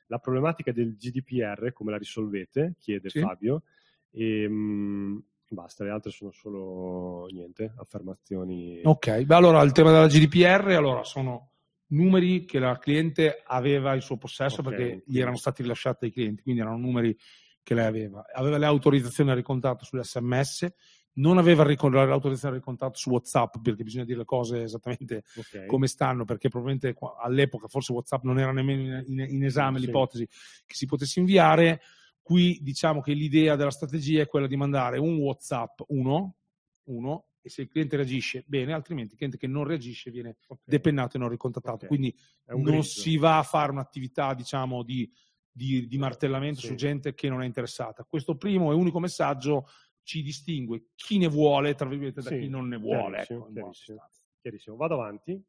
la 0.07 0.19
problematica 0.19 0.73
del 0.73 0.97
GDPR, 0.97 1.71
come 1.71 1.91
la 1.91 1.97
risolvete? 1.97 2.75
Chiede 2.79 3.07
Sì. 3.09 3.21
Fabio. 3.21 3.63
E, 4.11 4.45
mm, 4.45 5.17
basta, 5.51 5.85
le 5.85 5.91
altre 5.91 6.11
sono 6.11 6.31
solo 6.31 7.27
niente, 7.31 7.71
affermazioni. 7.77 8.81
Ok, 8.83 9.21
beh, 9.23 9.35
allora 9.35 9.61
il 9.61 9.71
tema 9.71 9.91
della 9.91 10.07
GDPR 10.07 10.71
allora, 10.75 11.05
sono 11.05 11.51
numeri 11.89 12.45
che 12.45 12.59
la 12.59 12.77
cliente 12.77 13.41
aveva 13.45 13.93
in 13.95 14.01
suo 14.01 14.17
possesso 14.17 14.61
Ok, 14.61 14.67
perché 14.69 15.03
gli 15.05 15.19
erano 15.19 15.37
stati 15.37 15.61
rilasciati 15.61 15.97
dai 16.01 16.11
clienti, 16.11 16.41
quindi 16.41 16.61
erano 16.61 16.77
numeri 16.77 17.15
che 17.63 17.73
lei 17.73 17.85
aveva. 17.85 18.25
Aveva 18.33 18.57
le 18.57 18.65
autorizzazioni 18.65 19.29
al 19.29 19.35
ricontatto 19.35 19.85
sulle 19.85 20.03
sms, 20.03 20.67
non 21.13 21.37
aveva 21.37 21.63
l'autorizzazione 21.65 22.53
al 22.55 22.59
ricontatto 22.59 22.97
su 22.97 23.09
WhatsApp 23.09 23.55
perché 23.61 23.83
bisogna 23.83 24.05
dire 24.05 24.19
le 24.19 24.25
cose 24.25 24.63
esattamente 24.63 25.23
Ok. 25.35 25.65
come 25.65 25.87
stanno, 25.87 26.23
perché 26.23 26.47
probabilmente 26.49 26.95
all'epoca 27.21 27.67
forse 27.67 27.91
WhatsApp 27.91 28.23
non 28.23 28.39
era 28.39 28.51
nemmeno 28.51 28.81
in, 28.99 29.03
in- 29.07 29.25
in 29.29 29.43
esame 29.43 29.79
Sì. 29.79 29.85
l'ipotesi 29.87 30.25
che 30.65 30.75
si 30.75 30.85
potesse 30.85 31.19
inviare. 31.19 31.81
Qui 32.21 32.59
diciamo 32.61 33.01
che 33.01 33.13
l'idea 33.13 33.55
della 33.55 33.71
strategia 33.71 34.21
è 34.21 34.27
quella 34.27 34.47
di 34.47 34.55
mandare 34.55 34.99
un 34.99 35.15
WhatsApp 35.17 35.79
uno, 35.87 36.35
uno 36.83 37.25
e 37.49 37.51
se 37.51 37.63
il 37.63 37.67
cliente 37.67 37.95
reagisce 37.97 38.43
bene, 38.47 38.73
altrimenti 38.73 39.11
il 39.13 39.17
cliente 39.17 39.37
che 39.37 39.47
non 39.47 39.63
reagisce 39.65 40.11
viene 40.11 40.37
Ok. 40.47 40.61
depennato 40.63 41.17
e 41.17 41.19
non 41.19 41.29
ricontattato. 41.29 41.85
Ok. 41.85 41.87
Quindi 41.87 42.15
non 42.45 42.61
grigio. 42.63 42.83
si 42.83 43.17
va 43.17 43.39
a 43.39 43.43
fare 43.43 43.71
un'attività 43.71 44.33
diciamo 44.35 44.83
di, 44.83 45.11
di- 45.51 45.87
di 45.87 45.97
martellamento 45.97 46.61
Sì. 46.61 46.67
su 46.67 46.75
gente 46.75 47.13
che 47.15 47.27
non 47.27 47.41
è 47.41 47.45
interessata. 47.45 48.03
Questo 48.03 48.37
primo 48.37 48.71
e 48.71 48.75
unico 48.75 48.99
messaggio 48.99 49.67
ci 50.03 50.21
distingue 50.21 50.89
chi 50.95 51.17
ne 51.17 51.27
vuole, 51.27 51.75
tra 51.75 51.87
virgolette, 51.87 52.21
da 52.21 52.29
Sì, 52.29 52.39
chi 52.39 52.47
non 52.49 52.67
ne 52.67 52.77
vuole. 52.77 53.23
chiarissimo, 53.25 53.39
ecco, 53.39 53.51
chiarissimo. 53.53 54.09
Chiarissimo, 54.41 54.75
vado 54.77 54.93
avanti. 54.93 55.43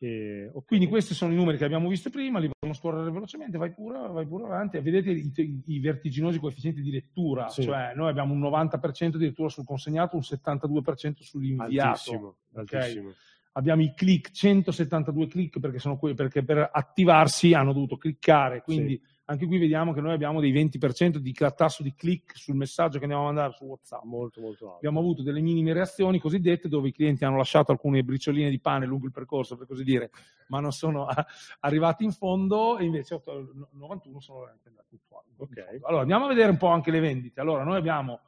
E, 0.00 0.48
ok. 0.52 0.64
Quindi 0.66 0.86
questi 0.86 1.12
sono 1.12 1.32
i 1.32 1.36
numeri 1.36 1.58
che 1.58 1.64
abbiamo 1.64 1.88
visto 1.88 2.08
prima, 2.08 2.38
li 2.38 2.48
possiamo 2.48 2.72
scorrere 2.74 3.10
velocemente, 3.10 3.58
vai 3.58 3.72
pure, 3.72 3.98
vai 4.08 4.26
pure 4.26 4.44
avanti 4.44 4.78
vedete 4.78 5.10
i, 5.10 5.32
i- 5.66 5.80
vertiginosi 5.80 6.38
coefficienti 6.38 6.82
di 6.82 6.90
lettura, 6.92 7.48
Sì. 7.48 7.62
cioè 7.64 7.94
noi 7.96 8.08
abbiamo 8.08 8.32
un 8.32 8.40
90% 8.40 9.16
di 9.18 9.24
lettura 9.24 9.48
sul 9.48 9.64
consegnato, 9.64 10.14
un 10.14 10.22
72% 10.22 11.22
sull'inviato. 11.22 11.88
altissimo, 11.88 12.36
ok? 12.54 12.72
altissimo. 12.74 13.10
Abbiamo 13.52 13.82
i 13.82 13.92
click, 13.92 14.30
172 14.30 15.26
click 15.26 15.58
perché, 15.58 15.80
sono 15.80 15.98
que- 15.98 16.14
perché 16.14 16.44
per 16.44 16.68
attivarsi 16.72 17.54
hanno 17.54 17.72
dovuto 17.72 17.96
cliccare, 17.96 18.62
quindi 18.62 19.00
anche 19.30 19.46
qui 19.46 19.58
vediamo 19.58 19.92
che 19.92 20.00
noi 20.00 20.14
abbiamo 20.14 20.40
dei 20.40 20.52
20% 20.52 21.16
di 21.16 21.34
tasso 21.54 21.82
di 21.82 21.94
click 21.94 22.36
sul 22.38 22.54
messaggio 22.54 22.96
che 22.96 23.04
andiamo 23.04 23.24
a 23.24 23.26
mandare 23.26 23.52
su 23.52 23.64
WhatsApp. 23.64 24.04
molto 24.04 24.40
molto 24.40 24.64
alto. 24.64 24.76
Abbiamo 24.76 25.00
avuto 25.00 25.22
delle 25.22 25.40
minime 25.40 25.74
reazioni 25.74 26.18
cosiddette 26.18 26.66
dove 26.66 26.88
i 26.88 26.92
clienti 26.92 27.26
hanno 27.26 27.36
lasciato 27.36 27.70
alcune 27.70 28.02
bricioline 28.02 28.48
di 28.48 28.58
pane 28.58 28.86
lungo 28.86 29.04
il 29.04 29.12
percorso, 29.12 29.58
per 29.58 29.66
così 29.66 29.84
dire, 29.84 30.10
ma 30.48 30.60
non 30.60 30.72
sono 30.72 31.06
arrivati 31.60 32.04
in 32.04 32.12
fondo 32.12 32.78
e 32.78 32.84
invece 32.84 33.14
otto- 33.14 33.50
no- 33.52 33.68
91 33.72 34.20
sono 34.20 34.38
veramente 34.40 34.68
andati 34.70 34.94
in 34.94 35.00
fondo. 35.06 35.34
Ok. 35.36 35.80
Allora 35.82 36.02
andiamo 36.02 36.24
a 36.24 36.28
vedere 36.28 36.48
un 36.48 36.56
po' 36.56 36.68
anche 36.68 36.90
le 36.90 37.00
vendite. 37.00 37.40
Allora 37.42 37.64
noi 37.64 37.76
abbiamo, 37.76 38.20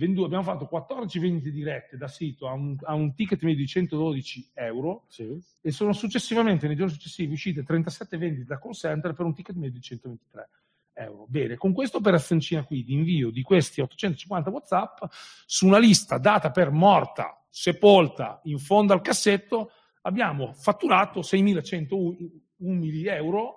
venduto, 0.00 0.24
abbiamo 0.24 0.42
fatto 0.42 0.66
14 0.66 1.18
vendite 1.18 1.50
dirette 1.50 1.98
da 1.98 2.08
sito 2.08 2.48
a 2.48 2.52
un, 2.52 2.74
a 2.84 2.94
un 2.94 3.14
ticket 3.14 3.42
medio 3.42 3.58
di 3.58 3.66
112 3.66 4.52
euro 4.54 5.04
Sì. 5.08 5.38
e 5.60 5.70
sono 5.70 5.92
successivamente 5.92 6.66
nei 6.66 6.74
giorni 6.74 6.92
successivi 6.92 7.34
uscite 7.34 7.62
37 7.62 8.16
vendite 8.16 8.46
da 8.46 8.58
call 8.58 8.72
center 8.72 9.12
per 9.12 9.26
un 9.26 9.34
ticket 9.34 9.56
medio 9.56 9.72
di 9.78 9.82
123 9.82 10.48
euro. 10.94 11.26
Bene, 11.28 11.56
con 11.56 11.74
questa 11.74 11.98
operazioncina 11.98 12.64
qui 12.64 12.82
di 12.82 12.94
invio 12.94 13.30
di 13.30 13.42
questi 13.42 13.82
850 13.82 14.50
WhatsApp 14.50 15.04
su 15.44 15.66
una 15.66 15.78
lista 15.78 16.16
data 16.16 16.50
per 16.50 16.70
morta, 16.70 17.44
sepolta 17.50 18.40
in 18.44 18.58
fondo 18.58 18.94
al 18.94 19.02
cassetto, 19.02 19.70
abbiamo 20.02 20.54
fatturato 20.54 21.20
6.101 21.20 23.06
euro 23.08 23.56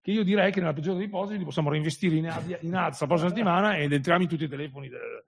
che 0.00 0.10
io 0.10 0.24
direi 0.24 0.50
che 0.52 0.60
nella 0.60 0.72
peggiore 0.72 0.98
dei 0.98 1.06
ipotesi 1.06 1.38
li 1.38 1.44
possiamo 1.44 1.70
reinvestire 1.70 2.16
in, 2.16 2.58
in 2.60 2.74
ads 2.74 3.00
la 3.00 3.06
prossima 3.06 3.28
settimana 3.28 3.76
ed 3.76 3.92
entriamo 3.92 4.22
in 4.22 4.28
tutti 4.28 4.44
i 4.44 4.48
telefoni 4.48 4.88
del, 4.88 5.24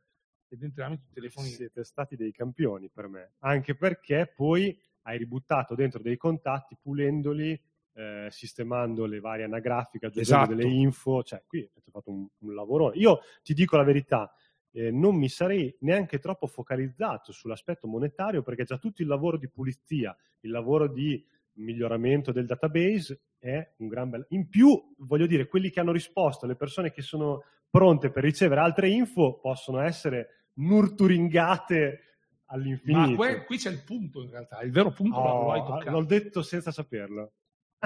ed 0.48 0.60
tutti 0.60 0.80
i 0.80 1.12
telefoni 1.12 1.48
Siete 1.48 1.84
stati 1.84 2.16
dei 2.16 2.32
campioni 2.32 2.88
per 2.88 3.08
me, 3.08 3.32
anche 3.40 3.74
perché 3.74 4.32
poi 4.34 4.76
hai 5.02 5.18
ributtato 5.18 5.74
dentro 5.74 6.00
dei 6.02 6.16
contatti 6.16 6.76
pulendoli, 6.80 7.60
eh, 7.94 8.28
sistemando 8.30 9.06
le 9.06 9.20
varie 9.20 9.44
anagrafiche, 9.44 10.06
aggiungendo 10.06 10.44
Esatto. 10.44 10.54
delle 10.54 10.68
info, 10.68 11.22
cioè 11.22 11.42
qui 11.46 11.60
avete 11.60 11.90
fatto 11.90 12.10
un, 12.10 12.26
un 12.38 12.54
lavoro. 12.54 12.92
Io 12.94 13.20
ti 13.42 13.54
dico 13.54 13.76
la 13.76 13.84
verità, 13.84 14.32
eh, 14.72 14.90
non 14.90 15.16
mi 15.16 15.28
sarei 15.28 15.74
neanche 15.80 16.18
troppo 16.18 16.46
focalizzato 16.46 17.32
sull'aspetto 17.32 17.86
monetario 17.88 18.42
perché 18.42 18.64
già 18.64 18.78
tutto 18.78 19.02
il 19.02 19.08
lavoro 19.08 19.36
di 19.36 19.48
pulizia, 19.48 20.16
il 20.40 20.50
lavoro 20.50 20.88
di 20.88 21.24
miglioramento 21.54 22.30
del 22.30 22.46
database 22.46 23.20
è 23.38 23.74
un 23.78 23.88
gran 23.88 24.10
bel... 24.10 24.26
In 24.30 24.48
più, 24.48 24.94
voglio 24.98 25.26
dire, 25.26 25.48
quelli 25.48 25.70
che 25.70 25.80
hanno 25.80 25.92
risposto, 25.92 26.46
le 26.46 26.54
persone 26.54 26.92
che 26.92 27.02
sono 27.02 27.42
pronte 27.68 28.10
per 28.10 28.22
ricevere 28.22 28.60
altre 28.60 28.88
info 28.88 29.38
possono 29.40 29.80
essere 29.80 30.37
nurturingate 30.58 32.02
all'infinito. 32.46 33.10
Ma 33.10 33.16
que- 33.16 33.44
qui 33.44 33.58
c'è 33.58 33.70
il 33.70 33.82
punto 33.84 34.22
in 34.22 34.30
realtà, 34.30 34.60
il 34.60 34.70
vero 34.70 34.90
punto 34.90 35.16
Oh, 35.18 35.82
l'ho 35.90 36.04
detto 36.04 36.42
senza 36.42 36.70
saperlo. 36.70 37.32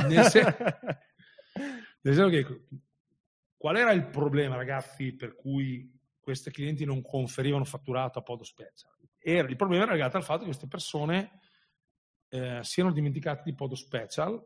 Nel 0.09 0.25
sen- 0.27 0.45
Nel 2.03 2.15
senso 2.15 2.29
che 2.29 2.67
qual 3.57 3.77
era 3.77 3.93
il 3.93 4.07
problema, 4.09 4.57
ragazzi, 4.57 5.15
per 5.15 5.35
cui 5.37 5.89
questi 6.19 6.51
clienti 6.51 6.85
non 6.85 7.03
conferivano 7.03 7.65
fatturato 7.65 8.19
a 8.19 8.23
Podo 8.23 8.43
Special? 8.43 8.91
Era, 9.19 9.49
il 9.49 9.57
problema 9.57 9.85
era 9.85 9.93
legato 9.93 10.17
al 10.17 10.25
fatto 10.25 10.41
che 10.41 10.47
queste 10.47 10.67
persone 10.67 11.41
eh, 12.29 12.61
siano 12.63 12.91
dimenticate 12.91 13.43
di 13.45 13.55
Podo 13.55 13.75
Special, 13.77 14.45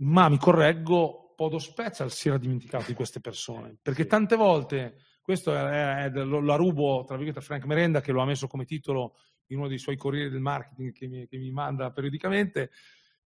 ma 0.00 0.28
mi 0.28 0.38
correggo, 0.38 1.32
Podo 1.34 1.58
Special 1.58 2.10
si 2.12 2.28
era 2.28 2.38
dimenticato 2.38 2.84
di 2.86 2.94
queste 2.94 3.20
persone, 3.20 3.78
perché 3.80 4.06
tante 4.06 4.36
volte, 4.36 4.98
questo 5.26 5.52
è, 5.56 6.04
è, 6.04 6.08
lo, 6.08 6.38
la 6.38 6.54
rubo, 6.54 7.02
tra 7.04 7.16
virgolette, 7.16 7.40
a 7.40 7.42
Frank 7.42 7.64
Merenda, 7.64 8.00
che 8.00 8.12
lo 8.12 8.22
ha 8.22 8.24
messo 8.24 8.46
come 8.46 8.64
titolo 8.64 9.16
in 9.46 9.58
uno 9.58 9.66
dei 9.66 9.78
suoi 9.78 9.96
corrieri 9.96 10.30
del 10.30 10.40
marketing 10.40 10.92
che 10.92 11.08
mi, 11.08 11.26
che 11.26 11.36
mi 11.36 11.50
manda 11.50 11.90
periodicamente, 11.90 12.70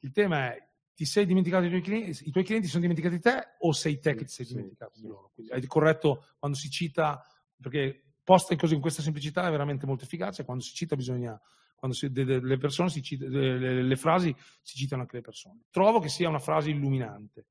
il 0.01 0.12
tema 0.12 0.53
è 0.53 0.63
ti 0.93 1.05
sei 1.05 1.25
dimenticato 1.25 1.65
i 1.65 1.69
tuoi 1.69 1.81
clienti, 1.81 2.27
i 2.27 2.31
tuoi 2.31 2.43
clienti 2.43 2.67
sono 2.67 2.81
dimenticati 2.81 3.15
di 3.15 3.21
te 3.21 3.55
o 3.62 3.71
sei 3.71 3.97
te 3.97 4.13
che 4.13 4.25
ti 4.25 4.31
sei 4.31 4.45
sì, 4.45 4.53
dimenticato 4.53 4.93
sì, 4.93 5.01
di 5.01 5.07
loro? 5.07 5.31
Quindi 5.33 5.51
è 5.51 5.65
corretto 5.65 6.27
quando 6.38 6.55
si 6.55 6.69
cita, 6.69 7.25
perché 7.60 8.13
posta 8.23 8.55
così 8.55 8.75
in 8.75 8.81
questa 8.81 9.01
semplicità 9.01 9.47
è 9.47 9.49
veramente 9.49 9.88
molto 9.88 10.03
efficace, 10.03 10.45
quando 10.45 10.62
si 10.62 10.75
cita 10.75 10.95
bisogna, 10.95 11.39
quando 11.75 11.97
si, 11.97 12.12
de, 12.12 12.25
de, 12.25 12.39
le, 12.39 12.57
persone 12.57 12.89
si 12.89 13.01
cita, 13.01 13.27
de, 13.27 13.57
le, 13.57 13.81
le, 13.81 13.95
frasi 13.95 14.36
si 14.62 14.77
citano 14.77 15.01
anche 15.01 15.15
le 15.15 15.23
persone. 15.23 15.63
Trovo 15.71 15.99
che 15.99 16.10
sia 16.10 16.29
una 16.29 16.38
frase 16.38 16.69
illuminante. 16.69 17.47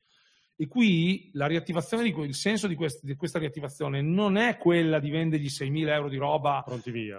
E 0.58 0.68
qui 0.68 1.28
la 1.34 1.46
riattivazione 1.46 2.02
di, 2.02 2.14
il 2.20 2.34
senso 2.34 2.66
di, 2.66 2.74
quest, 2.74 3.04
di 3.04 3.14
questa 3.14 3.38
riattivazione 3.38 4.00
non 4.00 4.38
è 4.38 4.56
quella 4.56 4.98
di 4.98 5.10
vendergli 5.10 5.48
6.000 5.48 5.88
euro 5.88 6.08
di 6.08 6.16
roba 6.16 6.64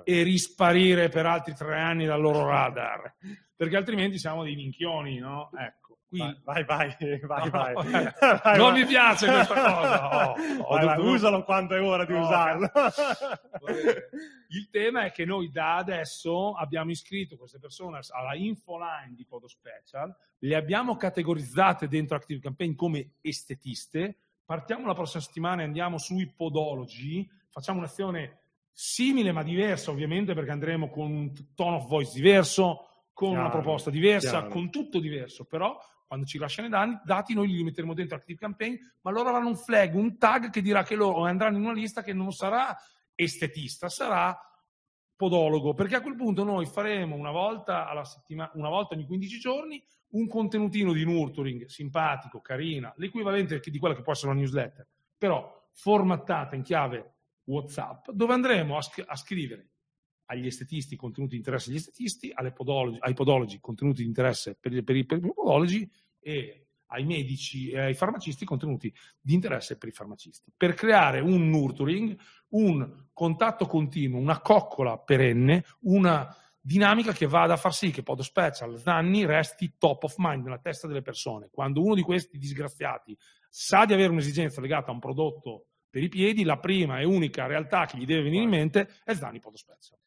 e 0.03 0.23
risparire 0.23 1.09
per 1.09 1.27
altri 1.27 1.53
tre 1.53 1.77
anni 1.79 2.05
dal 2.05 2.19
loro 2.19 2.47
radar, 2.47 3.13
perché 3.55 3.75
altrimenti 3.75 4.17
siamo 4.17 4.43
dei 4.43 4.55
minchioni, 4.55 5.19
no? 5.19 5.51
Ecco. 5.55 5.86
Qui... 6.07 6.19
Vai, 6.19 6.63
vai, 6.63 6.63
vai, 6.63 7.19
vai, 7.27 7.73
no, 7.73 7.81
vai. 8.43 8.57
Non 8.57 8.73
mi 8.73 8.85
piace 8.85 9.27
questa 9.27 9.53
cosa. 9.53 10.31
Oh, 10.61 10.73
vai, 10.75 10.85
vai, 10.85 10.99
usalo 10.99 11.43
quando 11.43 11.75
è 11.75 11.81
ora 11.81 12.05
di 12.05 12.13
no, 12.13 12.21
usarlo. 12.21 12.69
Il 14.49 14.69
tema 14.69 15.03
è 15.03 15.11
che 15.11 15.25
noi 15.25 15.51
da 15.51 15.75
adesso 15.75 16.53
abbiamo 16.53 16.91
iscritto 16.91 17.35
queste 17.35 17.59
persone 17.59 17.99
alla 18.09 18.35
infoline 18.35 19.15
di 19.15 19.25
Podo 19.25 19.49
Special, 19.49 20.15
le 20.39 20.55
abbiamo 20.55 20.95
categorizzate 20.95 21.89
dentro 21.89 22.15
Active 22.15 22.39
Campaign 22.39 22.75
come 22.75 23.15
estetiste. 23.19 24.17
Partiamo 24.45 24.87
la 24.87 24.93
prossima 24.93 25.21
settimana 25.21 25.61
e 25.61 25.65
andiamo 25.65 25.97
sui 25.97 26.25
podologi, 26.25 27.29
facciamo 27.49 27.79
un'azione 27.79 28.39
simile 28.71 29.33
ma 29.33 29.43
diversa 29.43 29.91
ovviamente 29.91 30.33
perché 30.33 30.51
andremo 30.51 30.89
con 30.89 31.11
un 31.11 31.33
tone 31.53 31.77
of 31.77 31.87
voice 31.87 32.13
diverso, 32.13 32.87
con 33.11 33.29
chiaro, 33.29 33.43
una 33.43 33.49
proposta 33.49 33.89
diversa, 33.89 34.29
chiaro. 34.29 34.47
con 34.49 34.69
tutto 34.69 34.99
diverso, 34.99 35.43
però 35.43 35.77
quando 36.07 36.25
ci 36.25 36.37
lasciano 36.37 36.67
i 36.67 36.99
dati, 37.03 37.33
noi 37.33 37.49
li 37.49 37.63
metteremo 37.63 37.93
dentro 37.93 38.15
Active 38.15 38.39
Campaign, 38.39 38.75
ma 39.01 39.11
loro 39.11 39.29
avranno 39.29 39.49
un 39.49 39.57
flag, 39.57 39.93
un 39.93 40.17
tag 40.17 40.49
che 40.49 40.61
dirà 40.61 40.83
che 40.83 40.95
loro 40.95 41.25
andranno 41.25 41.57
in 41.57 41.63
una 41.63 41.73
lista 41.73 42.01
che 42.01 42.13
non 42.13 42.31
sarà 42.31 42.75
estetista, 43.13 43.89
sarà 43.89 44.35
podologo, 45.15 45.73
perché 45.73 45.95
a 45.95 46.01
quel 46.01 46.15
punto 46.15 46.43
noi 46.43 46.65
faremo 46.65 47.15
una 47.15 47.31
volta 47.31 47.87
alla 47.87 48.05
settimana, 48.05 48.51
una 48.53 48.69
volta 48.69 48.95
ogni 48.95 49.05
15 49.05 49.39
giorni, 49.39 49.83
un 50.09 50.27
contenutino 50.27 50.93
di 50.93 51.03
nurturing 51.03 51.65
simpatico, 51.65 52.39
carina, 52.39 52.93
l'equivalente 52.97 53.59
di 53.59 53.77
quella 53.77 53.95
che 53.95 54.01
può 54.01 54.13
essere 54.13 54.31
una 54.31 54.39
newsletter, 54.39 54.87
però 55.17 55.69
formattata 55.73 56.55
in 56.55 56.61
chiave 56.61 57.15
WhatsApp, 57.43 58.11
dove 58.11 58.33
andremo 58.33 58.77
a, 58.77 58.81
sc- 58.81 59.03
a 59.05 59.15
scrivere 59.15 59.71
agli 60.27 60.45
estetisti 60.45 60.95
contenuti 60.95 61.31
di 61.31 61.37
interesse 61.37 61.69
agli 61.69 61.77
estetisti, 61.77 62.33
podologi, 62.53 62.97
ai 63.01 63.13
podologi 63.13 63.59
contenuti 63.59 64.01
di 64.01 64.07
interesse 64.07 64.55
per, 64.59 64.71
per, 64.83 65.05
per, 65.05 65.17
i 65.17 65.33
podologi 65.33 65.89
e 66.19 66.67
ai 66.87 67.05
medici 67.05 67.69
e 67.69 67.79
ai 67.79 67.93
farmacisti 67.93 68.45
contenuti 68.45 68.93
di 69.19 69.33
interesse 69.33 69.77
per 69.77 69.89
i 69.89 69.91
farmacisti, 69.91 70.51
per 70.55 70.73
creare 70.73 71.19
un 71.19 71.49
nurturing, 71.49 72.17
un 72.49 73.05
contatto 73.13 73.65
continuo, 73.65 74.19
una 74.19 74.39
coccola 74.39 74.97
perenne, 74.97 75.65
una 75.81 76.33
dinamica 76.59 77.13
che 77.13 77.27
vada 77.27 77.53
a 77.53 77.57
far 77.57 77.73
sì 77.73 77.91
che 77.91 78.03
Podo 78.03 78.23
Special 78.23 78.77
Zanni 78.77 79.25
resti 79.25 79.75
top 79.77 80.03
of 80.03 80.15
mind 80.17 80.43
nella 80.43 80.59
testa 80.59 80.87
delle 80.87 81.01
persone. 81.01 81.49
Quando 81.49 81.81
uno 81.81 81.95
di 81.95 82.01
questi 82.01 82.37
disgraziati 82.37 83.17
sa 83.49 83.85
di 83.85 83.93
avere 83.93 84.11
un'esigenza 84.11 84.59
legata 84.59 84.91
a 84.91 84.93
un 84.93 84.99
prodotto 84.99 85.67
per 85.89 86.03
i 86.03 86.09
piedi, 86.09 86.43
la 86.43 86.59
prima 86.59 86.99
e 86.99 87.05
unica 87.05 87.47
realtà 87.47 87.85
che 87.85 87.97
gli 87.97 88.05
deve 88.05 88.23
venire 88.23 88.43
in 88.43 88.49
mente 88.49 88.89
è 89.03 89.13
Zanni 89.13 89.39
Podo 89.39 89.55
Special. 89.55 89.97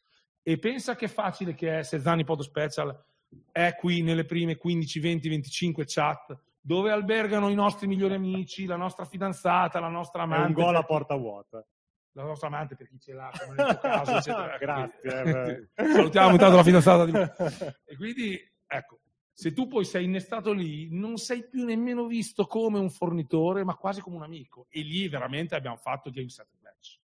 E 0.42 0.58
pensa 0.58 0.96
che 0.96 1.08
facile 1.08 1.54
che 1.54 1.78
è 1.78 1.82
se 1.82 2.00
Zani 2.00 2.24
Podo 2.24 2.42
Special 2.42 3.04
è 3.52 3.74
qui 3.76 4.02
nelle 4.02 4.24
prime 4.24 4.56
15, 4.56 5.00
20, 5.00 5.28
25 5.28 5.84
chat 5.86 6.38
dove 6.60 6.90
albergano 6.90 7.48
i 7.48 7.54
nostri 7.54 7.86
migliori 7.86 8.14
amici, 8.14 8.66
la 8.66 8.76
nostra 8.76 9.04
fidanzata, 9.04 9.80
la 9.80 9.88
nostra 9.88 10.22
amante. 10.22 10.44
È 10.44 10.46
un 10.46 10.52
gol 10.52 10.76
a 10.76 10.82
porta 10.82 11.14
vuota. 11.14 11.64
La 12.12 12.24
nostra 12.24 12.48
amante 12.48 12.74
per 12.74 12.88
chi 12.88 12.98
ce 12.98 13.12
l'ha, 13.12 13.30
come 13.38 13.54
nel 13.54 13.78
tuo 13.78 13.88
caso, 13.88 14.16
eccetera. 14.16 14.58
Grazie. 14.58 15.70
Eh, 15.74 15.86
Salutiamo 15.92 16.32
intanto 16.32 16.56
la 16.56 16.64
fidanzata 16.64 17.04
di 17.04 17.12
E 17.84 17.96
quindi, 17.96 18.38
ecco, 18.66 19.00
se 19.32 19.52
tu 19.52 19.68
poi 19.68 19.84
sei 19.84 20.04
innestato 20.04 20.52
lì, 20.52 20.88
non 20.90 21.16
sei 21.16 21.48
più 21.48 21.64
nemmeno 21.64 22.06
visto 22.06 22.46
come 22.46 22.78
un 22.78 22.90
fornitore, 22.90 23.64
ma 23.64 23.76
quasi 23.76 24.00
come 24.00 24.16
un 24.16 24.24
amico. 24.24 24.66
E 24.68 24.82
lì 24.82 25.08
veramente 25.08 25.54
abbiamo 25.54 25.76
fatto 25.76 26.10
game 26.10 26.28
set 26.28 26.48
match. 26.60 26.98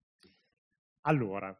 Allora, 1.02 1.56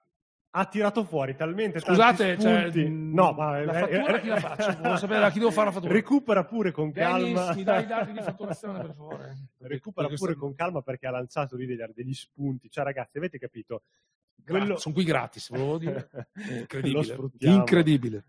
ha 0.58 0.64
tirato 0.64 1.04
fuori 1.04 1.36
talmente 1.36 1.80
Scusate, 1.80 2.36
tanti 2.36 2.80
cioè, 2.80 2.88
no, 2.88 3.32
ma 3.32 3.62
la 3.62 3.72
fattura 3.74 4.18
chi 4.18 4.28
la 4.28 4.40
faccio? 4.40 4.74
Volevo 4.76 4.96
sapere 4.96 5.24
a 5.24 5.30
chi 5.30 5.38
devo 5.38 5.50
fare 5.50 5.66
la 5.66 5.72
fattura. 5.72 5.92
Recupera 5.92 6.44
pure 6.44 6.72
con 6.72 6.90
Dennis, 6.90 7.34
calma. 7.34 7.54
mi 7.54 7.62
dai 7.62 7.82
i 7.82 7.86
dati 7.86 8.12
di 8.12 8.22
fatturazione 8.22 8.80
per 8.80 8.94
favore. 8.94 9.36
Recupera 9.58 10.08
pure 10.08 10.34
con 10.34 10.54
calma 10.54 10.80
perché 10.80 11.06
ha 11.06 11.10
lanciato 11.10 11.56
lì 11.56 11.66
degli, 11.66 11.82
degli 11.94 12.14
spunti. 12.14 12.70
Cioè 12.70 12.84
ragazzi, 12.84 13.18
avete 13.18 13.38
capito? 13.38 13.82
Quello... 14.46 14.78
Sono 14.78 14.94
qui 14.94 15.04
gratis, 15.04 15.50
volevo 15.50 15.76
dire. 15.76 16.08
Incredibile. 16.48 17.16
Incredibile. 17.40 18.24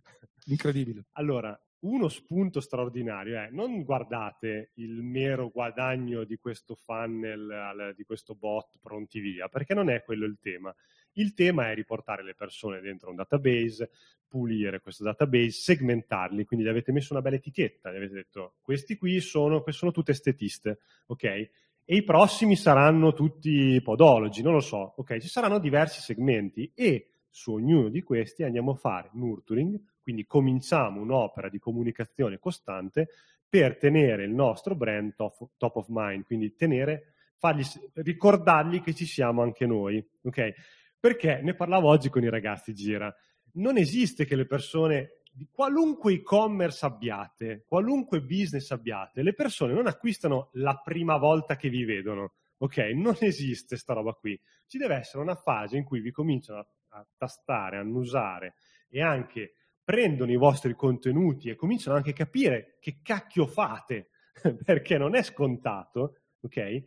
Incredibile. 0.48 1.06
Allora, 1.14 1.58
uno 1.80 2.10
spunto 2.10 2.60
straordinario 2.60 3.40
è 3.40 3.50
non 3.52 3.84
guardate 3.84 4.72
il 4.76 5.02
mero 5.02 5.50
guadagno 5.50 6.26
di 6.26 6.38
questo 6.38 6.76
funnel, 6.76 7.94
di 7.96 8.04
questo 8.04 8.36
bot 8.36 8.80
pronti 8.82 9.22
via, 9.22 9.48
perché 9.48 9.74
non 9.74 9.90
è 9.90 10.04
quello 10.04 10.26
il 10.26 10.40
tema. 10.42 10.76
Il 11.18 11.34
tema 11.34 11.70
è 11.70 11.76
riportare 11.76 12.24
le 12.24 12.36
persone 12.36 12.80
dentro 12.80 13.10
un 13.10 13.16
database, 13.16 13.90
pulire 14.28 14.82
questo 14.82 15.04
database, 15.04 15.52
segmentarli, 15.52 16.46
quindi 16.46 16.66
gli 16.66 16.70
avete 16.70 16.92
messo 16.92 17.14
una 17.14 17.22
bella 17.22 17.38
etichetta, 17.38 17.92
gli 17.92 17.96
avete 17.96 18.14
detto 18.14 18.56
questi 18.62 18.98
qui 18.98 19.20
sono, 19.20 19.64
sono 19.68 19.92
tutte 19.92 20.12
estetiste, 20.12 20.80
ok? 21.08 21.24
E 21.24 21.96
i 21.96 22.04
prossimi 22.04 22.56
saranno 22.56 23.14
tutti 23.14 23.82
podologi, 23.82 24.42
non 24.44 24.54
lo 24.54 24.60
so, 24.60 24.94
ok? 24.98 25.18
Ci 25.18 25.28
saranno 25.28 25.60
diversi 25.60 26.02
segmenti 26.02 26.72
e 26.76 27.08
su 27.30 27.54
ognuno 27.54 27.90
di 27.90 28.04
questi 28.04 28.44
andiamo 28.44 28.72
a 28.72 28.76
fare 28.76 29.10
nurturing, 29.14 29.80
quindi 30.02 30.26
cominciamo 30.26 31.02
un'opera 31.02 31.50
di 31.50 31.60
comunicazione 31.60 32.40
costante 32.40 33.10
per 33.50 33.78
tenere 33.78 34.26
il 34.26 34.34
nostro 34.34 34.76
brand 34.76 35.16
top, 35.16 35.50
top 35.58 35.78
of 35.78 35.86
mind, 35.90 36.26
quindi 36.26 36.56
tenere, 36.56 37.14
fargli, 37.38 37.64
ricordargli 37.94 38.82
che 38.82 38.94
ci 38.94 39.06
siamo 39.06 39.42
anche 39.42 39.66
noi, 39.66 40.06
ok? 40.24 40.54
Perché 41.00 41.42
ne 41.42 41.54
parlavo 41.54 41.90
oggi 41.90 42.10
con 42.10 42.24
i 42.24 42.30
ragazzi, 42.30 42.74
Gira. 42.74 43.14
Non 43.54 43.78
esiste 43.78 44.26
che 44.26 44.36
le 44.36 44.46
persone 44.46 45.22
qualunque 45.52 46.14
e-commerce 46.14 46.86
abbiate, 46.86 47.64
qualunque 47.68 48.22
business 48.22 48.72
abbiate, 48.72 49.22
le 49.22 49.34
persone 49.34 49.74
non 49.74 49.88
acquistano 49.88 50.50
la 50.54 50.80
prima 50.84 51.18
volta 51.18 51.56
che 51.56 51.70
vi 51.70 51.84
vedono. 51.86 52.34
Ok? 52.60 52.78
Non 52.96 53.16
esiste 53.20 53.78
sta 53.78 53.94
roba 53.94 54.14
qui. 54.14 54.40
Ci 54.66 54.78
deve 54.78 54.96
essere 54.96 55.22
una 55.22 55.36
fase 55.36 55.78
in 55.78 55.84
cui 55.84 56.00
vi 56.00 56.12
cominciano 56.12 56.60
a, 56.60 56.68
a 56.90 57.08
tastare, 57.16 57.78
a 57.78 57.82
annusare 57.82 58.56
e 58.90 59.02
anche 59.02 59.54
prendono 59.84 60.32
i 60.32 60.38
vostri 60.38 60.74
contenuti 60.74 61.50
e 61.50 61.56
cominciano 61.56 61.96
anche 61.96 62.10
a 62.10 62.14
capire 62.14 62.78
che 62.80 63.00
cacchio 63.02 63.46
fate, 63.46 64.10
perché 64.66 64.98
non 64.98 65.16
è 65.16 65.24
scontato, 65.24 66.18
ok? 66.42 66.84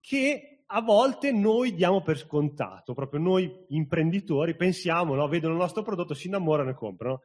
Che 0.00 0.55
a 0.66 0.80
volte 0.80 1.32
noi 1.32 1.74
diamo 1.74 2.02
per 2.02 2.18
scontato, 2.18 2.92
proprio 2.92 3.20
noi 3.20 3.64
imprenditori 3.68 4.56
pensiamo, 4.56 5.14
no, 5.14 5.28
vedono 5.28 5.54
il 5.54 5.60
nostro 5.60 5.82
prodotto, 5.82 6.14
si 6.14 6.26
innamorano 6.26 6.70
e 6.70 6.74
comprano, 6.74 7.22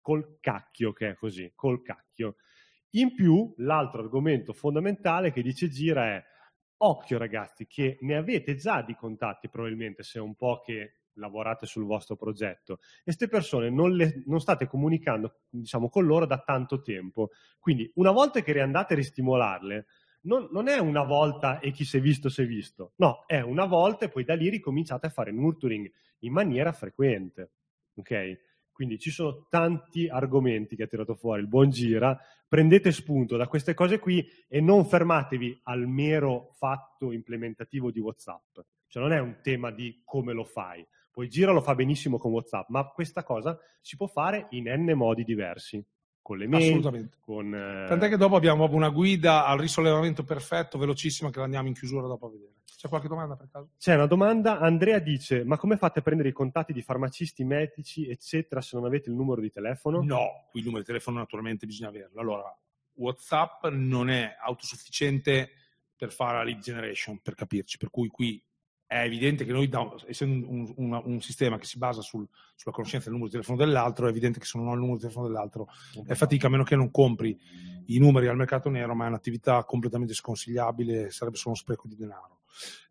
col 0.00 0.38
cacchio 0.40 0.92
che 0.92 1.10
è 1.10 1.14
così, 1.14 1.52
col 1.54 1.82
cacchio. 1.82 2.36
In 2.90 3.14
più, 3.14 3.54
l'altro 3.58 4.02
argomento 4.02 4.52
fondamentale 4.52 5.32
che 5.32 5.40
dice 5.40 5.68
Gira 5.68 6.16
è, 6.16 6.22
occhio 6.78 7.16
ragazzi, 7.16 7.66
che 7.66 7.96
ne 8.00 8.16
avete 8.16 8.56
già 8.56 8.82
di 8.82 8.94
contatti 8.94 9.48
probabilmente, 9.48 10.02
se 10.02 10.18
è 10.18 10.22
un 10.22 10.34
po' 10.34 10.60
che 10.60 11.02
lavorate 11.16 11.66
sul 11.66 11.84
vostro 11.84 12.16
progetto 12.16 12.78
e 12.98 13.02
queste 13.04 13.28
persone 13.28 13.68
non, 13.68 13.92
le, 13.92 14.22
non 14.26 14.40
state 14.40 14.66
comunicando 14.66 15.40
diciamo, 15.48 15.88
con 15.88 16.06
loro 16.06 16.26
da 16.26 16.38
tanto 16.38 16.80
tempo. 16.80 17.30
Quindi 17.58 17.90
una 17.96 18.10
volta 18.10 18.40
che 18.40 18.52
riandate 18.52 18.94
a 18.94 18.96
ristimolarle, 18.96 19.86
non, 20.22 20.48
non, 20.50 20.68
è 20.68 20.78
una 20.78 21.02
volta 21.02 21.60
e 21.60 21.70
chi 21.70 21.84
si 21.84 21.96
è 21.96 22.00
visto 22.00 22.28
si 22.28 22.42
è 22.42 22.46
visto, 22.46 22.92
no, 22.96 23.24
è 23.26 23.40
una 23.40 23.64
volta 23.64 24.04
e 24.04 24.08
poi 24.08 24.24
da 24.24 24.34
lì 24.34 24.48
ricominciate 24.48 25.06
a 25.06 25.10
fare 25.10 25.32
nurturing 25.32 25.90
in 26.20 26.32
maniera 26.32 26.72
frequente, 26.72 27.50
ok? 27.94 28.50
Quindi 28.72 28.98
ci 28.98 29.10
sono 29.10 29.46
tanti 29.48 30.08
argomenti 30.08 30.76
che 30.76 30.84
ha 30.84 30.86
tirato 30.86 31.14
fuori 31.14 31.42
il 31.42 31.46
buon 31.46 31.70
Gira. 31.70 32.18
Prendete 32.48 32.90
spunto 32.90 33.36
da 33.36 33.46
queste 33.46 33.74
cose 33.74 33.98
qui 33.98 34.26
e 34.48 34.60
non 34.60 34.86
fermatevi 34.86 35.60
al 35.64 35.86
mero 35.86 36.50
fatto 36.54 37.12
implementativo 37.12 37.90
di 37.90 38.00
WhatsApp. 38.00 38.58
Cioè 38.88 39.02
non 39.02 39.12
è 39.12 39.20
un 39.20 39.38
tema 39.42 39.70
di 39.70 40.00
come 40.04 40.32
lo 40.32 40.44
fai. 40.44 40.84
Poi 41.10 41.28
Gira 41.28 41.52
lo 41.52 41.60
fa 41.60 41.74
benissimo 41.74 42.18
con 42.18 42.32
WhatsApp, 42.32 42.70
ma 42.70 42.86
questa 42.88 43.22
cosa 43.22 43.58
si 43.80 43.96
può 43.96 44.06
fare 44.06 44.46
in 44.50 44.64
n 44.66 44.92
modi 44.94 45.22
diversi 45.24 45.84
con 46.22 46.38
le 46.38 46.46
mail. 46.46 46.68
Assolutamente. 46.68 47.16
Con, 47.20 47.54
eh... 47.54 47.86
Tant'è 47.88 48.08
che 48.08 48.16
dopo 48.16 48.36
abbiamo 48.36 48.68
una 48.70 48.88
guida 48.88 49.44
al 49.44 49.58
risollevamento 49.58 50.24
perfetto, 50.24 50.78
velocissima, 50.78 51.30
che 51.30 51.38
la 51.38 51.44
andiamo 51.44 51.68
in 51.68 51.74
chiusura 51.74 52.06
dopo 52.06 52.26
a 52.26 52.30
vedere. 52.30 52.52
C'è 52.82 52.88
qualche 52.88 53.08
domanda 53.08 53.36
per 53.36 53.48
caso? 53.48 53.70
C'è 53.78 53.94
una 53.94 54.06
domanda. 54.06 54.58
Andrea 54.58 54.98
dice: 54.98 55.44
Ma 55.44 55.56
come 55.56 55.76
fate 55.76 56.00
a 56.00 56.02
prendere 56.02 56.30
i 56.30 56.32
contatti 56.32 56.72
di 56.72 56.82
farmacisti, 56.82 57.44
medici, 57.44 58.08
eccetera, 58.08 58.60
se 58.60 58.76
non 58.76 58.86
avete 58.86 59.08
il 59.08 59.14
numero 59.14 59.40
di 59.40 59.50
telefono? 59.50 60.02
No, 60.02 60.46
qui 60.50 60.60
il 60.60 60.66
numero 60.66 60.82
di 60.82 60.88
telefono 60.88 61.18
naturalmente 61.18 61.66
bisogna 61.66 61.90
averlo. 61.90 62.20
Allora, 62.20 62.58
WhatsApp 62.94 63.66
non 63.66 64.10
è 64.10 64.36
autosufficiente 64.40 65.50
per 65.96 66.12
fare 66.12 66.38
la 66.38 66.42
lead 66.42 66.58
generation, 66.58 67.20
per 67.20 67.36
capirci, 67.36 67.78
per 67.78 67.90
cui 67.90 68.08
qui 68.08 68.42
è 68.92 69.04
evidente 69.04 69.46
che 69.46 69.52
noi, 69.52 69.70
essendo 70.06 70.46
un, 70.46 70.70
un, 70.76 71.02
un, 71.02 71.20
sistema 71.22 71.56
che 71.56 71.64
si 71.64 71.78
basa 71.78 72.02
sul, 72.02 72.28
sulla 72.54 72.74
conoscenza 72.74 73.04
del 73.04 73.14
numero 73.14 73.30
di 73.30 73.32
telefono 73.32 73.56
dell'altro, 73.56 74.06
è 74.06 74.10
evidente 74.10 74.38
che 74.38 74.44
se 74.44 74.58
non 74.58 74.68
ho 74.68 74.72
il 74.72 74.80
numero 74.80 74.96
di 74.96 75.00
telefono 75.00 75.28
dell'altro 75.28 75.68
è 76.06 76.12
fatica, 76.12 76.48
a 76.48 76.50
meno 76.50 76.62
che 76.62 76.76
non 76.76 76.90
compri 76.90 77.38
i 77.86 77.98
numeri 77.98 78.26
al 78.26 78.36
mercato 78.36 78.68
nero, 78.68 78.94
ma 78.94 79.06
è 79.06 79.08
un'attività 79.08 79.64
completamente 79.64 80.12
sconsigliabile, 80.12 81.10
sarebbe 81.10 81.36
solo 81.36 81.54
uno 81.54 81.60
spreco 81.62 81.88
di 81.88 81.96
denaro. 81.96 82.40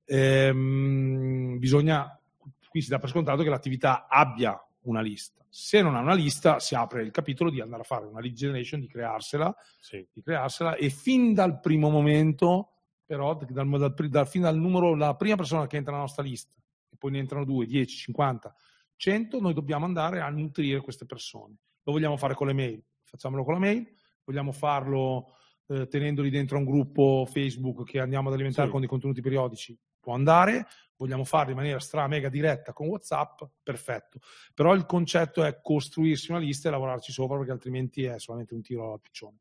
Ehm, 0.06 1.60
bisogna, 1.60 2.20
qui 2.68 2.82
si 2.82 2.90
dà 2.90 2.98
per 2.98 3.10
scontato 3.10 3.44
che 3.44 3.50
l'attività 3.50 4.08
abbia 4.08 4.60
una 4.82 5.02
lista. 5.02 5.46
Se 5.48 5.84
non 5.84 5.96
ha 5.96 6.00
una 6.00 6.16
lista, 6.16 6.60
si 6.60 6.74
apre 6.74 7.04
il 7.04 7.12
capitolo 7.12 7.52
di 7.52 7.62
andare 7.62 7.84
a 7.84 7.86
fare 7.86 8.06
una 8.08 8.22
lead 8.22 8.34
generation, 8.34 8.80
di 8.80 8.88
crearsela, 8.88 9.56
sì. 9.80 10.04
di 10.12 10.24
crearsela 10.24 10.76
e 10.76 10.90
fin 10.90 11.36
dal 11.36 11.60
primo 11.60 11.90
momento 11.90 12.71
però 13.12 13.36
dal, 13.36 13.68
dal, 13.68 14.10
dal, 14.10 14.28
fin 14.30 14.44
dal 14.44 14.56
numero, 14.56 14.96
la 14.96 15.18
prima 15.18 15.36
persona 15.36 15.68
che 15.68 15.76
entra 15.76 15.92
nella 15.92 16.06
nostra 16.06 16.24
lista, 16.24 16.56
e 16.90 16.96
poi 16.96 17.12
ne 17.12 17.20
entrano 17.20 17.44
2, 17.44 17.66
10, 17.66 17.98
50, 17.98 18.56
100, 18.96 19.42
noi 19.42 19.54
dobbiamo 19.54 19.84
andare 19.84 20.22
a 20.22 20.30
nutrire 20.30 20.80
queste 20.80 21.06
persone. 21.06 21.58
Lo 21.84 21.92
vogliamo 21.92 22.16
fare 22.16 22.36
con 22.36 22.48
le 22.48 22.54
mail, 22.54 22.82
facciamolo 23.04 23.44
con 23.44 23.56
la 23.56 23.60
mail, 23.60 23.86
vogliamo 24.24 24.54
farlo 24.54 25.34
eh, 25.68 25.88
tenendoli 25.88 26.30
dentro 26.30 26.58
un 26.58 26.64
gruppo 26.64 27.28
Facebook 27.30 27.84
che 27.84 28.00
andiamo 28.00 28.30
ad 28.30 28.36
alimentare 28.36 28.68
sì. 28.68 28.72
con 28.72 28.80
dei 28.80 28.90
contenuti 28.90 29.20
periodici, 29.20 29.78
può 30.00 30.14
andare, 30.14 30.68
vogliamo 30.96 31.26
farlo 31.26 31.52
in 31.52 31.58
maniera 31.58 31.80
stra 31.82 32.08
mega 32.08 32.30
diretta 32.30 32.72
con 32.72 32.88
WhatsApp, 32.88 33.42
perfetto. 33.62 34.20
Però 34.54 34.74
il 34.74 34.86
concetto 34.86 35.44
è 35.44 35.60
costruirsi 35.62 36.32
una 36.32 36.40
lista 36.40 36.70
e 36.70 36.72
lavorarci 36.72 37.12
sopra 37.12 37.36
perché 37.36 37.52
altrimenti 37.52 38.06
è 38.06 38.18
solamente 38.20 38.54
un 38.54 38.62
tiro 38.62 38.94
al 38.94 39.02
piccione. 39.02 39.40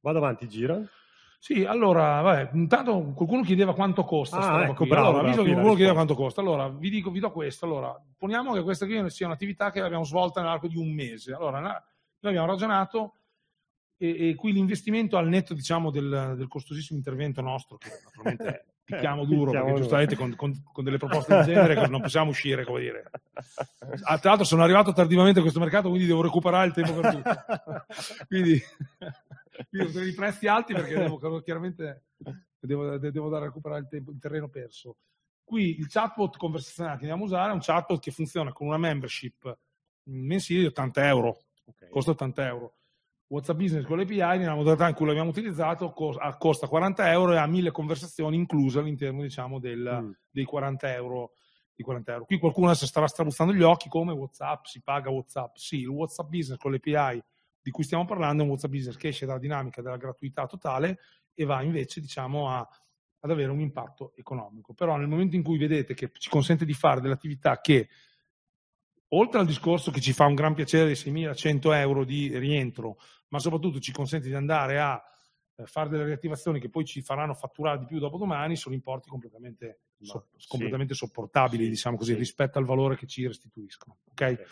Vado 0.00 0.18
avanti, 0.18 0.48
gira. 0.48 0.84
Sì, 1.46 1.64
allora, 1.64 2.22
vabbè, 2.22 2.50
intanto 2.54 3.12
qualcuno 3.14 3.42
chiedeva 3.42 3.72
quanto 3.72 4.02
costa. 4.02 4.38
Ah, 4.38 4.64
ecco, 4.64 4.84
bravo, 4.84 5.10
allora, 5.10 5.28
visto 5.28 5.44
che 5.44 5.50
qualcuno 5.50 5.74
chiedeva 5.74 5.94
quanto 5.94 6.16
costa, 6.16 6.40
allora 6.40 6.68
vi, 6.68 6.90
dico, 6.90 7.12
vi 7.12 7.20
do 7.20 7.30
questo. 7.30 7.66
Allora, 7.66 7.96
poniamo 8.18 8.52
che 8.52 8.62
questa 8.62 8.84
qui 8.84 9.08
sia 9.10 9.26
un'attività 9.26 9.70
che 9.70 9.80
abbiamo 9.80 10.02
svolta 10.02 10.40
nell'arco 10.40 10.66
di 10.66 10.76
un 10.76 10.92
mese. 10.92 11.34
Allora, 11.34 11.60
noi 11.60 11.72
abbiamo 12.20 12.48
ragionato 12.48 13.14
e, 13.96 14.30
e 14.30 14.34
qui 14.34 14.54
l'investimento 14.54 15.18
al 15.18 15.28
netto, 15.28 15.54
diciamo, 15.54 15.92
del, 15.92 16.34
del, 16.36 16.48
costosissimo 16.48 16.98
intervento 16.98 17.40
nostro, 17.42 17.76
che 17.76 17.90
naturalmente 18.02 18.64
picchiamo 18.82 19.24
duro, 19.24 19.52
perché 19.52 19.74
giustamente 19.74 20.16
con, 20.16 20.34
con, 20.34 20.52
con, 20.72 20.82
delle 20.82 20.98
proposte 20.98 21.32
del 21.32 21.44
genere 21.44 21.86
non 21.86 22.00
possiamo 22.00 22.30
uscire, 22.30 22.64
come 22.64 22.80
dire. 22.80 23.04
Ah, 24.02 24.18
tra 24.18 24.30
l'altro 24.30 24.44
sono 24.44 24.64
arrivato 24.64 24.92
tardivamente 24.92 25.38
a 25.38 25.42
questo 25.42 25.60
mercato, 25.60 25.90
quindi 25.90 26.08
devo 26.08 26.22
recuperare 26.22 26.66
il 26.66 26.72
tempo 26.72 26.92
per 26.94 27.14
tutto. 27.14 27.84
quindi 28.26 28.60
io 29.70 29.84
ho 29.84 30.02
i 30.02 30.14
prezzi 30.14 30.46
alti 30.46 30.72
perché 30.72 30.94
devo, 30.96 31.18
chiaramente 31.42 32.06
devo, 32.60 32.98
devo 32.98 33.28
dare 33.28 33.44
a 33.44 33.46
recuperare 33.48 33.80
il, 33.80 33.88
tempo, 33.88 34.10
il 34.10 34.18
terreno 34.18 34.48
perso. 34.48 34.96
Qui 35.44 35.78
il 35.78 35.86
chatbot 35.88 36.36
conversazionale 36.36 36.96
che 36.96 37.02
andiamo 37.02 37.24
a 37.24 37.26
usare 37.26 37.50
è 37.50 37.54
un 37.54 37.60
chatbot 37.60 38.00
che 38.00 38.10
funziona 38.10 38.52
con 38.52 38.66
una 38.66 38.78
membership 38.78 39.58
mensile 40.04 40.60
di 40.60 40.66
80 40.66 41.06
euro, 41.06 41.44
okay. 41.64 41.88
costa 41.88 42.10
80 42.12 42.46
euro. 42.46 42.74
WhatsApp 43.28 43.56
Business 43.56 43.84
con 43.84 43.98
l'API, 43.98 44.38
nella 44.38 44.54
modalità 44.54 44.88
in 44.88 44.94
cui 44.94 45.06
l'abbiamo 45.06 45.30
utilizzato, 45.30 45.92
costa 45.92 46.68
40 46.68 47.10
euro 47.10 47.32
e 47.32 47.38
ha 47.38 47.46
mille 47.46 47.72
conversazioni 47.72 48.36
incluse 48.36 48.78
all'interno 48.78 49.22
diciamo, 49.22 49.58
del, 49.58 49.98
mm. 50.02 50.10
dei 50.30 50.44
40 50.44 50.92
euro, 50.94 51.32
40 51.76 52.12
euro. 52.12 52.24
Qui 52.24 52.38
qualcuno 52.38 52.68
adesso 52.68 52.86
starà 52.86 53.08
strabuzzando 53.08 53.52
gli 53.52 53.62
occhi 53.62 53.88
come 53.88 54.12
WhatsApp, 54.12 54.64
si 54.64 54.80
paga 54.80 55.10
WhatsApp. 55.10 55.56
Sì, 55.56 55.80
il 55.80 55.88
WhatsApp 55.88 56.28
Business 56.28 56.58
con 56.58 56.70
l'API 56.70 57.22
di 57.66 57.72
cui 57.72 57.82
stiamo 57.82 58.04
parlando 58.04 58.42
è 58.42 58.44
un 58.44 58.50
WhatsApp 58.50 58.70
Business 58.70 58.96
che 58.96 59.08
esce 59.08 59.26
dalla 59.26 59.40
dinamica 59.40 59.82
della 59.82 59.96
gratuità 59.96 60.46
totale 60.46 61.00
e 61.34 61.44
va 61.44 61.62
invece 61.62 62.00
diciamo, 62.00 62.48
a, 62.48 62.60
ad 62.60 63.28
avere 63.28 63.50
un 63.50 63.58
impatto 63.58 64.12
economico. 64.14 64.72
Però 64.72 64.94
nel 64.94 65.08
momento 65.08 65.34
in 65.34 65.42
cui 65.42 65.58
vedete 65.58 65.92
che 65.92 66.12
ci 66.16 66.30
consente 66.30 66.64
di 66.64 66.74
fare 66.74 67.00
delle 67.00 67.14
attività 67.14 67.60
che, 67.60 67.88
oltre 69.08 69.40
al 69.40 69.46
discorso 69.46 69.90
che 69.90 70.00
ci 70.00 70.12
fa 70.12 70.26
un 70.26 70.36
gran 70.36 70.54
piacere 70.54 70.84
dei 70.84 70.94
6.100 70.94 71.74
euro 71.74 72.04
di 72.04 72.38
rientro, 72.38 72.98
ma 73.30 73.40
soprattutto 73.40 73.80
ci 73.80 73.90
consente 73.90 74.28
di 74.28 74.34
andare 74.34 74.78
a 74.78 75.02
eh, 75.56 75.66
fare 75.66 75.88
delle 75.88 76.04
riattivazioni 76.04 76.60
che 76.60 76.68
poi 76.68 76.84
ci 76.84 77.02
faranno 77.02 77.34
fatturare 77.34 77.80
di 77.80 77.86
più 77.86 77.98
dopo 77.98 78.16
domani, 78.16 78.54
sono 78.54 78.76
importi 78.76 79.08
completamente, 79.08 79.80
so, 80.00 80.28
sì. 80.36 80.46
completamente 80.46 80.94
sopportabili, 80.94 81.64
sì, 81.64 81.70
diciamo 81.70 81.96
così, 81.96 82.12
sì. 82.12 82.18
rispetto 82.18 82.58
al 82.58 82.64
valore 82.64 82.96
che 82.96 83.08
ci 83.08 83.26
restituiscono. 83.26 83.98
Okay? 84.12 84.34
okay. 84.34 84.46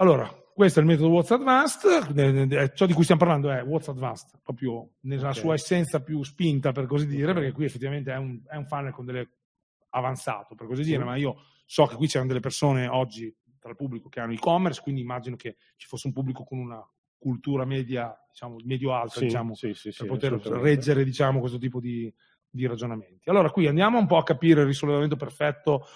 Allora, 0.00 0.26
questo 0.54 0.78
è 0.78 0.82
il 0.82 0.88
metodo 0.88 1.10
What's 1.10 1.30
Advanced, 1.30 2.72
ciò 2.72 2.86
di 2.86 2.94
cui 2.94 3.02
stiamo 3.02 3.20
parlando 3.20 3.50
è 3.50 3.62
What's 3.62 3.88
Advanced, 3.88 4.40
proprio 4.42 4.92
nella 5.00 5.28
okay. 5.28 5.40
sua 5.40 5.54
essenza 5.54 6.00
più 6.02 6.22
spinta, 6.22 6.72
per 6.72 6.86
così 6.86 7.06
dire, 7.06 7.34
perché 7.34 7.52
qui 7.52 7.66
effettivamente 7.66 8.10
è 8.10 8.16
un, 8.16 8.40
è 8.48 8.56
un 8.56 8.66
funnel 8.66 8.92
con 8.92 9.04
delle 9.04 9.28
avanzato, 9.90 10.54
per 10.54 10.66
così 10.66 10.84
dire, 10.84 11.04
ma 11.04 11.16
io 11.16 11.42
so 11.66 11.84
che 11.84 11.96
qui 11.96 12.06
c'erano 12.06 12.28
delle 12.28 12.40
persone 12.40 12.88
oggi 12.88 13.34
tra 13.58 13.68
il 13.68 13.76
pubblico 13.76 14.08
che 14.08 14.20
hanno 14.20 14.32
e-commerce, 14.32 14.80
quindi 14.80 15.02
immagino 15.02 15.36
che 15.36 15.56
ci 15.76 15.86
fosse 15.86 16.06
un 16.06 16.14
pubblico 16.14 16.44
con 16.44 16.58
una 16.58 16.82
cultura 17.18 17.66
media, 17.66 18.16
diciamo, 18.30 18.56
medio-alta, 18.64 19.18
sì, 19.18 19.24
diciamo, 19.26 19.54
sì, 19.54 19.74
sì, 19.74 19.92
per 19.94 20.06
poter 20.06 20.32
reggere, 20.32 21.04
diciamo, 21.04 21.40
questo 21.40 21.58
tipo 21.58 21.78
di, 21.78 22.10
di 22.48 22.66
ragionamenti. 22.66 23.28
Allora, 23.28 23.50
qui 23.50 23.66
andiamo 23.66 23.98
un 23.98 24.06
po' 24.06 24.16
a 24.16 24.22
capire 24.22 24.62
il 24.62 24.66
risollevamento 24.66 25.16
perfetto 25.16 25.86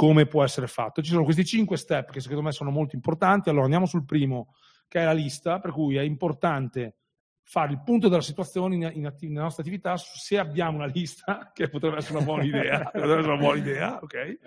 come 0.00 0.24
può 0.24 0.42
essere 0.42 0.66
fatto. 0.66 1.02
Ci 1.02 1.10
sono 1.10 1.24
questi 1.24 1.44
cinque 1.44 1.76
step 1.76 2.10
che 2.10 2.20
secondo 2.20 2.40
me 2.40 2.52
sono 2.52 2.70
molto 2.70 2.96
importanti. 2.96 3.50
Allora 3.50 3.64
andiamo 3.64 3.84
sul 3.84 4.06
primo, 4.06 4.54
che 4.88 4.98
è 4.98 5.04
la 5.04 5.12
lista, 5.12 5.60
per 5.60 5.72
cui 5.72 5.96
è 5.96 6.00
importante 6.00 6.96
fare 7.42 7.72
il 7.72 7.82
punto 7.82 8.08
della 8.08 8.22
situazione 8.22 8.76
in, 8.76 8.90
in 8.94 9.04
attiv- 9.04 9.30
nella 9.30 9.42
nostra 9.42 9.62
attività 9.62 9.98
se 9.98 10.38
abbiamo 10.38 10.78
una 10.78 10.86
lista, 10.86 11.50
che 11.52 11.68
potrebbe 11.68 11.98
essere 11.98 12.16
una 12.16 12.24
buona 12.24 12.44
idea, 12.44 12.78
potrebbe 12.90 13.12
essere 13.12 13.32
una 13.32 13.36
buona 13.36 13.58
idea, 13.58 13.98
ok? 14.02 14.14
Eh. 14.14 14.38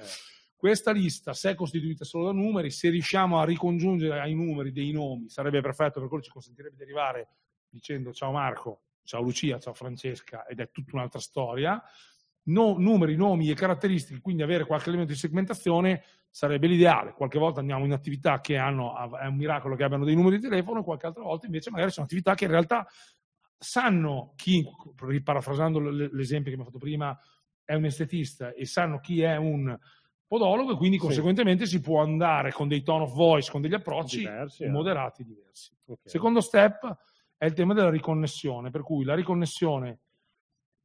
Questa 0.55 0.91
lista, 0.91 1.35
se 1.35 1.51
è 1.51 1.53
costituita 1.53 2.03
solo 2.03 2.25
da 2.25 2.31
numeri, 2.31 2.71
se 2.71 2.89
riusciamo 2.89 3.39
a 3.39 3.45
ricongiungere 3.45 4.19
ai 4.19 4.33
numeri 4.33 4.71
dei 4.71 4.91
nomi, 4.91 5.29
sarebbe 5.29 5.61
perfetto, 5.61 5.99
per 5.99 6.09
quello 6.09 6.23
ci 6.23 6.31
consentirebbe 6.31 6.77
di 6.77 6.81
arrivare 6.81 7.27
dicendo 7.69 8.11
ciao 8.11 8.31
Marco, 8.31 8.85
ciao 9.03 9.21
Lucia, 9.21 9.59
ciao 9.59 9.75
Francesca, 9.75 10.47
ed 10.47 10.59
è 10.59 10.71
tutta 10.71 10.95
un'altra 10.95 11.19
storia 11.19 11.79
no, 12.45 12.75
numeri, 12.77 13.15
nomi 13.15 13.49
e 13.49 13.53
caratteristiche, 13.53 14.21
quindi 14.21 14.43
avere 14.43 14.65
qualche 14.65 14.89
elemento 14.89 15.13
di 15.13 15.17
segmentazione 15.17 16.03
sarebbe 16.29 16.67
l'ideale. 16.67 17.13
Qualche 17.13 17.39
volta 17.39 17.59
andiamo 17.59 17.85
in 17.85 17.93
attività 17.93 18.41
che 18.41 18.57
hanno, 18.57 18.93
è 19.17 19.27
un 19.27 19.35
miracolo 19.35 19.75
che 19.75 19.83
abbiano 19.83 20.05
dei 20.05 20.15
numeri 20.15 20.37
di 20.37 20.47
telefono, 20.47 20.83
qualche 20.83 21.05
altra 21.05 21.23
volta 21.23 21.45
invece 21.45 21.69
magari 21.69 21.91
sono 21.91 22.05
attività 22.05 22.33
che 22.33 22.45
in 22.45 22.51
realtà 22.51 22.87
sanno 23.57 24.33
chi, 24.35 24.65
riparafrasando 24.99 25.79
l'esempio 25.79 26.51
che 26.51 26.57
mi 26.57 26.63
ha 26.63 26.65
fatto 26.65 26.79
prima, 26.79 27.17
è 27.63 27.75
un 27.75 27.85
estetista 27.85 28.51
e 28.53 28.65
sanno 28.65 28.99
chi 28.99 29.21
è 29.21 29.37
un 29.37 29.77
podologo 30.27 30.73
e 30.73 30.75
quindi 30.75 30.97
sì. 30.97 31.03
conseguentemente 31.03 31.65
si 31.65 31.79
può 31.79 32.01
andare 32.01 32.51
con 32.51 32.67
dei 32.67 32.81
tone 32.81 33.03
of 33.03 33.13
voice, 33.13 33.51
con 33.51 33.61
degli 33.61 33.75
approcci 33.75 34.19
diversi, 34.19 34.63
eh. 34.63 34.69
moderati 34.69 35.21
eh. 35.21 35.25
diversi. 35.25 35.71
Okay. 35.85 36.11
Secondo 36.11 36.41
step 36.41 36.97
è 37.37 37.45
il 37.45 37.53
tema 37.53 37.73
della 37.73 37.91
riconnessione, 37.91 38.71
per 38.71 38.81
cui 38.81 39.03
la 39.05 39.15
riconnessione 39.15 39.99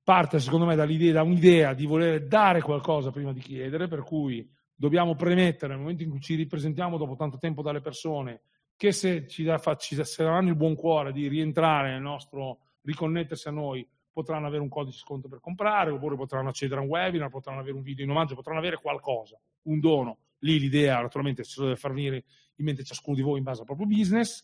parte 0.08 0.38
secondo 0.38 0.64
me 0.64 0.74
dall'idea, 0.74 1.12
da 1.12 1.22
un'idea 1.22 1.74
di 1.74 1.84
voler 1.84 2.26
dare 2.26 2.62
qualcosa 2.62 3.10
prima 3.10 3.30
di 3.34 3.40
chiedere, 3.40 3.88
per 3.88 4.04
cui 4.04 4.50
dobbiamo 4.74 5.14
premettere 5.14 5.74
nel 5.74 5.82
momento 5.82 6.02
in 6.02 6.08
cui 6.08 6.20
ci 6.20 6.34
ripresentiamo 6.34 6.96
dopo 6.96 7.14
tanto 7.14 7.36
tempo 7.36 7.60
dalle 7.60 7.82
persone 7.82 8.40
che 8.74 8.90
se 8.90 9.28
ci, 9.28 9.44
da, 9.44 9.60
ci 9.76 10.02
se 10.02 10.22
daranno 10.24 10.48
il 10.48 10.56
buon 10.56 10.76
cuore 10.76 11.12
di 11.12 11.28
rientrare 11.28 11.90
nel 11.90 12.00
nostro 12.00 12.60
riconnettersi 12.80 13.48
a 13.48 13.50
noi 13.50 13.86
potranno 14.10 14.46
avere 14.46 14.62
un 14.62 14.70
codice 14.70 14.96
sconto 14.96 15.28
per 15.28 15.40
comprare 15.40 15.90
oppure 15.90 16.16
potranno 16.16 16.48
accedere 16.48 16.80
a 16.80 16.84
un 16.84 16.88
webinar, 16.88 17.28
potranno 17.28 17.60
avere 17.60 17.76
un 17.76 17.82
video 17.82 18.06
in 18.06 18.10
omaggio, 18.10 18.34
potranno 18.34 18.60
avere 18.60 18.78
qualcosa, 18.78 19.38
un 19.64 19.78
dono. 19.78 20.20
Lì 20.38 20.58
l'idea 20.58 21.02
naturalmente 21.02 21.44
se 21.44 21.60
lo 21.60 21.66
deve 21.66 21.78
far 21.78 21.92
venire 21.92 22.24
in 22.54 22.64
mente 22.64 22.82
ciascuno 22.82 23.14
di 23.14 23.20
voi 23.20 23.36
in 23.36 23.44
base 23.44 23.60
al 23.60 23.66
proprio 23.66 23.86
business 23.86 24.42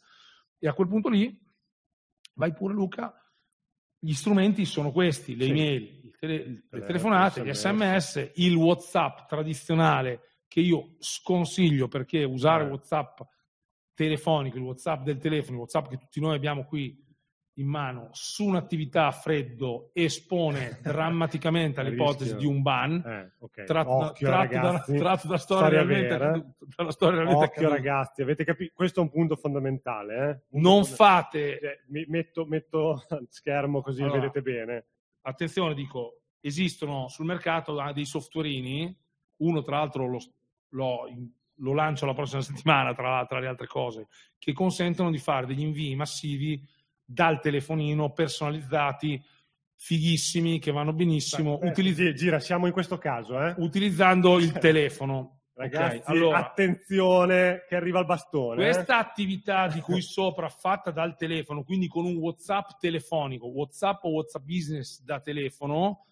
e 0.59 0.69
a 0.69 0.75
quel 0.75 0.89
punto 0.89 1.09
lì 1.09 1.35
vai 2.35 2.53
pure 2.53 2.75
Luca 2.75 3.19
gli 4.05 4.13
strumenti 4.13 4.67
sono 4.67 4.93
questi, 4.93 5.35
le 5.35 5.45
sì. 5.45 5.51
email, 5.51 6.11
tele, 6.19 6.65
le 6.69 6.83
telefonate, 6.83 7.43
gli 7.43 7.53
sms, 7.53 8.33
il 8.35 8.55
WhatsApp 8.55 9.27
tradizionale 9.27 10.21
che 10.47 10.61
io 10.61 10.95
sconsiglio 10.99 11.89
perché 11.89 12.23
usare 12.23 12.65
eh. 12.65 12.69
WhatsApp 12.69 13.21
telefonico, 13.95 14.59
il 14.59 14.63
WhatsApp 14.63 15.05
del 15.05 15.19
telefono, 15.19 15.55
il 15.55 15.61
WhatsApp 15.61 15.89
che 15.89 15.97
tutti 15.97 16.21
noi 16.21 16.37
abbiamo 16.37 16.65
qui 16.65 17.03
in 17.59 17.69
mano 17.69 18.09
su 18.13 18.45
un'attività 18.47 19.07
a 19.07 19.11
freddo 19.13 19.91
espone 19.93 20.79
drammaticamente 20.83 21.81
all'ipotesi 21.81 22.35
di 22.37 22.47
un 22.47 22.63
ban 22.63 22.95
Eh, 23.05 23.33
ok. 23.39 23.65
tratto, 23.65 23.91
Occhio, 23.91 24.27
tratto 24.27 24.55
da, 24.59 24.85
tratto 24.99 25.29
da 25.29 25.39
storia, 25.39 25.69
realmente 25.69 26.17
dalla 26.77 26.91
storia 26.91 27.19
realmente 27.23 27.45
Occhio 27.45 27.69
ragazzi, 27.69 28.23
avete 28.23 28.45
capito? 28.45 28.73
Questo 28.75 29.01
è 29.01 29.03
un 29.05 29.11
punto 29.11 29.37
fondamentale. 29.37 30.15
eh? 30.31 30.41
Punto 30.49 30.69
Non 30.69 30.83
fonda- 30.85 30.97
fate, 30.97 31.59
Cioè, 31.61 32.05
metto, 32.09 32.45
metto 32.47 33.03
schermo 33.29 33.81
così 33.83 34.03
Allora. 34.03 34.21
vedete 34.21 34.43
bene. 34.43 34.87
attenzione, 35.23 35.75
dico, 35.75 36.23
esistono 36.41 37.09
sul 37.09 37.25
mercato 37.25 37.81
dei 37.95 38.05
softwareini, 38.05 38.99
uno 39.39 39.63
tra 39.63 39.79
l'altro 39.79 40.07
lo, 40.09 40.19
lo- 40.71 41.09
lo 41.59 41.73
lancio 41.73 42.05
la 42.05 42.15
prossima 42.15 42.43
settimana 42.43 42.93
tra, 42.95 43.25
tra 43.27 43.39
le 43.39 43.47
altre 43.47 43.69
cose, 43.69 44.09
che 44.39 44.53
consentono 44.53 45.11
di 45.13 45.19
fare 45.19 45.47
degli 45.47 45.61
invii 45.63 45.95
massivi 45.95 46.61
dal 47.05 47.41
telefonino 47.41 48.13
personalizzati, 48.13 49.23
fighissimi, 49.77 50.59
che 50.59 50.73
vanno 50.73 50.93
benissimo, 50.93 51.61
Eh, 51.61 51.69
utilizz- 51.69 51.99
gi- 52.01 52.15
gira, 52.15 52.39
siamo 52.41 52.67
in 52.67 52.73
questo 52.73 52.97
caso, 52.99 53.39
eh? 53.45 53.55
utilizzando 53.59 54.39
il 54.39 54.53
telefono. 54.59 55.41
Ragazzi, 55.57 55.97
Ok, 55.99 56.03
allora, 56.09 56.39
attenzione 56.39 57.65
che 57.69 57.77
arriva 57.77 58.01
il 58.01 58.07
bastone. 58.07 58.61
eh? 58.63 58.73
Questa 58.73 58.99
attività 58.99 59.69
di 59.69 59.81
cui 59.81 60.01
sopra 60.03 60.49
fatta 60.49 60.91
dal 60.91 61.17
telefono, 61.17 61.63
quindi 61.63 61.87
con 61.87 62.05
un 62.07 62.17
WhatsApp 62.17 62.71
telefonico, 62.81 63.47
WhatsApp 63.47 64.03
o 64.05 64.11
WhatsApp 64.11 64.43
business 64.45 65.01
da 65.03 65.21
telefono, 65.21 66.07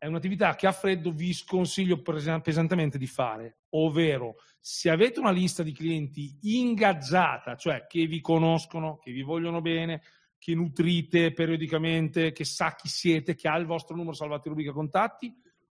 è 0.00 0.06
un'attività 0.06 0.54
che 0.54 0.66
a 0.66 0.72
freddo 0.72 1.10
vi 1.10 1.34
sconsiglio 1.34 2.00
pesantemente 2.00 2.96
di 2.96 3.06
fare, 3.06 3.58
ovvero 3.70 4.36
se 4.58 4.88
avete 4.88 5.20
una 5.20 5.30
lista 5.30 5.62
di 5.62 5.72
clienti 5.72 6.38
ingaggiata, 6.40 7.54
cioè 7.54 7.84
che 7.86 8.06
vi 8.06 8.22
conoscono, 8.22 8.96
che 8.96 9.12
vi 9.12 9.20
vogliono 9.20 9.60
bene, 9.60 10.00
che 10.38 10.54
nutrite 10.54 11.32
periodicamente, 11.34 12.32
che 12.32 12.44
sa 12.46 12.74
chi 12.74 12.88
siete, 12.88 13.34
che 13.34 13.46
ha 13.46 13.58
il 13.58 13.66
vostro 13.66 13.94
numero 13.94 14.14
salvato 14.14 14.48
in 14.48 14.54
rubrica 14.54 14.72
contatti, 14.72 15.30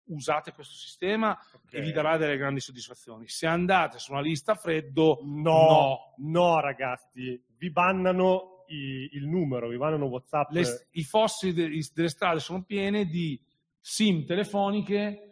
usate 0.08 0.52
questo 0.52 0.74
sistema 0.74 1.30
Ok. 1.54 1.72
e 1.72 1.80
vi 1.80 1.90
darà 1.92 2.18
delle 2.18 2.36
grandi 2.36 2.60
soddisfazioni. 2.60 3.26
Se 3.28 3.46
andate 3.46 3.98
su 3.98 4.12
una 4.12 4.20
lista 4.20 4.52
a 4.52 4.56
freddo, 4.56 5.20
No, 5.22 6.14
no, 6.18 6.60
ragazzi, 6.60 7.42
vi 7.56 7.70
bannano 7.70 8.64
i- 8.68 9.08
il 9.12 9.26
numero, 9.26 9.68
vi 9.68 9.78
bannano 9.78 10.04
WhatsApp. 10.04 10.50
le- 10.50 10.86
i 10.90 11.02
fossi 11.02 11.54
de- 11.54 11.70
delle 11.94 12.08
strade 12.10 12.40
sono 12.40 12.62
piene 12.62 13.06
di 13.06 13.40
SIM 13.80 14.24
telefoniche 14.24 15.22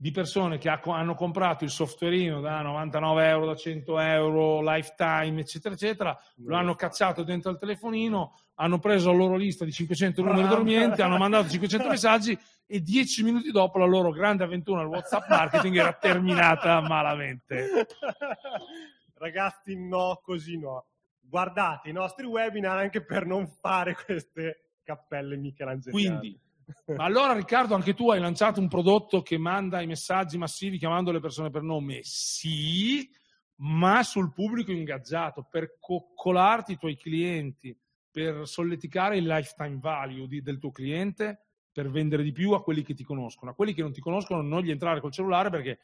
di 0.00 0.12
persone 0.12 0.56
che 0.56 0.70
ha- 0.70 0.80
hanno 0.82 1.14
comprato 1.14 1.64
il 1.64 1.70
softwareino 1.70 2.40
da 2.40 2.62
99 2.62 3.26
euro, 3.28 3.46
da 3.46 3.54
100 3.54 3.98
euro, 3.98 4.62
lifetime, 4.62 5.40
eccetera, 5.42 5.74
eccetera, 5.74 6.18
lo 6.36 6.56
hanno 6.56 6.74
cacciato 6.74 7.22
dentro 7.22 7.50
al 7.50 7.58
telefonino, 7.58 8.34
hanno 8.54 8.78
preso 8.78 9.10
la 9.10 9.18
loro 9.18 9.36
lista 9.36 9.66
di 9.66 9.72
500 9.72 10.22
numeri 10.22 10.48
dormienti, 10.48 11.02
hanno 11.02 11.18
mandato 11.18 11.48
500 11.50 11.88
messaggi 11.88 12.38
e 12.66 12.80
10 12.80 13.22
minuti 13.24 13.50
dopo 13.50 13.78
la 13.78 13.84
loro 13.84 14.10
grande 14.10 14.44
avventura 14.44 14.80
al 14.80 14.86
WhatsApp 14.86 15.28
marketing 15.28 15.76
era 15.76 15.92
terminata 15.92 16.80
malamente. 16.86 17.86
Ragazzi, 19.14 19.76
no, 19.76 20.20
così 20.22 20.58
no. 20.58 20.86
Guardate 21.20 21.90
i 21.90 21.92
nostri 21.92 22.24
webinar 22.24 22.78
anche 22.78 23.04
per 23.04 23.26
non 23.26 23.46
fare 23.46 23.94
queste 23.94 24.70
cappelle 24.82 25.36
michelangeliane. 25.36 26.18
Quindi, 26.18 26.40
ma 26.86 27.04
allora 27.04 27.32
Riccardo, 27.32 27.74
anche 27.74 27.94
tu 27.94 28.10
hai 28.10 28.20
lanciato 28.20 28.60
un 28.60 28.68
prodotto 28.68 29.22
che 29.22 29.38
manda 29.38 29.80
i 29.80 29.86
messaggi 29.86 30.38
massivi 30.38 30.78
chiamando 30.78 31.12
le 31.12 31.20
persone 31.20 31.50
per 31.50 31.62
nome? 31.62 32.00
Sì, 32.02 33.08
ma 33.56 34.02
sul 34.02 34.32
pubblico 34.32 34.72
ingaggiato, 34.72 35.46
per 35.50 35.76
coccolarti 35.78 36.72
i 36.72 36.78
tuoi 36.78 36.96
clienti, 36.96 37.76
per 38.10 38.46
solleticare 38.46 39.16
il 39.16 39.26
lifetime 39.26 39.78
value 39.80 40.26
di- 40.26 40.42
del 40.42 40.58
tuo 40.58 40.70
cliente, 40.70 41.44
per 41.72 41.90
vendere 41.90 42.22
di 42.22 42.32
più 42.32 42.52
a 42.52 42.62
quelli 42.62 42.82
che 42.82 42.94
ti 42.94 43.04
conoscono. 43.04 43.52
A 43.52 43.54
quelli 43.54 43.72
che 43.72 43.82
non 43.82 43.92
ti 43.92 44.00
conoscono 44.00 44.42
non 44.42 44.62
gli 44.62 44.70
entrare 44.70 45.00
col 45.00 45.12
cellulare 45.12 45.50
perché, 45.50 45.78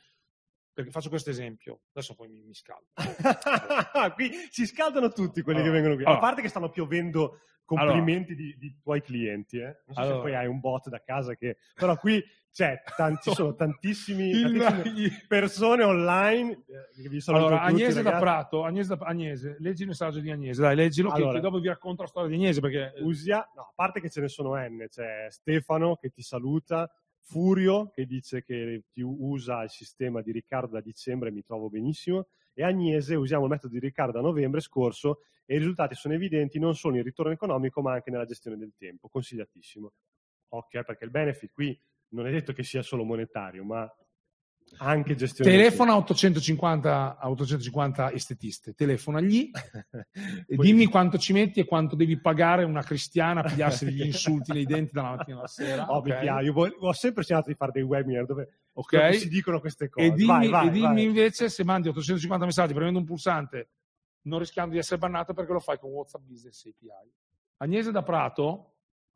perché 0.72 0.90
faccio 0.90 1.08
questo 1.08 1.30
esempio. 1.30 1.82
Adesso 1.92 2.14
poi 2.14 2.28
mi, 2.28 2.42
mi 2.42 2.54
scaldo. 2.54 2.88
qui 4.14 4.30
si 4.50 4.66
scaldano 4.66 5.10
tutti 5.10 5.42
quelli 5.42 5.60
Allora, 5.60 5.74
che 5.74 5.80
vengono 5.80 5.94
qui. 5.94 6.04
A 6.04 6.08
allora. 6.08 6.26
parte 6.26 6.42
che 6.42 6.48
stanno 6.48 6.70
piovendo 6.70 7.40
complimenti 7.66 8.34
di, 8.34 8.56
di 8.58 8.74
tuoi 8.80 9.02
clienti. 9.02 9.58
Eh? 9.58 9.82
Non 9.86 9.94
so 9.94 10.00
Allora. 10.00 10.14
se 10.16 10.20
poi 10.22 10.34
hai 10.34 10.46
un 10.46 10.60
bot 10.60 10.88
da 10.88 11.02
casa 11.02 11.34
che... 11.34 11.58
Però 11.74 11.94
qui 11.98 12.24
c'è, 12.50 12.80
tanti, 12.96 13.30
sono 13.32 13.52
tantissime 13.54 14.30
persone 15.28 15.82
online. 15.84 16.52
eh, 16.52 17.02
che 17.02 17.08
vi 17.10 17.20
saluto 17.20 17.46
Allora, 17.48 17.66
tutti, 17.68 17.82
Agnese 17.82 18.02
da 18.02 18.10
ragazzi. 18.10 18.22
Prato, 18.22 18.64
Agnese, 18.64 18.96
da- 18.96 19.04
Agnese, 19.04 19.56
leggi 19.58 19.82
il 19.82 19.88
messaggio 19.88 20.20
di 20.20 20.30
Agnese, 20.30 20.62
dai, 20.62 20.74
leggilo, 20.74 21.10
Allora. 21.10 21.34
che, 21.34 21.40
dopo 21.40 21.58
vi 21.58 21.68
racconto 21.68 22.00
la 22.02 22.08
storia 22.08 22.30
di 22.30 22.36
Agnese, 22.36 22.60
perché 22.62 22.94
Usia, 23.02 23.46
no, 23.54 23.62
a 23.62 23.72
parte 23.74 24.00
che 24.00 24.08
ce 24.08 24.22
ne 24.22 24.28
sono 24.28 24.54
N, 24.54 24.86
c'è 24.88 25.26
Stefano 25.28 25.96
che 25.96 26.08
ti 26.08 26.22
saluta, 26.22 26.90
Furio 27.20 27.90
che 27.90 28.06
dice 28.06 28.42
che 28.42 28.84
ti 28.92 29.02
usa 29.02 29.64
il 29.64 29.70
sistema 29.70 30.22
di 30.22 30.30
Riccardo 30.32 30.74
da 30.74 30.80
dicembre, 30.80 31.32
mi 31.32 31.42
trovo 31.42 31.68
benissimo, 31.68 32.28
e 32.58 32.64
Agnese 32.64 33.14
usiamo 33.14 33.44
il 33.44 33.50
metodo 33.50 33.74
di 33.74 33.78
Riccardo 33.78 34.12
da 34.12 34.22
novembre 34.22 34.60
scorso 34.60 35.20
e 35.44 35.56
i 35.56 35.58
risultati 35.58 35.94
sono 35.94 36.14
evidenti 36.14 36.58
non 36.58 36.74
solo 36.74 36.96
in 36.96 37.02
ritorno 37.02 37.30
economico 37.30 37.82
ma 37.82 37.92
anche 37.92 38.10
nella 38.10 38.24
gestione 38.24 38.56
del 38.56 38.72
tempo, 38.78 39.10
consigliatissimo. 39.10 39.92
Occhio, 40.48 40.80
eh, 40.80 40.84
perché 40.84 41.04
il 41.04 41.10
benefit 41.10 41.52
qui 41.52 41.78
non 42.08 42.26
è 42.26 42.30
detto 42.30 42.54
che 42.54 42.62
sia 42.62 42.80
solo 42.80 43.04
monetario, 43.04 43.62
ma 43.62 43.86
anche 44.78 45.14
gestione 45.14 45.50
telefona 45.50 45.92
a 45.92 45.96
850, 45.96 47.18
a 47.18 47.30
850 47.30 48.12
estetiste, 48.12 48.74
telefonagli 48.74 49.50
del 49.50 50.06
e 50.46 50.56
dimmi 50.56 50.86
quanto 50.86 51.18
ci 51.18 51.32
metti 51.32 51.60
e 51.60 51.64
quanto 51.64 51.96
devi 51.96 52.20
pagare 52.20 52.64
una 52.64 52.82
cristiana 52.82 53.40
a 53.40 53.44
pigliarsi 53.44 53.84
degli 53.84 54.04
insulti 54.06 54.52
nei 54.52 54.64
denti 54.64 54.92
dalla 54.92 55.16
mattina 55.16 55.38
alla 55.38 55.46
sera. 55.46 55.90
Oh, 55.90 56.02
mi 56.02 56.10
ok? 56.10 56.18
piace. 56.18 56.44
Io 56.44 56.54
ho 56.54 56.92
sempre 56.92 57.24
cercato 57.24 57.48
di 57.48 57.54
fare 57.56 57.72
dei 57.72 57.82
webinar 57.82 58.26
dove 58.26 58.48
Ok? 58.78 58.92
dove 58.92 59.12
si 59.14 59.28
dicono 59.28 59.60
queste 59.60 59.88
cose. 59.88 60.06
E 60.06 60.10
dimmi, 60.12 60.26
vai, 60.26 60.48
vai, 60.48 60.68
e 60.68 60.70
dimmi 60.70 60.86
vai. 60.86 61.04
invece 61.04 61.48
se 61.48 61.64
mandi 61.64 61.88
850 61.88 62.44
messaggi 62.44 62.74
premendo 62.74 62.98
un 62.98 63.04
pulsante, 63.06 63.70
non 64.22 64.38
rischiando 64.38 64.72
di 64.72 64.78
essere 64.78 64.98
bannato 64.98 65.32
perché 65.32 65.52
lo 65.52 65.60
fai 65.60 65.78
con 65.78 65.90
WhatsApp 65.90 66.22
Business 66.22 66.66
API. 66.66 67.10
Agnese 67.58 67.90
da 67.90 68.02
Prato 68.02 68.74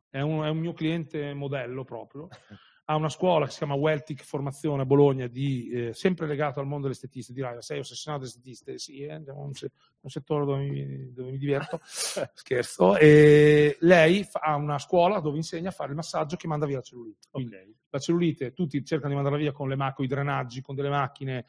è 0.09 0.19
un, 0.21 0.43
è 0.43 0.49
un 0.49 0.57
mio 0.57 0.73
cliente 0.73 1.33
modello 1.33 1.83
proprio. 1.83 2.27
Ha 2.85 2.95
una 2.95 3.09
scuola 3.09 3.45
che 3.45 3.51
si 3.51 3.59
chiama 3.59 3.75
Weltic 3.75 4.23
Formazione 4.23 4.81
a 4.81 4.85
Bologna, 4.85 5.27
di, 5.27 5.69
eh, 5.69 5.93
sempre 5.93 6.27
legato 6.27 6.59
al 6.59 6.65
mondo 6.65 6.83
dell'estetista. 6.87 7.31
Dirai, 7.31 7.61
sei 7.61 7.79
ossessionato 7.79 8.23
dall'estetista? 8.23 8.77
Sì, 8.77 9.03
è 9.03 9.15
un, 9.27 9.53
se- 9.53 9.71
un 10.01 10.09
settore 10.09 10.45
dove 10.45 10.63
mi, 10.67 11.13
dove 11.13 11.31
mi 11.31 11.37
diverto. 11.37 11.79
Scherzo. 12.33 12.97
E 12.97 13.77
lei 13.81 14.23
fa- 14.23 14.39
ha 14.39 14.55
una 14.55 14.77
scuola 14.79 15.19
dove 15.19 15.37
insegna 15.37 15.69
a 15.69 15.71
fare 15.71 15.91
il 15.91 15.95
massaggio 15.95 16.35
che 16.35 16.47
manda 16.47 16.65
via 16.65 16.77
la 16.77 16.81
cellulite. 16.81 17.27
Quindi, 17.29 17.55
Ok. 17.55 17.67
la 17.91 17.99
cellulite 17.99 18.51
tutti 18.53 18.83
cercano 18.83 19.09
di 19.09 19.15
mandarla 19.15 19.37
via 19.39 19.51
con 19.53 19.69
le 19.69 19.75
macchine, 19.75 20.07
i 20.07 20.09
drenaggi, 20.09 20.61
con 20.61 20.75
delle 20.75 20.89
macchine 20.89 21.45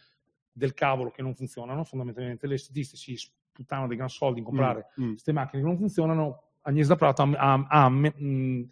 del 0.53 0.75
cavolo 0.75 1.11
che 1.11 1.23
non 1.23 1.35
funzionano, 1.35 1.83
fondamentalmente 1.83 2.47
le 2.47 2.55
estetiste 2.55 2.97
si 2.97 3.17
sputtano 3.17 3.89
dei 3.89 3.97
gran 3.97 4.11
soldi 4.11 4.39
in 4.41 4.45
comprare 4.45 4.91
Mm, 5.01 5.05
mm. 5.05 5.11
queste 5.13 5.33
macchine 5.33 5.63
che 5.63 5.69
non 5.69 5.79
funzionano. 5.79 6.43
Agnese 6.65 6.89
da 6.91 6.97
Prato 6.97 7.23
ha, 7.23 7.31
ha- 7.37 7.67
ha, 7.69 7.89
mh, 7.89 8.69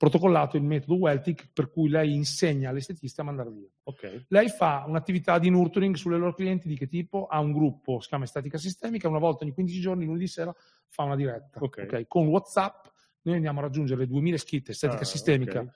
protocollato 0.00 0.56
il 0.56 0.62
metodo 0.62 0.94
Weltic 0.96 1.50
per 1.52 1.70
cui 1.70 1.90
lei 1.90 2.14
insegna 2.14 2.70
alle 2.70 2.78
estetiste 2.78 3.20
a 3.20 3.24
mandare 3.24 3.50
via. 3.50 3.68
Ok. 3.82 4.24
Lei 4.28 4.48
fa 4.48 4.84
un'attività 4.86 5.38
di 5.38 5.50
nurturing 5.50 5.94
sulle 5.94 6.16
loro 6.16 6.32
clienti 6.32 6.68
di 6.68 6.74
che 6.74 6.86
tipo? 6.88 7.26
Ha 7.26 7.38
un 7.38 7.52
gruppo, 7.52 8.00
si 8.00 8.08
chiama 8.08 8.24
Estetica 8.24 8.56
Sistemica, 8.56 9.08
una 9.08 9.18
volta 9.18 9.44
ogni 9.44 9.52
15 9.52 9.78
giorni, 9.78 10.06
lunedì 10.06 10.26
sera, 10.26 10.54
fa 10.88 11.02
una 11.02 11.16
diretta. 11.16 11.60
Ok. 11.62 11.84
ok? 11.86 12.06
Con 12.08 12.28
WhatsApp 12.28 12.86
noi 13.24 13.34
andiamo 13.34 13.58
a 13.58 13.62
raggiungere 13.64 14.00
le 14.00 14.06
2000 14.06 14.36
iscritte 14.36 14.70
Estetica 14.70 15.02
Ah, 15.02 15.04
Sistemica 15.04 15.74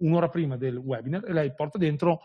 un'ora 0.00 0.28
prima 0.28 0.58
del 0.58 0.76
webinar 0.76 1.24
e 1.26 1.32
lei 1.32 1.54
porta 1.54 1.78
dentro 1.78 2.20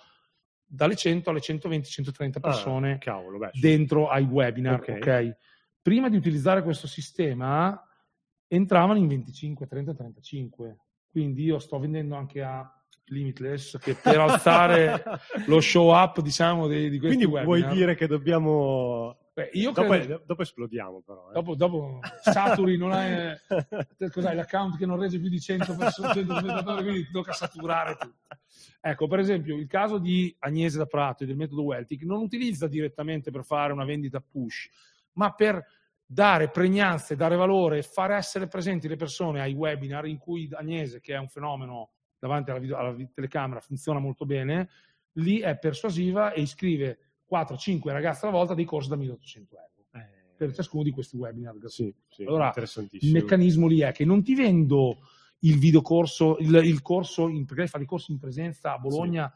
dalle 0.66 0.98
100 0.98 1.30
alle 1.30 1.40
120-130 1.40 2.42
persone 2.42 2.92
Ah, 2.96 2.98
cavolo, 2.98 3.38
beh, 3.38 3.52
su- 3.54 3.62
dentro 3.62 4.10
ai 4.10 4.26
webinar. 4.26 4.84
Prima 5.82 6.10
di 6.10 6.18
utilizzare 6.18 6.64
questo 6.64 6.86
sistema 6.86 7.82
entravano 8.46 9.00
in 9.00 9.08
25, 9.08 9.68
30, 9.68 9.94
35. 9.94 10.78
Quindi 11.14 11.44
io 11.44 11.60
sto 11.60 11.78
vendendo 11.78 12.16
anche 12.16 12.42
a 12.42 12.68
Limitless 13.06 13.78
che 13.78 13.94
per 13.94 14.18
alzare 14.20 15.04
lo 15.46 15.62
show 15.62 15.94
up 15.94 16.22
diciamo 16.22 16.68
di, 16.68 16.90
di 16.90 16.98
questi 16.98 17.18
Quindi 17.18 17.26
webinar. 17.26 17.46
vuoi 17.46 17.78
dire 17.78 17.94
che 17.94 18.08
dobbiamo... 18.08 19.16
Beh, 19.32 19.52
io 19.54 19.70
dopo, 19.72 19.90
credo- 19.90 20.24
dopo 20.26 20.42
esplodiamo 20.42 21.04
però. 21.06 21.30
eh. 21.30 21.34
dopo, 21.34 21.54
dopo 21.56 22.00
saturi 22.24 22.78
non 22.78 22.94
è 22.94 23.40
cos'hai 24.12 24.36
l'account 24.36 24.76
che 24.76 24.88
non 24.88 25.00
regge 25.00 25.20
più 25.20 25.30
di 25.30 25.40
100 25.40 25.76
persone 25.76 26.14
100 26.14 26.36
spettatori 26.38 26.82
quindi 26.84 27.06
ti 27.06 27.12
tocca 27.12 27.34
saturare 27.34 27.96
tutto 28.00 28.28
ecco 28.82 29.08
per 29.08 29.20
esempio 29.20 29.56
il 29.56 29.68
caso 29.68 30.00
di 30.00 30.36
Agnese 30.40 30.78
da 30.80 30.86
Prato 30.88 31.24
e 31.24 31.28
del 31.28 31.36
metodo 31.36 31.64
Weltic 31.64 32.04
non 32.04 32.22
utilizza 32.22 32.68
direttamente 32.68 33.30
per 33.30 33.44
fare 33.44 33.74
una 33.74 33.86
vendita 33.86 34.20
push 34.20 34.70
ma 35.14 35.32
per 35.34 35.64
dare 36.06 36.50
pregnanza 36.50 37.14
e 37.14 37.18
dare 37.18 37.36
valore 37.36 37.82
fare 37.82 38.16
essere 38.16 38.48
presenti 38.48 38.88
le 38.88 38.96
persone 38.96 39.42
ai 39.42 39.54
webinar 39.54 40.06
in 40.06 40.18
cui 40.18 40.50
Agnese 40.52 41.00
che 41.00 41.14
è 41.14 41.18
un 41.18 41.28
fenomeno 41.28 41.92
davanti 42.20 42.52
alla, 42.52 42.60
video- 42.60 42.78
alla 42.78 42.96
telecamera 43.14 43.60
funziona 43.60 44.00
molto 44.00 44.26
bene 44.26 44.70
lì 45.14 45.40
è 45.40 45.58
persuasiva 45.58 46.32
e 46.34 46.42
iscrive 46.42 47.00
4-5 47.30 47.92
ragazze 47.92 48.26
alla 48.26 48.36
volta 48.36 48.54
dei 48.54 48.66
corsi 48.66 48.90
da 48.90 48.96
1800 48.96 49.56
euro 49.56 49.70
Eh, 49.92 50.36
per 50.36 50.54
ciascuno 50.54 50.84
di 50.84 50.92
questi 50.92 51.16
webinar. 51.18 51.56
Sì, 51.66 51.94
sì, 52.08 52.24
allora, 52.24 52.54
il 52.92 53.12
meccanismo 53.12 53.68
lì 53.68 53.80
è 53.80 53.92
che 53.92 54.06
non 54.06 54.24
ti 54.24 54.36
vendo 54.36 54.98
il 55.40 55.58
videocorso, 55.58 56.38
il, 56.40 56.54
il 56.64 56.82
corso, 56.82 57.28
in, 57.28 57.46
perché 57.46 57.68
fare 57.68 57.84
i 57.84 57.88
corsi 57.88 58.12
in 58.12 58.20
presenza 58.20 58.74
a 58.74 58.78
Bologna 58.78 59.32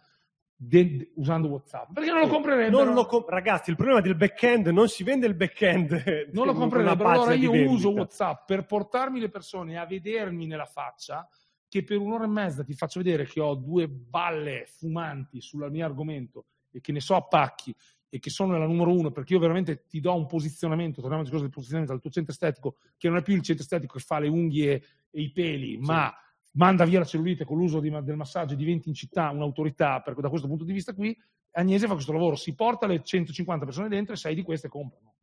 de- 0.58 1.12
usando 1.16 1.47
WhatsApp. 1.49 1.93
Perché 1.93 2.10
non 2.10 2.22
lo 2.22 2.28
comprerebbero? 2.28 2.84
Non 2.84 2.93
lo 2.95 3.05
com- 3.05 3.26
ragazzi, 3.28 3.70
il 3.70 3.76
problema 3.76 4.01
del 4.01 4.16
back-end 4.16 4.68
non 4.68 4.89
si 4.89 5.03
vende 5.03 5.28
il 5.28 5.36
back-end. 5.36 6.30
Non 6.34 6.47
lo 6.47 6.53
comprerebbero. 6.55 7.08
Allora 7.08 7.34
io 7.34 7.51
uso 7.70 7.91
WhatsApp 7.91 8.45
per 8.47 8.66
portarmi 8.66 9.20
le 9.20 9.30
persone 9.30 9.78
a 9.78 9.86
vedermi 9.86 10.47
nella 10.47 10.66
faccia 10.66 11.28
che 11.70 11.84
per 11.84 11.97
un'ora 11.97 12.24
e 12.24 12.28
mezza 12.28 12.64
ti 12.64 12.74
faccio 12.74 13.01
vedere 13.01 13.26
che 13.26 13.39
ho 13.39 13.53
due 13.53 13.88
balle 13.88 14.66
fumanti 14.68 15.41
sul 15.41 15.70
mio 15.70 15.86
argomento 15.86 16.45
e 16.72 16.82
che 16.82 16.91
ne 16.91 17.01
so 17.01 17.16
a 17.16 17.22
pacchi 17.22 17.76
e 18.10 18.20
che 18.20 18.30
sono 18.30 18.58
la 18.58 18.66
numero 18.66 18.93
uno 18.93 19.12
perché 19.12 19.34
io 19.34 19.39
veramente 19.39 19.86
ti 19.86 19.99
do 19.99 20.16
un 20.16 20.28
posizionamento, 20.28 21.01
torniamo 21.01 21.18
al 21.18 21.24
discorso 21.24 21.43
del 21.45 21.53
posizionamento 21.53 21.93
al 21.93 22.01
tuo 22.01 22.10
centro 22.10 22.32
estetico, 22.32 22.78
che 22.97 23.10
non 23.10 23.18
è 23.18 23.22
più 23.22 23.36
il 23.36 23.41
centro 23.41 23.64
estetico 23.64 23.97
che 23.97 24.03
fa 24.03 24.20
le 24.20 24.30
unghie 24.30 24.82
e 25.10 25.22
i 25.22 25.32
peli, 25.32 25.78
ma 25.78 26.14
manda 26.58 26.84
via 26.86 26.99
la 26.99 27.05
cellulite 27.05 27.45
con 27.45 27.58
l'uso 27.58 27.80
di- 27.80 27.89
del 28.03 28.16
massaggio 28.16 28.53
e 28.53 28.58
diventi 28.58 28.89
in 28.89 28.95
città 28.95 29.30
un'autorità 29.30 30.01
per- 30.01 30.16
da 30.16 30.30
questo 30.30 30.47
punto 30.47 30.64
di 30.64 30.74
vista 30.74 30.93
qui, 30.93 31.18
Agnese 31.51 31.88
fa 31.88 31.93
questo 31.93 32.12
lavoro, 32.12 32.36
si 32.36 32.53
porta 32.53 32.86
le 32.86 33.01
150 33.01 33.66
persone 33.66 33.88
dentro 33.88 34.14
e 34.14 34.18
6 34.18 34.36
di 34.36 34.43
queste 34.43 34.68
comprano. 34.68 35.16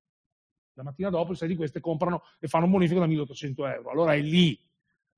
La 0.73 0.83
mattina 0.83 1.11
dopo 1.11 1.33
6 1.35 1.47
di 1.47 1.55
queste 1.55 1.79
comprano 1.79 2.23
e 2.41 2.49
fanno 2.49 2.65
un 2.65 2.73
bonifico 2.73 2.99
da 2.99 3.07
1800 3.07 3.67
euro. 3.67 3.91
Allora 3.91 4.15
è 4.15 4.21
lì 4.21 4.61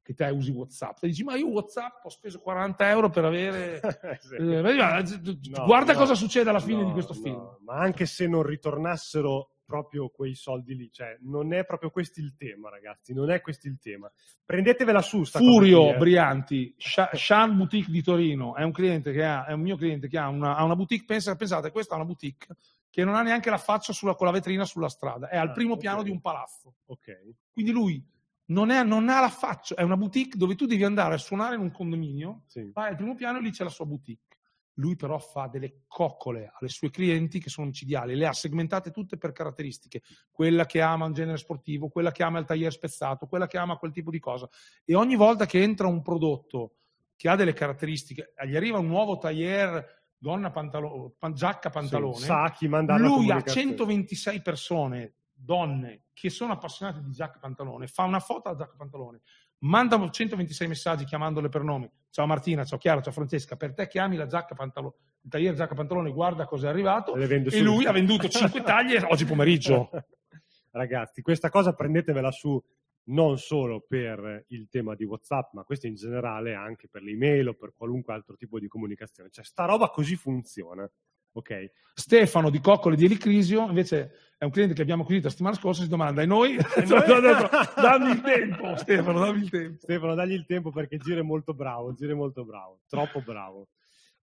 che 0.02 0.12
te 0.14 0.26
usi 0.26 0.50
WhatsApp. 0.50 0.98
Te 0.98 1.06
dici, 1.06 1.24
ma 1.24 1.34
io 1.36 1.48
WhatsApp 1.48 2.04
ho 2.04 2.10
speso 2.10 2.40
40 2.40 2.90
euro 2.90 3.08
per 3.08 3.24
avere... 3.24 3.80
Eh, 4.38 4.60
guarda 4.60 5.02
No, 5.50 5.64
guarda 5.64 5.92
no, 5.94 5.98
cosa 5.98 6.14
succede 6.14 6.50
alla 6.50 6.60
fine 6.60 6.82
no, 6.82 6.86
di 6.88 6.92
questo 6.92 7.14
film. 7.14 7.56
Ma 7.64 7.76
anche 7.78 8.04
se 8.04 8.26
non 8.26 8.42
ritornassero 8.42 9.50
proprio 9.66 10.08
quei 10.08 10.34
soldi 10.34 10.74
lì, 10.76 10.90
cioè 10.92 11.18
non 11.22 11.52
è 11.52 11.64
proprio 11.66 11.90
questo 11.90 12.20
il 12.20 12.34
tema, 12.36 12.70
ragazzi, 12.70 13.12
non 13.12 13.30
è 13.30 13.40
questo 13.40 13.66
il 13.66 13.78
tema. 13.80 14.10
Prendetevela 14.44 15.02
su 15.02 15.24
sta 15.24 15.38
Furio 15.40 15.80
qui, 15.86 15.88
eh. 15.90 15.96
Brianti, 15.96 16.74
Shan 16.78 17.56
Boutique 17.56 17.92
di 17.92 18.02
Torino, 18.02 18.54
è 18.54 18.62
un 18.62 18.72
cliente 18.72 19.12
che 19.12 19.24
ha, 19.24 19.44
è 19.44 19.52
un 19.52 19.60
mio 19.60 19.76
cliente 19.76 20.08
che 20.08 20.16
ha 20.18 20.28
una, 20.28 20.56
ha 20.56 20.62
una 20.64 20.76
boutique, 20.76 21.04
pensa, 21.04 21.34
pensate, 21.34 21.70
questa 21.72 21.94
è 21.94 21.96
una 21.96 22.06
boutique 22.06 22.56
che 22.88 23.04
non 23.04 23.14
ha 23.16 23.22
neanche 23.22 23.50
la 23.50 23.58
faccia 23.58 23.92
sulla- 23.92 24.14
con 24.14 24.26
la 24.26 24.32
vetrina 24.32 24.64
sulla 24.64 24.88
strada, 24.88 25.28
è 25.28 25.36
al 25.36 25.48
Ah, 25.48 25.52
primo 25.52 25.74
ok. 25.74 25.80
piano 25.80 26.02
di 26.02 26.10
un 26.10 26.20
palazzo. 26.20 26.76
Ok. 26.86 27.34
Quindi 27.52 27.72
lui 27.72 28.02
non, 28.46 28.70
è- 28.70 28.84
non 28.84 29.08
ha 29.08 29.20
la 29.20 29.28
faccia, 29.28 29.74
è 29.74 29.82
una 29.82 29.96
boutique 29.96 30.38
dove 30.38 30.54
tu 30.54 30.64
devi 30.66 30.84
andare 30.84 31.14
a 31.14 31.18
suonare 31.18 31.56
in 31.56 31.60
un 31.60 31.72
condominio, 31.72 32.42
Sì. 32.46 32.70
vai 32.72 32.90
al 32.90 32.96
primo 32.96 33.14
piano 33.16 33.38
e 33.38 33.42
lì 33.42 33.50
c'è 33.50 33.64
la 33.64 33.70
sua 33.70 33.84
boutique. 33.84 34.35
Lui 34.78 34.96
però 34.96 35.18
fa 35.18 35.46
delle 35.46 35.84
coccole 35.86 36.50
alle 36.58 36.68
sue 36.68 36.90
clienti 36.90 37.38
che 37.38 37.48
sono 37.48 37.66
micidiali, 37.68 38.14
le 38.14 38.26
ha 38.26 38.32
segmentate 38.32 38.90
tutte 38.90 39.16
per 39.16 39.32
caratteristiche, 39.32 40.02
quella 40.30 40.66
che 40.66 40.82
ama 40.82 41.06
un 41.06 41.14
genere 41.14 41.38
sportivo, 41.38 41.88
quella 41.88 42.12
che 42.12 42.22
ama 42.22 42.38
il 42.38 42.44
tagliere 42.44 42.70
spezzato, 42.70 43.26
quella 43.26 43.46
che 43.46 43.56
ama 43.56 43.76
quel 43.78 43.92
tipo 43.92 44.10
di 44.10 44.18
cosa. 44.18 44.48
E 44.84 44.94
ogni 44.94 45.16
volta 45.16 45.46
che 45.46 45.62
entra 45.62 45.86
un 45.86 46.02
prodotto 46.02 46.76
che 47.16 47.28
ha 47.30 47.36
delle 47.36 47.54
caratteristiche, 47.54 48.34
gli 48.46 48.54
arriva 48.56 48.78
un 48.78 48.86
nuovo 48.88 49.16
tagliere 49.16 50.08
donna 50.18 50.50
pantalo- 50.50 51.14
pan- 51.18 51.32
giacca 51.34 51.70
pantalone, 51.70 52.16
Sì, 52.16 52.24
sa 52.24 52.50
chi 52.50 52.68
lui 52.68 52.82
ha 52.82 52.86
comunicazione. 53.08 53.66
126 53.68 54.42
persone, 54.42 55.14
donne, 55.32 56.04
che 56.12 56.28
sono 56.28 56.52
appassionate 56.52 57.02
di 57.02 57.12
giacca 57.12 57.38
pantalone, 57.38 57.86
fa 57.86 58.04
una 58.04 58.20
foto 58.20 58.48
alla 58.48 58.58
giacca 58.58 58.74
pantalone, 58.76 59.20
manda 59.60 59.96
126 60.10 60.68
messaggi 60.68 61.04
chiamandole 61.04 61.48
per 61.48 61.62
nome. 61.62 61.90
Ciao 62.10 62.26
Martina, 62.26 62.64
ciao 62.64 62.78
Chiara, 62.78 63.00
ciao 63.00 63.12
Francesca, 63.12 63.56
per 63.56 63.74
te 63.74 63.86
che 63.86 63.98
ami 63.98 64.16
la 64.16 64.26
giacca 64.26 64.54
pantalone, 64.54 64.94
il 65.22 65.30
tagliere 65.30 65.56
giacca 65.56 65.74
pantalone, 65.74 66.10
guarda 66.12 66.46
cosa 66.46 66.66
è 66.66 66.70
arrivato. 66.70 67.14
E 67.14 67.60
lui 67.60 67.84
ha 67.86 67.92
venduto 67.92 68.28
5 68.28 68.62
taglie 68.62 69.02
oggi 69.02 69.24
pomeriggio. 69.24 69.90
Ragazzi, 70.70 71.22
questa 71.22 71.48
cosa 71.48 71.72
prendetevela 71.72 72.30
su 72.30 72.62
non 73.08 73.38
solo 73.38 73.84
per 73.86 74.44
il 74.48 74.68
tema 74.68 74.94
di 74.94 75.04
WhatsApp, 75.04 75.52
ma 75.52 75.62
questo 75.64 75.86
in 75.86 75.94
generale 75.94 76.54
anche 76.54 76.88
per 76.88 77.02
le 77.02 77.12
email 77.12 77.48
o 77.48 77.54
per 77.54 77.72
qualunque 77.76 78.14
altro 78.14 78.36
tipo 78.36 78.58
di 78.58 78.68
comunicazione. 78.68 79.30
Cioè, 79.30 79.44
sta 79.44 79.64
roba 79.64 79.88
così 79.90 80.16
funziona. 80.16 80.90
Ok? 81.36 81.70
Stefano 81.94 82.48
di 82.50 82.60
Coccole 82.60 82.96
di 82.96 83.04
Elicrisio, 83.04 83.66
invece 83.66 84.12
è 84.38 84.44
un 84.44 84.50
cliente 84.50 84.74
che 84.74 84.82
abbiamo 84.82 85.02
acquisito 85.02 85.26
la 85.26 85.32
settimana 85.32 85.54
scorsa, 85.56 85.82
si 85.82 85.88
domanda, 85.88 86.22
e 86.22 86.26
noi? 86.26 86.56
noi? 86.86 87.00
dammi 87.76 88.10
il 88.10 88.20
tempo, 88.22 88.76
Stefano, 88.76 89.20
dammi 89.20 89.42
il 89.42 89.50
tempo. 89.50 89.78
Stefano, 89.82 90.14
dagli 90.14 90.32
il 90.32 90.46
tempo 90.46 90.70
perché 90.70 90.96
Gira 90.98 91.20
è 91.20 91.22
molto 91.22 91.52
bravo, 91.54 91.92
Gira 91.92 92.12
è 92.12 92.14
molto 92.14 92.44
bravo, 92.44 92.80
troppo 92.88 93.20
bravo. 93.20 93.68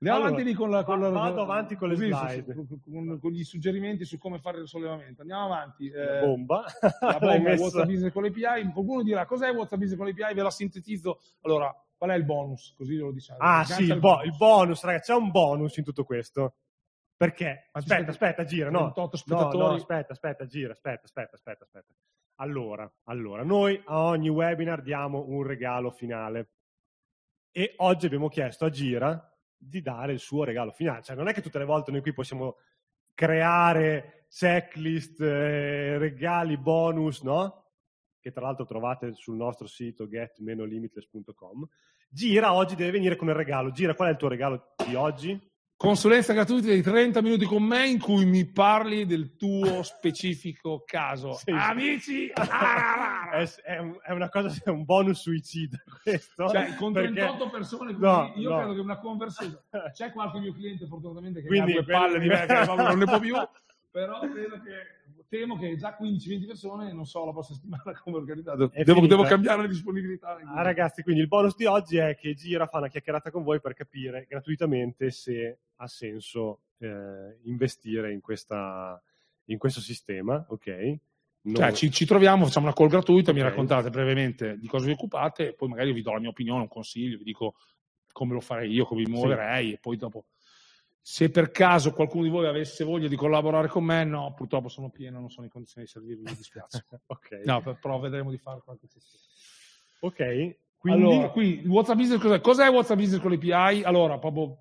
Andiamo 0.03 0.25
Allora, 0.27 0.41
avanti 0.43 0.55
con 0.55 0.71
la... 0.71 0.83
Con 0.85 1.01
la- 1.01 1.09
vado 1.11 1.43
avanti 1.43 1.77
con 1.77 1.89
le 1.89 1.95
così, 1.95 2.09
slide. 2.09 2.55
con, 2.91 3.19
con 3.21 3.31
gli 3.31 3.45
suggerimenti 3.45 4.05
su 4.05 4.19
come 4.19 4.41
fare 4.41 4.59
il 4.59 4.67
sollevamento. 4.67 5.21
Andiamo 5.21 5.45
avanti. 5.45 5.89
eh, 5.89 6.19
Bomba. 6.25 6.65
la 7.01 7.19
bomba 7.21 7.51
è 7.53 7.57
WhatsApp 7.59 7.87
Business 7.87 8.13
con 8.13 8.25
l'API. 8.25 8.73
Qualcuno 8.73 9.03
dirà 9.05 9.27
cos'è 9.27 9.51
WhatsApp 9.53 9.79
Business 9.79 9.97
con 9.99 10.07
l'API? 10.09 10.35
Ve 10.35 10.43
la 10.43 10.51
sintetizzo. 10.51 11.21
Allora, 11.43 11.73
qual 11.97 12.11
è 12.11 12.15
il 12.17 12.25
bonus? 12.25 12.75
Così 12.77 12.97
lo 12.97 13.13
diciamo. 13.13 13.39
Ah, 13.41 13.65
sì, 13.65 13.85
il, 13.85 14.01
bo- 14.01 14.23
il 14.25 14.35
bonus, 14.37 14.83
ragazzi, 14.83 15.13
c'è 15.13 15.17
un 15.17 15.31
bonus 15.31 15.77
in 15.77 15.85
tutto 15.85 16.03
questo. 16.03 16.55
Perché? 17.23 17.69
Aspetta, 17.71 18.11
aspetta, 18.11 18.45
gira, 18.45 18.69
no. 18.69 18.87
28 18.87 19.23
No, 19.27 19.53
no, 19.53 19.75
aspetta, 19.75 20.13
aspetta, 20.13 20.45
gira, 20.45 20.73
aspetta, 20.73 21.05
aspetta, 21.05 21.37
aspetta, 21.37 21.63
aspetta. 21.63 21.95
Allora, 22.41 22.93
allora, 23.05 23.45
noi 23.45 23.81
a 23.85 24.07
ogni 24.07 24.29
webinar 24.29 24.83
diamo 24.83 25.25
un 25.29 25.45
regalo 25.45 25.93
finale. 25.93 26.51
E 27.53 27.75
oggi 27.77 28.07
abbiamo 28.07 28.29
chiesto 28.29 28.65
a 28.65 28.71
Gira 28.71 29.39
di 29.57 29.81
dare 29.83 30.15
il 30.15 30.19
suo 30.19 30.43
regalo 30.43 30.73
finale. 30.73 31.03
Cioè, 31.03 31.15
non 31.15 31.29
è 31.29 31.33
che 31.33 31.43
tutte 31.43 31.59
le 31.59 31.65
volte 31.65 31.93
noi 31.93 32.01
qui 32.01 32.13
possiamo 32.13 32.57
creare 33.15 34.27
checklist, 34.29 35.21
eh, 35.21 35.99
regali, 35.99 36.57
bonus, 36.57 37.23
no? 37.23 37.71
Che 38.19 38.33
tra 38.33 38.43
l'altro 38.43 38.65
trovate 38.65 39.15
sul 39.15 39.37
nostro 39.37 39.69
sito 39.69 40.09
get-limitless.com. 40.09 41.69
Gira 42.09 42.53
oggi 42.53 42.75
deve 42.75 42.91
venire 42.91 43.15
con 43.15 43.29
il 43.29 43.35
regalo. 43.35 43.71
Gira, 43.71 43.95
qual 43.95 44.09
è 44.09 44.11
il 44.11 44.19
tuo 44.19 44.29
regalo 44.29 44.75
di 44.85 44.97
oggi? 44.97 45.51
Consulenza 45.87 46.33
gratuita 46.33 46.69
di 46.71 46.81
30 46.81 47.21
minuti 47.23 47.45
con 47.45 47.65
me 47.65 47.89
in 47.89 47.99
cui 47.99 48.25
mi 48.25 48.45
parli 48.47 49.05
del 49.05 49.35
tuo 49.35 49.83
specifico 49.83 50.85
caso. 50.87 51.33
Sì. 51.33 51.51
Amici, 51.51 52.29
è, 52.31 53.45
è 53.65 53.79
un- 53.79 53.99
è 54.01 54.13
una 54.13 54.29
cosa, 54.29 54.57
è 54.65 54.71
un 54.71 54.85
bonus 54.85 55.23
suicida 55.23 55.83
questo. 56.05 56.49
cioè, 56.51 56.77
con 56.77 56.93
perché- 56.93 57.15
38 57.15 57.51
persone, 57.51 57.95
così, 57.95 58.05
No, 58.05 58.33
io 58.37 58.51
no. 58.51 58.57
credo 58.59 58.75
che 58.75 58.81
una 58.81 58.99
conversione. 59.01 59.59
C'è 59.93 60.13
qualche 60.13 60.39
mio 60.39 60.53
cliente, 60.53 60.87
fortunatamente, 60.87 61.41
che 61.43 61.49
Quindi 61.49 61.73
ha 61.73 61.83
due 61.83 61.93
palle 61.93 62.21
di 62.21 62.29
me, 62.29 62.47
che 62.47 62.65
non 62.65 62.99
ne 62.99 63.05
può 63.05 63.19
più. 63.19 63.35
Però 63.91 64.21
credo 64.21 64.61
che, 64.63 65.27
temo 65.29 65.59
che 65.59 65.77
già 65.77 65.97
15-20 66.01 66.47
persone, 66.47 66.93
non 66.93 67.05
so 67.07 67.25
la 67.27 67.33
prossima 67.33 67.57
settimana 67.59 67.99
come 68.01 68.17
organizzato. 68.19 68.71
Devo, 68.73 69.07
devo 69.07 69.25
cambiare 69.25 69.63
le 69.63 69.69
disponibilità. 69.69 70.39
Ah, 70.55 70.63
ragazzi, 70.63 71.03
quindi 71.03 71.23
il 71.23 71.29
bonus 71.29 71.57
di 71.57 71.65
oggi 71.67 71.97
è 71.97 72.15
che 72.15 72.35
Gira 72.35 72.67
fa 72.67 72.79
una 72.79 72.89
chiacchierata 72.89 73.31
con 73.31 73.43
voi 73.43 73.61
per 73.61 73.75
capire 73.75 74.27
gratuitamente 74.29 75.11
se 75.11 75.59
ha 75.83 75.89
senso 75.89 76.61
eh, 76.79 77.39
investire 77.43 78.13
in, 78.13 78.21
questa, 78.21 79.01
in 79.47 79.59
questo 79.59 79.81
sistema, 79.81 80.45
ok? 80.49 80.97
Non- 81.45 81.57
Cioè, 81.57 81.73
ci, 81.73 81.91
ci 81.91 82.07
troviamo, 82.07 82.45
facciamo 82.45 82.67
una 82.67 82.75
call 82.75 82.87
gratuita, 82.89 83.33
mi 83.33 83.41
Ok. 83.41 83.49
raccontate 83.49 83.91
brevemente 83.91 84.57
di 84.59 84.69
cosa 84.69 84.87
vi 84.87 84.93
occupate, 84.93 85.55
poi 85.55 85.69
magari 85.69 85.93
vi 85.93 86.03
do 86.03 86.13
la 86.13 86.21
mia 86.21 86.29
opinione, 86.29 86.63
un 86.63 86.69
consiglio, 86.69 87.19
vi 87.19 87.25
dico 87.25 87.57
come 88.13 88.33
lo 88.35 88.41
farei 88.41 88.71
io, 88.71 88.85
come 88.85 89.01
mi 89.01 89.07
Sì. 89.07 89.13
muoverei, 89.13 89.73
e 89.73 89.79
poi 89.79 89.97
dopo, 89.97 90.27
se 91.01 91.31
per 91.31 91.51
caso 91.51 91.93
qualcuno 91.93 92.23
di 92.23 92.29
voi 92.29 92.47
avesse 92.47 92.85
voglia 92.85 93.09
di 93.09 93.17
collaborare 93.17 93.67
con 93.67 93.83
me, 93.83 94.05
no, 94.05 94.33
purtroppo 94.35 94.69
sono 94.69 94.89
pieno, 94.89 95.19
non 95.19 95.31
sono 95.31 95.47
in 95.47 95.51
condizione 95.51 95.85
di 95.87 95.91
servirvi, 95.91 96.23
mi 96.23 96.37
dispiace. 96.37 96.87
ok, 97.07 97.41
No, 97.45 97.61
per- 97.61 97.79
però 97.81 97.99
vedremo 97.99 98.31
di 98.31 98.39
fare 98.39 98.61
qualche 98.63 98.87
sessione. 98.87 99.25
ok. 100.01 100.57
Quindi, 100.79 101.01
Allora, 101.01 101.31
qui 101.31 101.63
WhatsApp 101.67 101.97
Business 101.97 102.21
cos'è? 102.21 102.41
Cos'è 102.41 102.69
WhatsApp 102.69 102.99
Business 102.99 103.21
con 103.21 103.31
l'API? 103.31 103.83
Allora, 103.85 104.19
proprio 104.19 104.59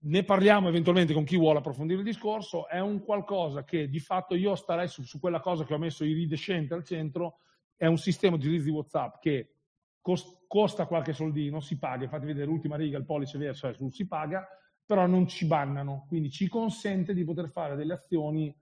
ne 0.00 0.22
parliamo 0.22 0.68
eventualmente 0.68 1.12
con 1.12 1.24
chi 1.24 1.36
vuole 1.36 1.58
approfondire 1.58 1.98
il 1.98 2.04
discorso. 2.04 2.68
È 2.68 2.78
un 2.78 3.02
qualcosa 3.02 3.64
che 3.64 3.88
di 3.88 3.98
fatto 3.98 4.34
io 4.34 4.54
starei 4.54 4.88
su, 4.88 5.02
su 5.02 5.18
quella 5.18 5.40
cosa 5.40 5.64
che 5.64 5.74
ho 5.74 5.78
messo 5.78 6.04
i 6.04 6.12
ridescenti 6.12 6.72
al 6.72 6.84
centro. 6.84 7.38
È 7.74 7.86
un 7.86 7.98
sistema 7.98 8.36
di 8.36 8.44
utilizzo 8.46 8.64
di 8.64 8.70
WhatsApp 8.70 9.16
che 9.20 9.54
cos- 10.00 10.44
costa 10.46 10.86
qualche 10.86 11.12
soldino, 11.12 11.60
si 11.60 11.78
paga. 11.78 12.04
Infatti, 12.04 12.26
vedete 12.26 12.46
l'ultima 12.46 12.76
riga, 12.76 12.98
il 12.98 13.04
pollice 13.04 13.38
verso 13.38 13.68
è 13.68 13.74
sul 13.74 13.92
si 13.92 14.06
paga, 14.06 14.46
però 14.84 15.06
non 15.06 15.26
ci 15.26 15.46
bannano. 15.46 16.04
Quindi 16.08 16.30
ci 16.30 16.48
consente 16.48 17.12
di 17.12 17.24
poter 17.24 17.50
fare 17.50 17.76
delle 17.76 17.94
azioni 17.94 18.54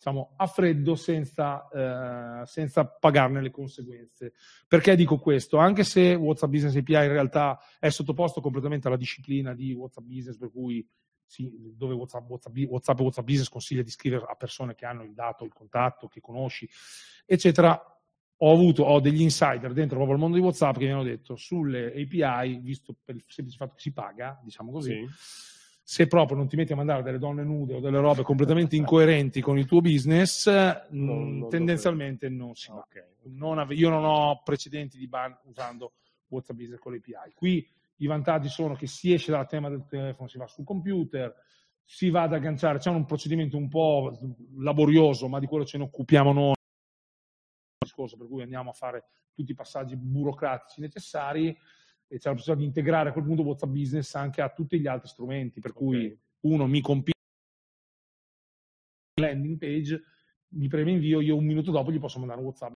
diciamo, 0.00 0.32
a 0.36 0.46
freddo 0.46 0.94
senza, 0.94 1.68
eh, 1.68 2.46
senza 2.46 2.86
pagarne 2.86 3.42
le 3.42 3.50
conseguenze. 3.50 4.32
Perché 4.66 4.96
dico 4.96 5.18
questo? 5.18 5.58
Anche 5.58 5.84
se 5.84 6.14
WhatsApp 6.14 6.50
Business 6.50 6.74
API 6.74 6.94
in 6.94 7.08
realtà 7.08 7.60
è 7.78 7.90
sottoposto 7.90 8.40
completamente 8.40 8.88
alla 8.88 8.96
disciplina 8.96 9.52
di 9.52 9.74
WhatsApp 9.74 10.04
Business, 10.04 10.38
per 10.38 10.50
cui 10.50 10.88
sì, 11.26 11.52
dove 11.76 11.92
WhatsApp, 11.92 12.28
WhatsApp, 12.30 12.56
WhatsApp 12.56 12.98
e 12.98 13.02
WhatsApp 13.02 13.26
Business 13.26 13.48
consiglia 13.48 13.82
di 13.82 13.90
scrivere 13.90 14.24
a 14.26 14.34
persone 14.36 14.74
che 14.74 14.86
hanno 14.86 15.02
il 15.02 15.12
dato, 15.12 15.44
il 15.44 15.52
contatto, 15.52 16.08
che 16.08 16.20
conosci, 16.20 16.68
eccetera. 17.26 17.78
Ho 18.42 18.52
avuto 18.54 18.84
ho 18.84 19.00
degli 19.00 19.20
insider 19.20 19.74
dentro 19.74 19.96
proprio 19.96 20.14
il 20.14 20.22
mondo 20.22 20.38
di 20.38 20.42
WhatsApp 20.42 20.78
che 20.78 20.86
mi 20.86 20.92
hanno 20.92 21.02
detto 21.02 21.36
sulle 21.36 21.88
API, 21.88 22.58
visto 22.62 22.96
per 23.04 23.16
il 23.16 23.24
semplice 23.26 23.58
fatto 23.58 23.74
che 23.74 23.82
si 23.82 23.92
paga, 23.92 24.40
diciamo 24.42 24.72
così, 24.72 24.92
sì. 24.92 25.06
Se 25.90 26.06
proprio 26.06 26.36
non 26.36 26.46
ti 26.46 26.54
metti 26.54 26.72
a 26.72 26.76
mandare 26.76 27.02
delle 27.02 27.18
donne 27.18 27.42
nude 27.42 27.74
o 27.74 27.80
delle 27.80 27.98
robe 27.98 28.22
completamente 28.22 28.76
incoerenti 28.76 29.40
con 29.40 29.58
il 29.58 29.66
tuo 29.66 29.80
business, 29.80 30.46
Non- 30.90 31.38
non 31.38 31.48
tendenzialmente 31.48 32.28
non 32.28 32.54
si 32.54 32.70
va. 32.70 32.76
Ok. 32.76 33.04
Non 33.24 33.58
ave- 33.58 33.74
io 33.74 33.88
non 33.88 34.04
ho 34.04 34.40
precedenti 34.44 34.96
di 34.98 35.08
ban 35.08 35.36
usando 35.46 35.94
WhatsApp 36.28 36.56
Business 36.58 36.78
con 36.78 36.92
l'API. 36.92 37.32
Qui 37.34 37.68
i 37.96 38.06
vantaggi 38.06 38.48
sono 38.48 38.76
che 38.76 38.86
si 38.86 39.12
esce 39.12 39.32
dal 39.32 39.48
tema 39.48 39.68
del 39.68 39.84
telefono, 39.84 40.28
si 40.28 40.38
va 40.38 40.46
sul 40.46 40.64
computer, 40.64 41.34
si 41.82 42.08
va 42.08 42.22
ad 42.22 42.34
agganciare, 42.34 42.78
c'è 42.78 42.90
un 42.90 43.04
procedimento 43.04 43.56
un 43.56 43.66
po' 43.66 44.16
laborioso, 44.58 45.26
ma 45.26 45.40
di 45.40 45.46
quello 45.48 45.64
ce 45.64 45.78
ne 45.78 45.82
occupiamo 45.82 46.32
noi, 46.32 46.54
per 48.16 48.28
cui 48.28 48.42
andiamo 48.42 48.70
a 48.70 48.74
fare 48.74 49.06
tutti 49.34 49.50
i 49.50 49.56
passaggi 49.56 49.96
burocratici 49.96 50.80
necessari 50.80 51.58
e 52.12 52.18
c'è 52.18 52.28
la 52.28 52.34
possibilità 52.34 52.54
di 52.54 52.64
integrare 52.64 53.08
a 53.10 53.12
quel 53.12 53.24
punto 53.24 53.42
WhatsApp 53.42 53.70
Business 53.70 54.14
anche 54.16 54.42
a 54.42 54.50
tutti 54.50 54.80
gli 54.80 54.88
altri 54.88 55.08
strumenti, 55.08 55.60
per 55.60 55.72
cui 55.72 56.18
uno 56.40 56.66
mi 56.66 56.80
compila 56.80 57.14
la 59.20 59.28
landing 59.28 59.58
page, 59.58 60.02
mi 60.54 60.66
preme 60.66 60.90
invio, 60.90 61.20
io 61.20 61.36
un 61.36 61.44
minuto 61.44 61.70
dopo 61.70 61.92
gli 61.92 62.00
posso 62.00 62.18
mandare 62.18 62.40
un 62.40 62.46
WhatsApp. 62.46 62.72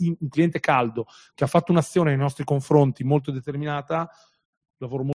Un 0.00 0.28
cliente 0.28 0.60
caldo 0.60 1.06
che 1.34 1.44
ha 1.44 1.46
fatto 1.46 1.72
un'azione 1.72 2.10
nei 2.10 2.18
nostri 2.18 2.44
confronti 2.44 3.02
molto 3.02 3.30
determinata, 3.30 4.10
lavoro 4.76 5.04
molto 5.04 5.18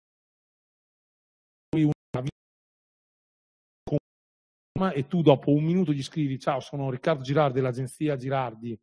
e 4.95 5.07
tu 5.07 5.21
dopo 5.21 5.53
un 5.53 5.63
minuto 5.63 5.93
gli 5.93 6.03
scrivi 6.03 6.39
ciao 6.39 6.61
sono 6.61 6.89
Riccardo 6.89 7.23
Girardi 7.23 7.57
dell'agenzia 7.57 8.17
Girardi 8.17 8.79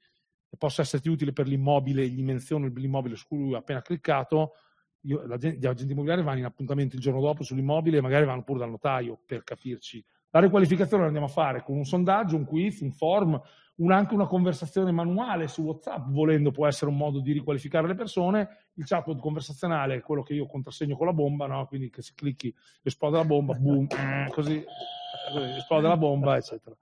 posso 0.57 0.81
esserti 0.81 1.09
utile 1.09 1.33
per 1.33 1.47
l'immobile 1.47 2.07
gli 2.07 2.23
menziono 2.23 2.67
l'immobile 2.67 3.15
su 3.15 3.27
cui 3.27 3.53
ho 3.53 3.57
appena 3.57 3.81
cliccato 3.81 4.53
io- 5.01 5.25
gli 5.25 5.65
agenti 5.65 5.91
immobiliari 5.91 6.23
vanno 6.23 6.39
in 6.39 6.45
appuntamento 6.45 6.95
il 6.95 7.01
giorno 7.01 7.21
dopo 7.21 7.43
sull'immobile 7.43 7.97
e 7.97 8.01
magari 8.01 8.25
vanno 8.25 8.43
pure 8.43 8.59
dal 8.59 8.69
notaio 8.69 9.19
per 9.25 9.43
capirci 9.43 10.03
la 10.31 10.39
riqualificazione 10.39 11.01
la 11.03 11.07
andiamo 11.07 11.27
a 11.27 11.31
fare 11.31 11.63
con 11.63 11.77
un 11.77 11.85
sondaggio, 11.85 12.35
un 12.35 12.43
quiz, 12.43 12.81
un 12.81 12.91
form 12.91 13.41
un- 13.77 13.91
anche 13.91 14.13
una 14.13 14.25
conversazione 14.25 14.91
manuale 14.91 15.47
su 15.47 15.61
WhatsApp, 15.61 16.07
volendo 16.09 16.51
può 16.51 16.67
essere 16.67 16.89
un 16.91 16.97
modo 16.97 17.19
di 17.19 17.31
riqualificare 17.31 17.87
le 17.87 17.93
persone. 17.95 18.67
Il 18.73 18.85
chatbot 18.85 19.19
conversazionale 19.19 19.95
è 19.95 20.01
quello 20.01 20.23
che 20.23 20.33
io 20.33 20.47
contrassegno 20.47 20.97
con 20.97 21.05
la 21.05 21.13
bomba, 21.13 21.45
no? 21.45 21.65
quindi 21.67 21.89
che 21.89 22.01
se 22.01 22.13
clicchi 22.15 22.53
esplode 22.81 23.17
la 23.17 23.23
bomba, 23.23 23.53
boom, 23.53 23.87
così, 24.29 24.63
così, 25.31 25.49
esplode 25.57 25.87
la 25.87 25.97
bomba, 25.97 26.37
eccetera. 26.37 26.75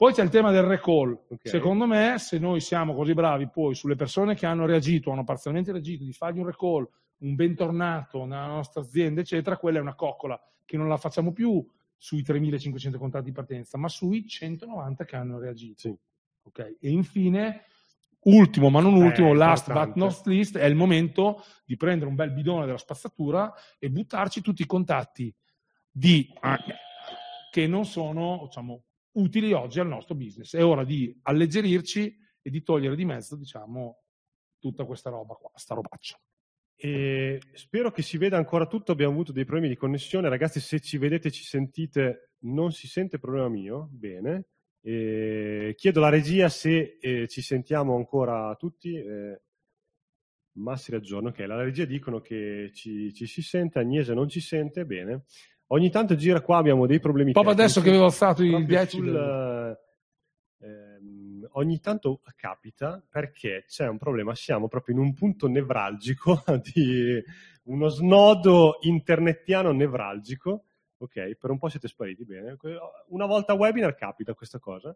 Poi 0.00 0.14
c'è 0.14 0.22
il 0.22 0.30
tema 0.30 0.50
del 0.50 0.62
recall. 0.62 1.12
Ok. 1.28 1.46
Secondo 1.46 1.86
me, 1.86 2.14
se 2.16 2.38
noi 2.38 2.60
siamo 2.60 2.94
così 2.94 3.12
bravi 3.12 3.50
poi 3.50 3.74
sulle 3.74 3.96
persone 3.96 4.34
che 4.34 4.46
hanno 4.46 4.64
reagito, 4.64 5.10
hanno 5.10 5.24
parzialmente 5.24 5.72
reagito, 5.72 6.04
di 6.04 6.14
fargli 6.14 6.38
un 6.38 6.46
recall, 6.46 6.88
un 7.18 7.34
bentornato 7.34 8.24
nella 8.24 8.46
nostra 8.46 8.80
azienda, 8.80 9.20
eccetera, 9.20 9.58
quella 9.58 9.76
è 9.76 9.82
una 9.82 9.94
coccola 9.94 10.40
che 10.64 10.78
non 10.78 10.88
la 10.88 10.96
facciamo 10.96 11.34
più 11.34 11.62
sui 11.98 12.22
3.500 12.22 12.96
contatti 12.96 13.26
di 13.26 13.32
partenza, 13.32 13.76
ma 13.76 13.90
sui 13.90 14.26
190 14.26 15.04
che 15.04 15.16
hanno 15.16 15.38
reagito. 15.38 15.80
Sì. 15.80 15.94
Ok? 16.44 16.76
E 16.80 16.90
infine, 16.90 17.64
ultimo 18.20 18.70
ma 18.70 18.80
non 18.80 18.94
ultimo, 18.94 19.32
Eh, 19.32 19.36
last 19.36 19.70
but 19.70 19.96
not 19.96 20.22
least, 20.24 20.56
è 20.56 20.64
il 20.64 20.76
momento 20.76 21.44
di 21.66 21.76
prendere 21.76 22.08
un 22.08 22.16
bel 22.16 22.32
bidone 22.32 22.64
della 22.64 22.78
spazzatura 22.78 23.52
e 23.78 23.90
buttarci 23.90 24.40
tutti 24.40 24.62
i 24.62 24.66
contatti 24.66 25.30
di, 25.90 26.26
che 27.50 27.66
non 27.66 27.84
sono 27.84 28.44
diciamo, 28.46 28.84
utili 29.20 29.52
oggi 29.52 29.80
al 29.80 29.88
nostro 29.88 30.14
business. 30.14 30.54
È 30.54 30.64
ora 30.64 30.84
di 30.84 31.16
alleggerirci 31.22 32.16
e 32.42 32.50
di 32.50 32.62
togliere 32.62 32.96
di 32.96 33.04
mezzo 33.04 33.36
diciamo, 33.36 34.02
tutta 34.58 34.84
questa 34.84 35.10
roba 35.10 35.34
qua, 35.34 35.50
sta 35.54 35.74
robaccia. 35.74 36.18
E 36.82 37.40
spero 37.52 37.90
che 37.90 38.00
si 38.00 38.16
veda 38.16 38.38
ancora 38.38 38.66
tutto. 38.66 38.92
Abbiamo 38.92 39.12
avuto 39.12 39.32
dei 39.32 39.44
problemi 39.44 39.68
di 39.68 39.76
connessione. 39.76 40.30
Ragazzi, 40.30 40.60
se 40.60 40.80
ci 40.80 40.96
vedete 40.96 41.30
ci 41.30 41.44
sentite, 41.44 42.36
non 42.44 42.72
si 42.72 42.88
sente 42.88 43.18
problema 43.18 43.50
mio. 43.50 43.88
Bene. 43.92 44.46
E 44.80 45.74
chiedo 45.76 45.98
alla 45.98 46.08
regia 46.08 46.48
se 46.48 46.96
eh, 46.98 47.28
ci 47.28 47.42
sentiamo 47.42 47.96
ancora 47.96 48.54
tutti. 48.56 48.94
Eh, 48.94 49.42
ma 50.52 50.74
si 50.78 50.90
raggiorna. 50.90 51.28
Ok, 51.28 51.40
la 51.40 51.62
regia 51.62 51.84
dicono 51.84 52.20
che 52.20 52.70
ci, 52.72 53.12
ci 53.12 53.26
si 53.26 53.42
sente, 53.42 53.78
Agnese 53.78 54.14
non 54.14 54.30
ci 54.30 54.40
sente. 54.40 54.86
Bene. 54.86 55.24
Ogni 55.72 55.90
tanto 55.90 56.16
gira 56.16 56.40
qua, 56.40 56.58
abbiamo 56.58 56.86
dei 56.86 56.98
problemi. 56.98 57.32
Proprio 57.32 57.52
adesso 57.52 57.80
che 57.80 57.90
avevo 57.90 58.04
alzato 58.04 58.42
il 58.42 58.50
proprio 58.50 58.76
10 58.76 58.96
sul, 58.96 59.78
ehm, 60.62 61.48
ogni 61.52 61.78
tanto 61.78 62.20
capita 62.34 63.00
perché 63.08 63.64
c'è 63.68 63.86
un 63.86 63.96
problema, 63.96 64.34
siamo 64.34 64.66
proprio 64.66 64.96
in 64.96 65.00
un 65.00 65.14
punto 65.14 65.46
nevralgico 65.46 66.42
di 66.74 67.22
uno 67.64 67.88
snodo 67.88 68.78
internettiano 68.80 69.70
nevralgico. 69.70 70.64
Ok, 70.98 71.36
per 71.38 71.50
un 71.50 71.58
po' 71.58 71.68
siete 71.68 71.86
spariti 71.86 72.24
bene. 72.24 72.56
Una 73.08 73.26
volta 73.26 73.54
webinar 73.54 73.94
capita 73.94 74.34
questa 74.34 74.58
cosa. 74.58 74.94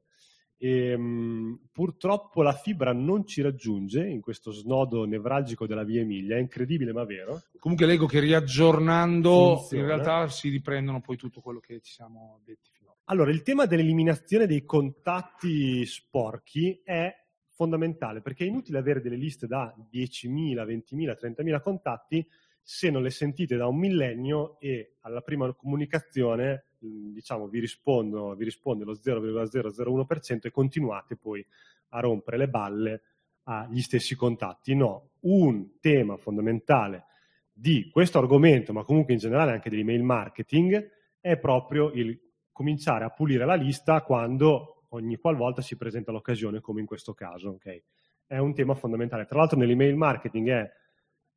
E, 0.57 0.97
mh, 0.97 1.69
purtroppo 1.73 2.43
la 2.43 2.53
fibra 2.53 2.93
non 2.93 3.27
ci 3.27 3.43
raggiunge 3.43 4.07
in 4.07 4.21
questo 4.21 4.51
snodo 4.51 5.05
nevralgico 5.05 5.67
della 5.67 5.85
via 5.85 6.01
Emilia, 6.01 6.37
è 6.37 6.41
incredibile 6.41 6.93
ma 6.93 7.05
vero. 7.05 7.43
Comunque 7.59 7.87
leggo 7.87 8.07
che 8.07 8.21
riaggiornando 8.21 9.57
Funziona. 9.59 9.83
in 9.83 9.89
realtà 9.89 10.29
si 10.29 10.49
riprendono 10.49 11.01
poi 11.01 11.17
tutto 11.17 11.41
quello 11.41 11.61
che 11.61 11.81
ci 11.81 11.93
siamo 11.93 12.41
detti 12.45 12.71
finora. 12.73 12.97
Allora, 13.05 13.31
il 13.31 13.43
tema 13.43 13.67
dell'eliminazione 13.67 14.47
dei 14.47 14.65
contatti 14.65 15.85
sporchi 15.85 16.81
è 16.83 17.13
fondamentale 17.51 18.21
perché 18.21 18.45
è 18.45 18.49
inutile 18.49 18.79
avere 18.79 19.01
delle 19.01 19.17
liste 19.17 19.47
da 19.47 19.75
10.000, 19.93 20.65
20.000, 20.65 21.17
30.000 21.21 21.61
contatti 21.61 22.27
se 22.67 22.91
non 22.91 23.03
le 23.03 23.11
sentite 23.11 23.57
da 23.57 23.67
un 23.67 23.79
millennio 23.79 24.59
e 24.59 24.95
alla 25.01 25.21
prima 25.21 25.53
comunicazione, 25.53 26.65
diciamo, 27.13 27.49
vi, 27.49 27.61
rispondo, 27.61 28.35
vi 28.35 28.45
risponde 28.45 28.85
lo 28.85 28.93
0,001% 28.95 30.39
e 30.43 30.51
continuate 30.51 31.17
poi 31.17 31.45
a 31.91 32.01
rompere 32.01 32.37
le 32.37 32.49
balle 32.49 33.03
agli 33.45 33.81
stessi 33.81 34.15
contatti. 34.15 34.75
No, 34.75 35.11
un 35.21 35.79
tema 35.81 36.17
fondamentale 36.17 37.07
di 37.53 37.89
questo 37.91 38.19
argomento, 38.19 38.73
ma 38.73 38.85
comunque 38.85 39.13
in 39.13 39.19
generale 39.19 39.53
anche 39.53 39.71
dell'email 39.71 40.03
marketing, 40.03 40.91
è 41.21 41.39
proprio 41.39 41.91
il 41.93 42.19
cominciare 42.51 43.05
a 43.05 43.11
pulire 43.11 43.45
la 43.45 43.55
lista 43.55 44.03
quando 44.03 44.87
ogni 44.91 45.17
qualvolta 45.17 45.61
si 45.63 45.77
presenta 45.77 46.13
l'occasione, 46.13 46.61
come 46.61 46.81
in 46.81 46.87
questo 46.87 47.15
caso. 47.15 47.51
ok? 47.51 47.83
È 48.27 48.39
un 48.39 48.55
tema 48.55 48.75
fondamentale. 48.75 49.27
Tra 49.27 49.39
l'altro 49.39 49.59
nell'email 49.59 49.97
marketing 49.97 50.49
è, 50.49 50.71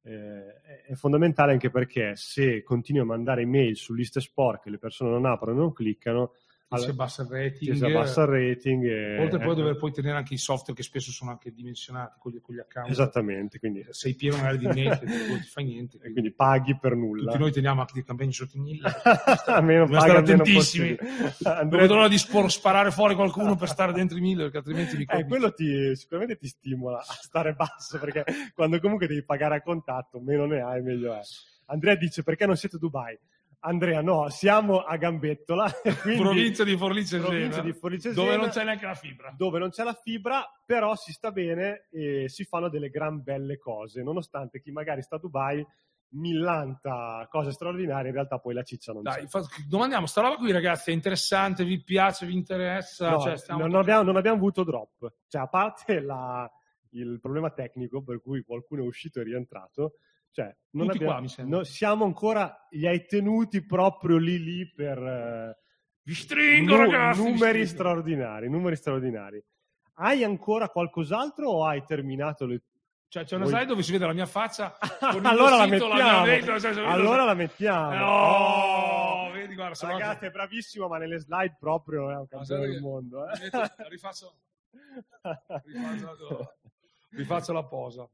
eh, 0.07 0.83
è 0.87 0.93
fondamentale 0.95 1.51
anche 1.51 1.69
perché 1.69 2.15
se 2.15 2.63
continui 2.63 3.01
a 3.01 3.05
mandare 3.05 3.41
email 3.41 3.75
su 3.75 3.93
liste 3.93 4.21
sporche, 4.21 4.69
le 4.69 4.77
persone 4.77 5.11
non 5.11 5.25
aprono 5.25 5.57
e 5.57 5.59
non 5.59 5.73
cliccano, 5.73 6.31
Ti 6.69 6.81
si 6.81 6.89
abbassa 6.89 7.21
il 7.21 7.29
rating. 7.29 7.71
ti 7.71 7.77
si 7.77 7.85
abbassa 7.85 8.21
il 8.23 8.27
rating. 8.27 8.83
E, 8.85 9.19
Oltre 9.19 9.37
poi 9.37 9.47
a 9.47 9.51
ecco. 9.51 9.53
dover 9.53 9.75
poi 9.77 9.91
tenere 9.93 10.17
anche 10.17 10.33
i 10.33 10.37
software 10.37 10.73
che 10.73 10.83
spesso 10.83 11.11
sono 11.11 11.31
anche 11.31 11.53
dimensionati 11.53 12.17
con 12.19 12.31
gli, 12.33 12.41
con 12.41 12.55
gli 12.55 12.59
account. 12.59 12.89
Esattamente, 12.89 13.57
quindi, 13.57 13.85
Sei 13.91 14.15
pieno 14.15 14.35
magari 14.35 14.57
di 14.57 14.67
che 14.67 14.83
non 15.29 15.39
ti 15.39 15.47
fai 15.47 15.63
niente. 15.63 15.95
e 15.95 15.99
quindi 15.99 16.13
quindi 16.17 16.33
paghi 16.33 16.77
per 16.77 16.95
nulla. 16.95 17.31
Tutti 17.31 17.41
noi 17.41 17.51
teniamo 17.53 17.79
anche 17.79 17.93
le 17.95 18.03
campagne 18.03 18.31
sotto 18.33 18.57
i 18.57 18.59
mille. 18.59 18.89
almeno 19.47 19.85
paga 19.85 19.99
stare 20.01 20.17
attentissimi. 20.19 20.97
Non 20.99 21.53
Andrea- 21.53 21.81
vedo 21.81 21.93
l'ora 21.95 22.07
di 22.09 22.17
spor- 22.17 22.51
sparare 22.51 22.91
fuori 22.91 23.15
qualcuno 23.15 23.55
per 23.55 23.69
stare 23.69 23.93
dentro 23.93 24.17
i 24.17 24.21
mille, 24.21 24.43
perché 24.43 24.57
altrimenti 24.57 24.97
mi 24.97 25.05
Eh, 25.07 25.25
quello 25.25 25.53
ti, 25.53 25.95
sicuramente 25.95 26.35
ti 26.37 26.47
stimola 26.47 26.97
a 26.99 27.03
stare 27.03 27.53
basso 27.53 27.97
perché 27.97 28.25
quando 28.53 28.77
comunque 28.81 29.07
devi 29.07 29.23
pagare 29.23 29.55
a 29.55 29.61
contatto, 29.61 30.19
meno 30.19 30.45
ne 30.45 30.59
hai, 30.59 30.81
meglio 30.81 31.13
è. 31.13 31.21
Andrea 31.67 31.95
dice 31.95 32.23
perché 32.23 32.45
non 32.45 32.57
siete 32.57 32.75
a 32.75 32.79
Dubai? 32.79 33.17
Andrea, 33.59 34.01
no, 34.01 34.29
siamo 34.29 34.79
a 34.79 34.95
Gambettola, 34.97 35.69
quindi- 36.01 36.21
provincia 36.21 36.63
di 36.63 36.77
Forlì 36.77 37.05
Cesena, 37.05 38.13
dove 38.13 38.37
non 38.37 38.49
c'è 38.49 38.63
neanche 38.63 38.85
la 38.85 38.93
fibra. 38.95 39.33
dove 39.35 39.59
non 39.59 39.69
c'è 39.71 39.83
la 39.83 39.93
fibra, 39.93 40.45
però 40.65 40.95
si 40.95 41.11
sta 41.11 41.31
bene 41.31 41.87
e 41.91 42.29
si 42.29 42.43
fanno 42.45 42.69
delle 42.69 42.89
gran 42.89 43.21
belle 43.23 43.57
cose, 43.57 44.03
nonostante 44.03 44.61
chi 44.61 44.71
magari 44.71 45.01
sta 45.01 45.15
a 45.15 45.19
Dubai 45.19 45.65
millanta 46.09 47.27
cose 47.29 47.51
straordinarie, 47.51 48.07
in 48.09 48.13
realtà 48.13 48.39
poi 48.39 48.53
la 48.53 48.63
ciccia 48.63 48.93
non 48.93 49.03
c'è. 49.03 49.17
Dai, 49.17 49.27
fa- 49.27 49.43
domandiamo, 49.67 50.05
sta 50.05 50.21
roba 50.21 50.35
qui 50.35 50.51
ragazzi 50.51 50.91
è 50.91 50.93
interessante, 50.93 51.63
vi 51.65 51.81
piace, 51.83 52.25
vi 52.25 52.33
interessa? 52.35 53.09
No, 53.11 53.19
Cioè, 53.19 53.35
non, 53.55 53.75
abbiamo, 53.75 54.03
non 54.03 54.15
abbiamo 54.15 54.37
avuto 54.37 54.63
drop. 54.63 55.13
Cioè, 55.27 55.41
a 55.41 55.47
parte 55.47 55.99
la- 55.99 56.49
il 56.91 57.19
problema 57.19 57.49
tecnico 57.51 58.01
per 58.01 58.21
cui 58.21 58.43
qualcuno 58.43 58.83
è 58.83 58.85
uscito 58.87 59.19
e 59.19 59.23
rientrato, 59.23 59.95
cioè, 60.37 60.55
non 60.73 60.85
Tutti 60.85 60.97
abbiamo- 60.97 61.13
qua, 61.13 61.21
mi 61.21 61.29
sembra. 61.29 61.57
no, 61.57 61.63
siamo 61.63 62.05
ancora, 62.05 62.67
li 62.69 62.85
hai 62.85 63.07
tenuti 63.07 63.65
proprio 63.65 64.17
lì 64.17 64.37
lì 64.43 64.71
per 64.71 64.97
eh, 64.99 65.57
Vi 66.03 66.13
stringo 66.13 66.75
nu- 66.75 66.81
ragazzi! 66.83 67.19
numeri 67.23 67.65
stringo. 67.65 67.65
straordinari, 67.65 68.47
numeri 68.49 68.75
straordinari. 68.75 69.43
Hai 69.95 70.23
ancora 70.23 70.69
qualcos'altro 70.69 71.49
o 71.49 71.65
hai 71.65 71.83
terminato 71.85 72.45
le... 72.45 72.61
Cioè, 73.07 73.23
c'è 73.23 73.33
una 73.35 73.45
Vuoi- 73.45 73.55
slide 73.55 73.69
dove 73.71 73.81
si 73.81 73.91
vede 73.93 74.05
la 74.05 74.13
mia 74.13 74.27
faccia 74.27 74.77
allora 75.23 75.55
la 75.55 75.65
mettiamo. 75.65 75.93
mia 75.95 76.21
dentro, 76.23 76.59
cioè, 76.59 76.79
allora 76.85 77.23
la 77.23 77.33
mettiamo. 77.33 77.95
No, 77.95 79.31
vedi, 79.31 79.55
guarda, 79.55 79.73
se 79.73 79.87
no- 79.87 79.93
Ragazzi, 79.93 80.25
è 80.25 80.29
bravissimo, 80.29 80.87
ma 80.87 80.99
nelle 80.99 81.17
slide 81.17 81.55
proprio 81.59 82.11
è 82.11 82.15
un 82.15 82.27
campione 82.27 82.67
del 82.67 82.79
mondo. 82.81 83.27
eh. 83.27 83.39
metto- 83.41 83.63
rifaccio, 83.89 84.35
rifaccio, 85.65 86.53
rifaccio 87.09 87.53
la 87.53 87.63
posa. 87.63 88.07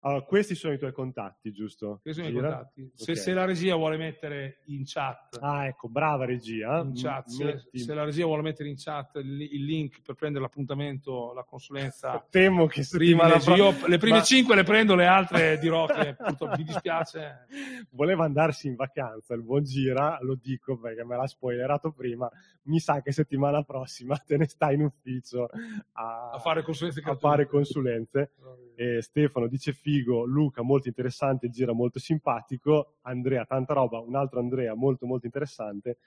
Allora, 0.00 0.22
questi 0.22 0.54
sono 0.54 0.74
i 0.74 0.78
tuoi 0.78 0.92
contatti, 0.92 1.50
giusto? 1.50 1.98
Questi 2.02 2.22
sono 2.22 2.32
i 2.32 2.40
contatti. 2.40 2.90
Se, 2.94 3.12
Ok. 3.12 3.18
se 3.18 3.32
la 3.32 3.44
regia 3.44 3.74
vuole 3.74 3.96
mettere 3.96 4.60
in 4.66 4.82
chat, 4.84 5.38
Ah, 5.40 5.66
ecco, 5.66 5.88
brava 5.88 6.24
regia. 6.24 6.78
in 6.84 6.92
chat, 6.94 7.26
M- 7.26 7.30
se, 7.30 7.64
se 7.72 7.94
la 7.94 8.04
regia 8.04 8.24
vuole 8.24 8.42
mettere 8.42 8.68
in 8.68 8.76
chat 8.78 9.16
il, 9.16 9.40
il 9.40 9.64
link 9.64 10.00
per 10.02 10.14
prendere 10.14 10.44
l'appuntamento, 10.44 11.32
la 11.34 11.42
consulenza, 11.42 12.24
Temo 12.30 12.66
che 12.66 12.86
privilegi. 12.88 13.50
Io 13.52 13.72
pro- 13.72 13.88
le 13.88 13.98
prime 13.98 14.18
Ma- 14.18 14.22
5 14.22 14.54
le 14.54 14.62
prendo, 14.62 14.94
le 14.94 15.06
altre 15.06 15.58
dirò 15.58 15.86
che 15.86 16.14
purtroppo 16.16 16.56
mi 16.56 16.62
dispiace. 16.64 17.46
Voleva 17.90 18.24
andarsi 18.24 18.68
in 18.68 18.76
vacanza, 18.76 19.34
il 19.34 19.42
buon 19.42 19.64
Gira, 19.64 20.18
lo 20.22 20.36
dico 20.40 20.78
perché 20.78 21.04
me 21.04 21.16
l'ha 21.16 21.26
spoilerato 21.26 21.90
prima, 21.90 22.30
mi 22.64 22.78
sa 22.78 23.00
che 23.02 23.10
settimana 23.10 23.62
prossima 23.64 24.16
te 24.16 24.36
ne 24.36 24.46
stai 24.46 24.74
in 24.74 24.82
ufficio 24.82 25.48
a, 25.92 26.30
A 26.30 26.38
fare 26.38 26.62
consulenze 26.62 27.00
a 27.04 27.16
fare 27.16 27.46
consulenze. 27.48 28.30
E 28.76 29.02
Stefano 29.02 29.48
dice 29.48 29.72
figo, 29.88 30.24
Luca 30.24 30.60
molto 30.60 30.88
interessante, 30.88 31.48
Gira 31.48 31.72
molto 31.72 31.98
simpatico, 31.98 32.98
Andrea 33.02 33.46
tanta 33.46 33.72
roba, 33.72 34.00
un 34.00 34.16
altro 34.16 34.38
Andrea 34.38 34.74
molto 34.74 35.06
molto 35.06 35.24
interessante. 35.24 35.98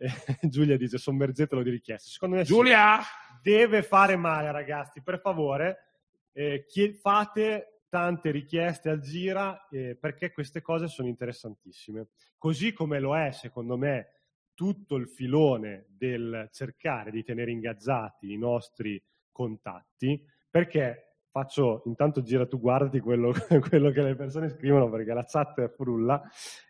E 0.00 0.48
Giulia 0.48 0.78
dice 0.78 0.96
sommergetelo 0.96 1.62
di 1.62 1.68
richieste. 1.68 2.08
Secondo 2.08 2.36
me. 2.36 2.42
Giulia! 2.42 3.00
deve 3.42 3.82
fare 3.82 4.16
male, 4.16 4.50
ragazzi. 4.50 5.02
Per 5.02 5.20
favore, 5.20 5.76
eh, 6.32 6.64
fate 6.98 7.82
tante 7.90 8.30
richieste 8.30 8.88
al 8.88 9.00
Gira 9.00 9.68
eh, 9.68 9.96
perché 10.00 10.32
queste 10.32 10.62
cose 10.62 10.88
sono 10.88 11.06
interessantissime. 11.06 12.08
Così 12.38 12.72
come 12.72 12.98
lo 12.98 13.14
è, 13.14 13.30
secondo 13.32 13.76
me, 13.76 14.20
tutto 14.54 14.96
il 14.96 15.06
filone 15.06 15.84
del 15.88 16.48
cercare 16.50 17.10
di 17.10 17.22
tenere 17.22 17.50
ingaggiati 17.50 18.32
i 18.32 18.38
nostri 18.38 19.02
contatti, 19.30 20.24
perché 20.48 21.09
faccio, 21.30 21.82
intanto 21.86 22.22
gira 22.22 22.46
tu 22.46 22.58
guardati 22.58 23.00
quello, 23.00 23.32
quello 23.68 23.90
che 23.90 24.02
le 24.02 24.14
persone 24.14 24.48
scrivono 24.48 24.90
perché 24.90 25.12
la 25.12 25.24
chat 25.24 25.68
frulla. 25.74 26.22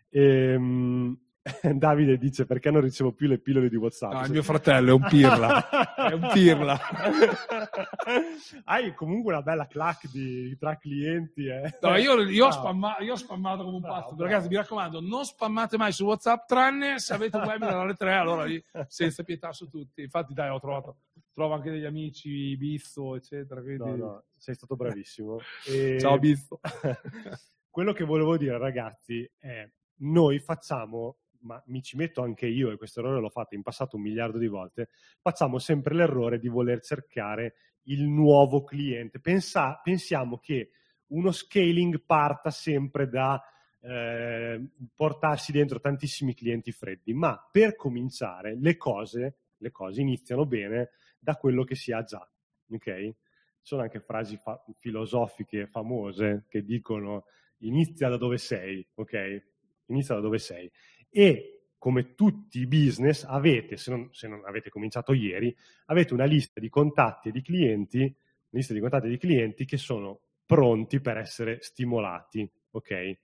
Ehm, 0.09 1.17
Davide 1.73 2.17
dice 2.17 2.45
perché 2.45 2.69
non 2.69 2.81
ricevo 2.81 3.13
più 3.13 3.27
le 3.27 3.39
pillole 3.39 3.67
di 3.67 3.75
WhatsApp. 3.75 4.11
No, 4.11 4.25
il 4.25 4.31
mio 4.31 4.43
fratello 4.43 4.91
è 4.91 4.93
un 4.93 5.07
pirla. 5.09 5.69
è 5.95 6.13
un 6.13 6.29
pirla. 6.31 6.79
Hai 8.65 8.93
comunque 8.93 9.33
una 9.33 9.41
bella 9.41 9.65
clac 9.65 10.07
di, 10.11 10.55
tra 10.59 10.77
clienti. 10.77 11.47
Eh. 11.47 11.77
No, 11.81 11.95
io, 11.95 12.21
io 12.21 12.45
ho 12.45 12.49
Bravo. 12.49 12.61
spamma- 12.61 12.99
io 12.99 13.13
ho 13.13 13.17
spammato 13.17 13.63
come 13.63 13.77
un 13.77 13.81
pazzo. 13.81 14.15
Ragazzi, 14.17 14.49
mi 14.49 14.55
raccomando, 14.55 15.01
non 15.01 15.25
spammate 15.25 15.77
mai 15.77 15.91
su 15.91 16.05
WhatsApp, 16.05 16.45
tranne 16.45 16.99
se 16.99 17.13
avete 17.13 17.37
un 17.37 17.43
webinar 17.43 17.75
alle 17.75 17.95
3, 17.95 18.13
allora 18.13 18.43
lì 18.43 18.63
senza 18.87 19.23
pietà 19.23 19.51
su 19.51 19.67
tutti. 19.67 20.03
Infatti, 20.03 20.33
dai, 20.35 20.49
ho 20.49 20.59
trovato, 20.59 20.97
trovo 21.33 21.53
anche 21.53 21.71
degli 21.71 21.85
amici, 21.85 22.55
Bizzo, 22.57 23.15
eccetera. 23.15 23.61
Quindi... 23.61 23.83
No, 23.83 23.95
no, 23.95 24.23
sei 24.37 24.55
stato 24.55 24.75
bravissimo. 24.75 25.39
E- 25.67 25.99
Ciao, 25.99 26.17
Bizzo. 26.19 26.59
Quello 27.69 27.93
che 27.93 28.03
volevo 28.03 28.37
dire, 28.37 28.57
ragazzi, 28.57 29.29
è 29.37 29.69
noi 30.01 30.39
facciamo, 30.39 31.19
ma 31.41 31.61
mi 31.67 31.81
ci 31.81 31.95
metto 31.95 32.21
anche 32.21 32.47
io, 32.47 32.71
e 32.71 32.77
questo 32.77 32.99
errore 32.99 33.21
l'ho 33.21 33.29
fatto 33.29 33.55
in 33.55 33.61
passato 33.61 33.95
un 33.95 34.01
miliardo 34.01 34.37
di 34.37 34.47
volte, 34.47 34.89
facciamo 35.21 35.57
sempre 35.57 35.95
l'errore 35.95 36.39
di 36.39 36.49
voler 36.49 36.81
cercare 36.81 37.55
il 37.83 38.03
nuovo 38.03 38.63
cliente. 38.63 39.19
Pensa- 39.19 39.79
pensiamo 39.81 40.37
che 40.37 40.71
uno 41.07 41.31
scaling 41.31 42.03
parta 42.05 42.49
sempre 42.49 43.07
da 43.07 43.41
eh, 43.81 44.61
portarsi 44.93 45.51
dentro 45.51 45.79
tantissimi 45.79 46.33
clienti 46.33 46.71
freddi, 46.71 47.13
ma 47.13 47.47
per 47.51 47.75
cominciare 47.75 48.57
le 48.59 48.77
cose, 48.77 49.37
le 49.57 49.71
cose 49.71 50.01
iniziano 50.01 50.45
bene 50.45 50.91
da 51.21 51.35
quello 51.35 51.63
che 51.63 51.75
si 51.75 51.91
ha 51.91 52.03
già. 52.03 52.27
Ok? 52.71 52.83
Ci 52.83 53.15
sono 53.61 53.83
anche 53.83 53.99
frasi 53.99 54.37
fa- 54.37 54.61
filosofiche 54.79 55.67
famose 55.67 56.45
che 56.49 56.63
dicono 56.63 57.25
inizia 57.59 58.09
da 58.09 58.17
dove 58.17 58.37
sei, 58.37 58.85
ok? 58.95 59.43
Inizia 59.87 60.15
da 60.15 60.21
dove 60.21 60.39
sei. 60.39 60.69
E 61.09 61.67
come 61.77 62.15
tutti 62.15 62.59
i 62.59 62.67
business 62.67 63.23
avete, 63.23 63.77
se 63.77 63.91
non, 63.91 64.09
se 64.11 64.27
non 64.27 64.43
avete 64.45 64.69
cominciato 64.69 65.13
ieri, 65.13 65.55
avete 65.85 66.13
una 66.13 66.25
lista 66.25 66.59
di 66.59 66.69
contatti 66.69 67.29
e 67.29 67.31
di 67.31 67.41
clienti, 67.41 68.15
lista 68.49 68.73
di 68.73 68.79
contatti 68.79 69.07
e 69.07 69.09
di 69.09 69.17
clienti 69.17 69.65
che 69.65 69.77
sono 69.77 70.21
pronti 70.45 70.99
per 70.99 71.17
essere 71.17 71.61
stimolati, 71.61 72.49
ok? 72.71 73.17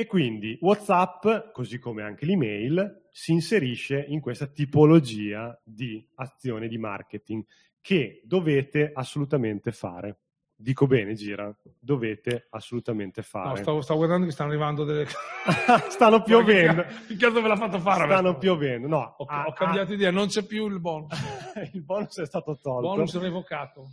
E 0.00 0.06
quindi 0.06 0.56
WhatsApp, 0.62 1.52
così 1.52 1.78
come 1.78 2.02
anche 2.02 2.24
l'email, 2.24 3.08
si 3.10 3.32
inserisce 3.32 4.02
in 4.08 4.20
questa 4.20 4.46
tipologia 4.46 5.60
di 5.62 6.02
azione 6.14 6.68
di 6.68 6.78
marketing 6.78 7.44
che 7.82 8.22
dovete 8.24 8.92
assolutamente 8.94 9.72
fare. 9.72 10.20
Dico 10.56 10.86
bene, 10.86 11.12
Gira, 11.12 11.54
dovete 11.78 12.46
assolutamente 12.48 13.20
No, 13.20 13.26
fare. 13.26 13.60
stavo, 13.60 13.82
stavo 13.82 13.98
guardando 13.98 14.24
che 14.24 14.32
stanno 14.32 14.48
arrivando 14.48 14.84
delle... 14.84 15.04
Stanno 15.90 16.22
piovendo. 16.22 16.82
Che 17.06 17.16
cazzo 17.16 17.42
me 17.42 17.48
l'ha 17.48 17.56
fatto 17.56 17.78
fare? 17.78 18.04
Stanno 18.04 18.38
piovendo. 18.38 18.88
No, 18.88 19.16
Ho, 19.18 19.24
ah, 19.26 19.44
ho 19.48 19.52
cambiato 19.52 19.92
idea, 19.92 20.10
non 20.10 20.28
c'è 20.28 20.46
più 20.46 20.66
il 20.66 20.80
bonus. 20.80 21.12
ah, 21.12 21.60
il 21.74 21.82
bonus 21.82 22.20
è 22.20 22.24
stato 22.24 22.56
tolto. 22.56 22.88
bonus 22.88 23.18
revocato. 23.18 23.86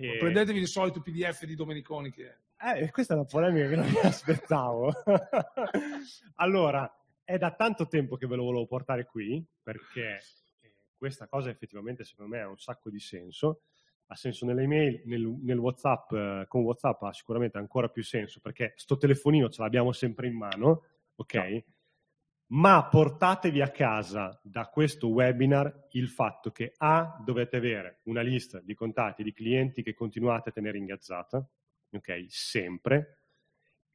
E- 0.00 0.16
Prendetevi 0.16 0.60
il 0.60 0.68
solito 0.68 1.00
PDF 1.00 1.44
di 1.44 1.56
Domeniconi 1.56 2.12
che 2.12 2.36
Eh, 2.56 2.88
questa 2.92 3.14
è 3.14 3.16
una 3.16 3.26
polemica 3.26 3.68
che 3.68 3.74
non 3.74 3.90
mi 3.90 3.98
aspettavo. 3.98 4.92
allora, 6.36 6.88
è 7.24 7.36
da 7.36 7.50
tanto 7.50 7.88
tempo 7.88 8.16
che 8.16 8.28
ve 8.28 8.36
lo 8.36 8.44
volevo 8.44 8.66
portare 8.66 9.06
qui, 9.06 9.44
perché 9.60 10.20
eh, 10.62 10.74
questa 10.96 11.26
cosa 11.26 11.50
effettivamente 11.50 12.04
secondo 12.04 12.36
me 12.36 12.42
ha 12.42 12.48
un 12.48 12.58
sacco 12.58 12.90
di 12.90 13.00
senso. 13.00 13.62
Ha 14.06 14.14
senso 14.14 14.46
nelle 14.46 14.62
email, 14.62 15.02
nel, 15.06 15.26
nel 15.42 15.58
WhatsApp, 15.58 16.12
eh, 16.12 16.44
con 16.46 16.62
WhatsApp 16.62 17.02
ha 17.02 17.12
sicuramente 17.12 17.58
ancora 17.58 17.88
più 17.88 18.04
senso, 18.04 18.38
perché 18.40 18.74
sto 18.76 18.96
telefonino 18.96 19.48
ce 19.48 19.62
l'abbiamo 19.62 19.90
sempre 19.90 20.28
in 20.28 20.36
mano, 20.36 20.84
ok? 21.16 21.64
Ma 22.50 22.88
portatevi 22.88 23.60
a 23.60 23.70
casa 23.70 24.40
da 24.42 24.68
questo 24.68 25.08
webinar 25.08 25.88
il 25.92 26.08
fatto 26.08 26.50
che 26.50 26.72
A, 26.78 27.20
dovete 27.22 27.56
avere 27.56 28.00
una 28.04 28.22
lista 28.22 28.60
di 28.60 28.74
contatti 28.74 29.22
di 29.22 29.34
clienti 29.34 29.82
che 29.82 29.92
continuate 29.92 30.48
a 30.48 30.52
tenere 30.52 30.78
ingaggiata, 30.78 31.46
ok? 31.90 32.24
Sempre. 32.28 33.18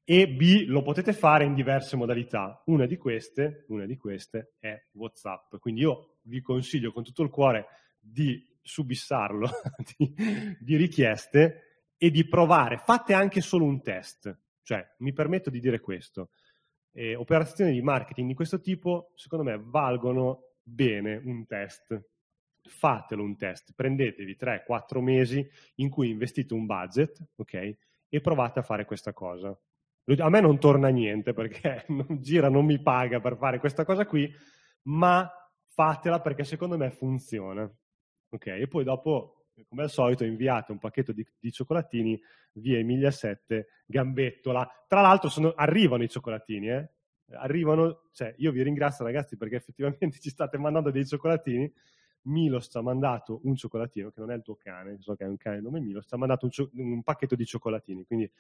E 0.04 0.28
B, 0.28 0.66
lo 0.68 0.84
potete 0.84 1.14
fare 1.14 1.46
in 1.46 1.56
diverse 1.56 1.96
modalità. 1.96 2.62
Una 2.66 2.86
di 2.86 2.98
queste, 2.98 3.66
una 3.70 3.86
di 3.86 3.98
queste 3.98 4.54
è 4.60 4.80
WhatsApp. 4.92 5.56
Quindi 5.58 5.82
io 5.82 6.18
vi 6.24 6.42
consiglio 6.42 6.92
con 6.92 7.04
tutto 7.04 7.24
il 7.24 7.30
cuore 7.30 7.66
di 8.00 8.46
subissarlo 8.62 9.50
di, 9.98 10.14
di 10.60 10.76
richieste 10.76 11.86
e 11.98 12.12
di 12.12 12.28
provare. 12.28 12.78
Fate 12.78 13.14
anche 13.14 13.42
solo 13.42 13.66
un 13.66 13.82
test. 13.82 14.38
Cioè, 14.62 14.96
mi 15.00 15.12
permetto 15.12 15.50
di 15.50 15.60
dire 15.60 15.80
questo. 15.80 16.30
Eh, 16.96 17.16
operazioni 17.16 17.72
di 17.72 17.82
marketing 17.82 18.28
di 18.28 18.36
questo 18.36 18.60
tipo, 18.60 19.12
secondo 19.16 19.44
me, 19.44 19.60
valgono 19.60 20.54
bene 20.62 21.16
un 21.26 21.46
test. 21.46 22.10
Fatelo 22.66 23.24
un 23.24 23.36
test, 23.36 23.74
prendetevi 23.76 24.38
3-4 24.40 25.02
mesi 25.02 25.46
in 25.76 25.90
cui 25.90 26.10
investite 26.10 26.54
un 26.54 26.66
budget, 26.66 27.32
ok? 27.36 27.76
E 28.08 28.22
provate 28.22 28.60
a 28.60 28.64
fare 28.64 28.86
questa 28.86 29.12
cosa. 29.12 29.58
A 30.18 30.30
me 30.30 30.40
non 30.40 30.60
torna 30.60 30.90
niente 30.90 31.34
perché 31.34 31.86
non, 31.90 32.06
Gira 32.22 32.50
non 32.50 32.66
mi 32.66 32.82
paga 32.82 33.20
per 33.20 33.38
fare 33.38 33.60
questa 33.60 33.84
cosa 33.84 34.06
qui, 34.06 34.32
ma 34.84 35.30
fatela 35.66 36.22
perché 36.22 36.44
secondo 36.44 36.78
me 36.78 36.92
funziona. 36.92 37.70
Ok, 38.30 38.48
e 38.48 38.68
poi 38.68 38.84
dopo, 38.84 39.43
come 39.68 39.84
al 39.84 39.90
solito, 39.90 40.24
inviate 40.24 40.72
un 40.72 40.80
pacchetto 40.80 41.12
di, 41.12 41.26
di 41.40 41.52
cioccolatini 41.52 42.20
via 42.54 42.78
Emilia 42.78 43.12
7, 43.12 43.68
Gambettola. 43.86 44.86
Tra 44.88 45.02
l'altro 45.02 45.30
sono- 45.30 45.54
arrivano 45.54 46.04
i 46.04 46.10
cioccolatini, 46.10 46.70
eh? 46.70 46.90
Arrivano, 47.36 48.10
cioè 48.12 48.34
io 48.38 48.52
vi 48.52 48.62
ringrazio 48.64 49.06
ragazzi 49.06 49.38
perché 49.38 49.56
effettivamente 49.56 50.10
ci 50.20 50.30
state 50.30 50.58
mandando 50.58 50.92
dei 50.92 51.06
cioccolatini. 51.06 51.72
Milos 52.26 52.70
ci 52.72 52.78
ha 52.78 52.82
mandato 52.82 53.42
un 53.44 53.56
cioccolatino, 53.56 54.10
che 54.12 54.20
non 54.22 54.32
è 54.32 54.36
il 54.36 54.44
tuo 54.44 54.56
cane, 54.56 54.98
so 55.02 55.14
che 55.16 55.26
è 55.26 55.28
un 55.28 55.36
cane 55.36 55.60
nome 55.60 55.82
Milos, 55.82 56.06
ci 56.08 56.14
ha 56.14 56.18
mandato 56.18 56.46
un, 56.46 56.52
cio- 56.52 56.70
un 56.74 57.04
pacchetto 57.04 57.36
di 57.36 57.46
cioccolatini, 57.46 58.06
quindi 58.06 58.32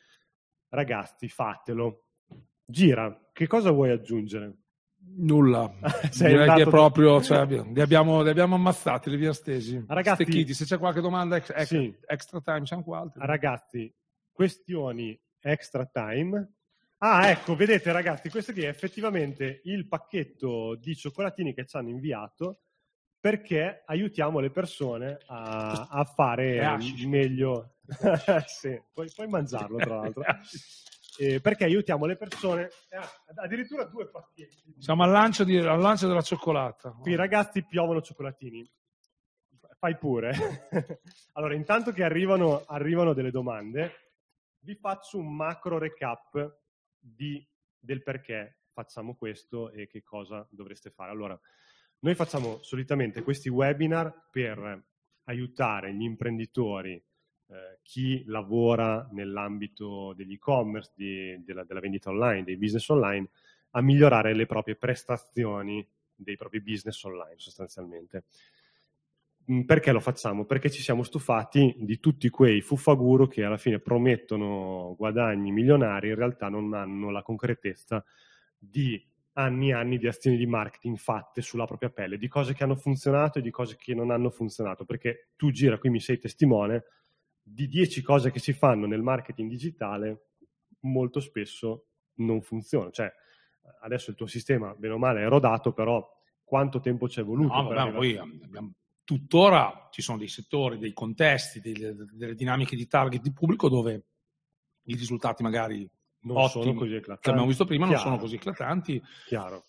ragazzi 0.69 1.27
fatelo. 1.27 2.05
Gira, 2.65 3.29
che 3.33 3.45
cosa 3.45 3.71
vuoi 3.71 3.91
aggiungere? 3.91 4.62
Nulla. 5.15 5.71
Direi 6.17 6.55
che 6.55 6.63
proprio, 6.65 7.21
cioè, 7.21 7.45
li, 7.45 7.81
abbiamo, 7.81 8.21
li 8.21 8.29
abbiamo 8.29 8.55
ammazzati, 8.55 9.09
li 9.09 9.15
abbiamo 9.15 9.33
stesi. 9.33 9.83
Ragazzi- 9.87 10.23
Stecchiti. 10.23 10.53
Se 10.53 10.65
c'è 10.65 10.77
qualche 10.77 11.01
domanda 11.01 11.35
ex- 11.35 11.51
ex- 11.55 11.67
Sì. 11.67 11.95
extra 12.07 12.41
time, 12.41 12.61
c'è 12.61 12.75
anche 12.75 12.91
altro. 12.91 13.25
Ragazzi, 13.25 13.93
questioni 14.31 15.19
extra 15.39 15.85
time. 15.85 16.53
Ah, 16.99 17.29
ecco, 17.29 17.55
vedete 17.55 17.91
ragazzi, 17.91 18.29
questo 18.29 18.53
qui 18.53 18.63
è 18.63 18.69
effettivamente 18.69 19.59
il 19.65 19.87
pacchetto 19.87 20.75
di 20.75 20.95
cioccolatini 20.95 21.53
che 21.53 21.65
ci 21.65 21.75
hanno 21.75 21.89
inviato 21.89 22.61
perché 23.19 23.83
aiutiamo 23.85 24.39
le 24.39 24.49
persone 24.51 25.17
a, 25.27 25.87
a 25.89 26.03
fare 26.05 26.77
meglio. 27.05 27.75
sì, 28.47 28.81
puoi, 28.93 29.09
puoi 29.13 29.27
mangiarlo 29.27 29.77
tra 29.77 29.95
l'altro. 29.95 30.23
Eh, 31.17 31.39
perché 31.41 31.65
aiutiamo 31.65 32.05
le 32.05 32.15
persone, 32.15 32.69
eh, 32.89 32.99
addirittura 33.35 33.85
due 33.85 34.09
pacchetti. 34.09 34.75
Siamo 34.79 35.03
al 35.03 35.11
lancio, 35.11 35.43
di- 35.43 35.57
al 35.57 35.79
lancio 35.79 36.07
della 36.07 36.21
cioccolata. 36.21 36.91
Qui 36.91 37.15
ragazzi 37.15 37.65
piovono 37.65 38.01
cioccolatini. 38.01 38.69
Fai 39.77 39.97
pure. 39.97 40.33
allora, 41.33 41.55
intanto 41.55 41.91
che 41.91 42.03
arrivano, 42.03 42.63
arrivano 42.65 43.13
delle 43.13 43.31
domande, 43.31 44.13
vi 44.59 44.75
faccio 44.75 45.17
un 45.17 45.35
macro 45.35 45.77
recap 45.77 46.59
di, 46.97 47.45
del 47.77 48.01
perché 48.01 48.59
facciamo 48.71 49.15
questo 49.15 49.71
e 49.71 49.87
che 49.87 50.01
cosa 50.03 50.47
dovreste 50.49 50.89
fare. 50.89 51.11
Allora, 51.11 51.39
noi 51.99 52.15
facciamo 52.15 52.61
solitamente 52.63 53.21
questi 53.21 53.49
webinar 53.49 54.29
per 54.29 54.85
aiutare 55.25 55.93
gli 55.93 56.03
imprenditori, 56.03 57.01
eh, 57.53 57.79
chi 57.83 58.23
lavora 58.25 59.07
nell'ambito 59.11 60.13
degli 60.13 60.33
e-commerce, 60.33 60.91
di, 60.95 61.43
della, 61.43 61.63
della 61.63 61.79
vendita 61.79 62.09
online, 62.09 62.43
dei 62.43 62.57
business 62.57 62.89
online, 62.89 63.29
a 63.71 63.81
migliorare 63.81 64.33
le 64.33 64.47
proprie 64.47 64.75
prestazioni 64.75 65.87
dei 66.15 66.35
propri 66.35 66.61
business 66.61 67.03
online 67.03 67.35
sostanzialmente. 67.37 68.23
Mm, 69.51 69.61
perché 69.61 69.91
lo 69.91 69.99
facciamo? 69.99 70.45
Perché 70.45 70.71
ci 70.71 70.81
siamo 70.81 71.03
stufati 71.03 71.75
di 71.77 71.99
tutti 71.99 72.29
quei 72.29 72.61
fuffaguru 72.61 73.27
che 73.27 73.43
alla 73.43 73.57
fine 73.57 73.79
promettono 73.79 74.95
guadagni 74.97 75.51
milionari, 75.51 76.09
in 76.09 76.15
realtà 76.15 76.49
non 76.49 76.73
hanno 76.73 77.11
la 77.11 77.21
concretezza 77.21 78.03
di 78.57 78.99
anni 79.33 79.69
e 79.69 79.73
anni 79.73 79.97
di 79.97 80.07
azioni 80.07 80.37
di 80.37 80.45
marketing 80.45 80.97
fatte 80.97 81.41
sulla 81.41 81.65
propria 81.65 81.89
pelle, 81.89 82.17
di 82.17 82.27
cose 82.27 82.53
che 82.53 82.63
hanno 82.63 82.75
funzionato 82.75 83.39
e 83.39 83.41
di 83.41 83.51
cose 83.51 83.75
che 83.75 83.93
non 83.93 84.11
hanno 84.11 84.29
funzionato, 84.29 84.85
perché 84.85 85.29
tu 85.35 85.51
gira, 85.51 85.77
qui 85.77 85.89
mi 85.89 85.99
sei 85.99 86.17
testimone, 86.17 86.83
di 87.43 87.67
10 87.67 88.01
cose 88.01 88.31
che 88.31 88.39
si 88.39 88.53
fanno 88.53 88.87
nel 88.87 89.01
marketing 89.01 89.49
digitale, 89.49 90.29
molto 90.81 91.19
spesso 91.19 91.87
non 92.15 92.41
funziona. 92.41 92.89
Cioè, 92.89 93.11
adesso 93.81 94.11
il 94.11 94.15
tuo 94.15 94.27
sistema, 94.27 94.73
bene 94.73 94.93
o 94.93 94.97
male, 94.97 95.23
è 95.23 95.27
rodato, 95.27 95.73
però 95.73 96.07
quanto 96.43 96.79
tempo 96.79 97.09
ci 97.09 97.19
è 97.19 97.23
voluto? 97.23 97.53
No, 97.53 97.67
vabbè, 97.67 97.91
poi 97.91 98.17
abbiamo, 98.17 98.73
tuttora 99.03 99.89
ci 99.91 100.01
sono 100.01 100.17
dei 100.17 100.27
settori, 100.27 100.77
dei 100.77 100.93
contesti, 100.93 101.59
delle, 101.59 101.95
delle 102.13 102.35
dinamiche 102.35 102.75
di 102.75 102.87
target 102.87 103.21
di 103.21 103.33
pubblico 103.33 103.69
dove 103.69 104.05
i 104.83 104.95
risultati 104.95 105.43
magari 105.43 105.89
non 106.21 106.37
ottimi, 106.37 106.63
sono 106.63 106.75
così 106.75 106.93
eclatanti. 106.93 107.21
che 107.21 107.29
abbiamo 107.29 107.47
visto 107.47 107.65
prima 107.65 107.87
Chiaro. 107.87 108.01
non 108.01 108.11
sono 108.11 108.21
così 108.21 108.35
eclatanti. 108.35 109.01
Chiaro. 109.27 109.65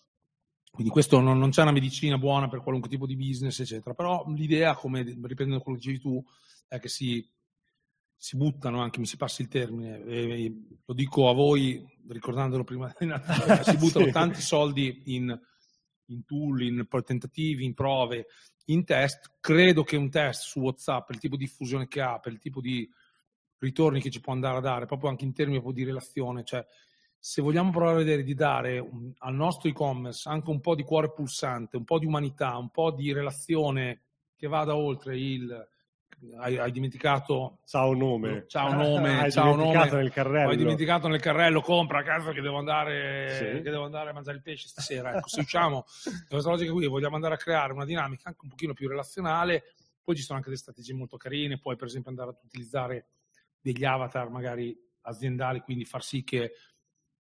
Quindi 0.71 0.91
questo 0.91 1.19
non, 1.21 1.37
non, 1.37 1.51
c'è 1.51 1.61
una 1.61 1.71
medicina 1.71 2.17
buona 2.17 2.49
per 2.49 2.61
qualunque 2.61 2.89
tipo 2.89 3.05
di 3.05 3.15
business, 3.15 3.59
eccetera. 3.61 3.93
Però 3.93 4.25
l'idea, 4.27 4.75
come 4.75 5.03
riprendendo 5.03 5.61
quello 5.61 5.77
che 5.77 5.85
dicevi 5.85 5.99
tu, 5.99 6.23
è 6.67 6.79
che 6.79 6.89
si, 6.89 7.25
si 8.17 8.37
buttano 8.37 8.81
anche, 8.81 8.99
mi 8.99 9.05
si 9.05 9.17
passi 9.17 9.41
il 9.41 9.47
termine, 9.47 10.03
e, 10.03 10.45
e 10.45 10.53
lo 10.85 10.93
dico 10.93 11.29
a 11.29 11.33
voi 11.33 11.83
ricordandolo 12.07 12.63
prima 12.63 12.93
di 12.97 13.05
Natale, 13.05 13.63
si 13.63 13.77
buttano 13.77 14.05
sì. 14.05 14.11
tanti 14.11 14.41
soldi 14.41 15.03
in, 15.05 15.39
in 16.07 16.25
tool, 16.25 16.61
in 16.61 16.87
tentativi, 17.03 17.65
in 17.65 17.73
prove, 17.73 18.27
in 18.65 18.83
test. 18.85 19.37
Credo 19.39 19.83
che 19.83 19.95
un 19.95 20.09
test 20.09 20.43
su 20.43 20.59
WhatsApp, 20.59 21.07
per 21.07 21.15
il 21.15 21.21
tipo 21.21 21.35
di 21.35 21.45
diffusione 21.45 21.87
che 21.87 22.01
ha, 22.01 22.19
per 22.19 22.31
il 22.31 22.39
tipo 22.39 22.61
di 22.61 22.89
ritorni 23.59 24.01
che 24.01 24.09
ci 24.09 24.21
può 24.21 24.33
andare 24.33 24.57
a 24.57 24.61
dare, 24.61 24.85
proprio 24.85 25.09
anche 25.09 25.25
in 25.25 25.33
termini 25.33 25.61
di 25.73 25.83
relazione, 25.83 26.43
cioè 26.43 26.65
se 27.17 27.41
vogliamo 27.41 27.71
provare 27.71 27.95
a 27.95 28.03
vedere 28.03 28.23
di 28.23 28.35
dare 28.35 28.77
un, 28.77 29.11
al 29.17 29.33
nostro 29.33 29.67
e-commerce 29.67 30.29
anche 30.29 30.51
un 30.51 30.61
po' 30.61 30.75
di 30.75 30.83
cuore 30.83 31.11
pulsante, 31.11 31.75
un 31.75 31.83
po' 31.83 31.97
di 31.97 32.05
umanità, 32.05 32.55
un 32.57 32.69
po' 32.69 32.91
di 32.91 33.11
relazione 33.11 34.03
che 34.35 34.47
vada 34.47 34.75
oltre 34.75 35.17
il 35.17 35.67
hai, 36.37 36.57
hai 36.57 36.71
dimenticato 36.71 37.59
ciao 37.65 37.93
nome, 37.93 38.45
ciao 38.47 38.71
nome, 38.75 39.21
hai 39.21 39.31
ciao 39.31 39.51
dimenticato 39.51 39.89
nome, 39.91 40.01
nel 40.01 40.11
carrello. 40.11 40.49
hai 40.49 40.57
dimenticato 40.57 41.07
nel 41.07 41.19
carrello, 41.19 41.61
compra 41.61 42.03
casa 42.03 42.31
che 42.31 42.41
devo 42.41 42.57
andare, 42.57 43.29
sì. 43.31 43.61
che 43.61 43.69
devo 43.69 43.85
andare 43.85 44.09
a 44.09 44.13
mangiare 44.13 44.37
il 44.37 44.43
pesce 44.43 44.67
stasera. 44.67 45.15
Ecco, 45.15 45.27
se 45.27 45.41
usciamo 45.41 45.85
da 46.03 46.25
questa 46.29 46.49
logica 46.49 46.71
qui 46.71 46.87
vogliamo 46.87 47.15
andare 47.15 47.35
a 47.35 47.37
creare 47.37 47.73
una 47.73 47.85
dinamica 47.85 48.29
anche 48.29 48.39
un 48.43 48.49
pochino 48.49 48.73
più 48.73 48.87
relazionale, 48.87 49.63
poi 50.03 50.15
ci 50.15 50.21
sono 50.21 50.37
anche 50.37 50.49
delle 50.49 50.61
strategie 50.61 50.93
molto 50.93 51.17
carine, 51.17 51.59
puoi 51.59 51.75
per 51.75 51.87
esempio 51.87 52.09
andare 52.09 52.29
ad 52.29 52.37
utilizzare 52.43 53.07
degli 53.59 53.83
avatar 53.83 54.29
magari 54.29 54.77
aziendali, 55.01 55.61
quindi 55.61 55.85
far 55.85 56.03
sì 56.03 56.23
che 56.23 56.51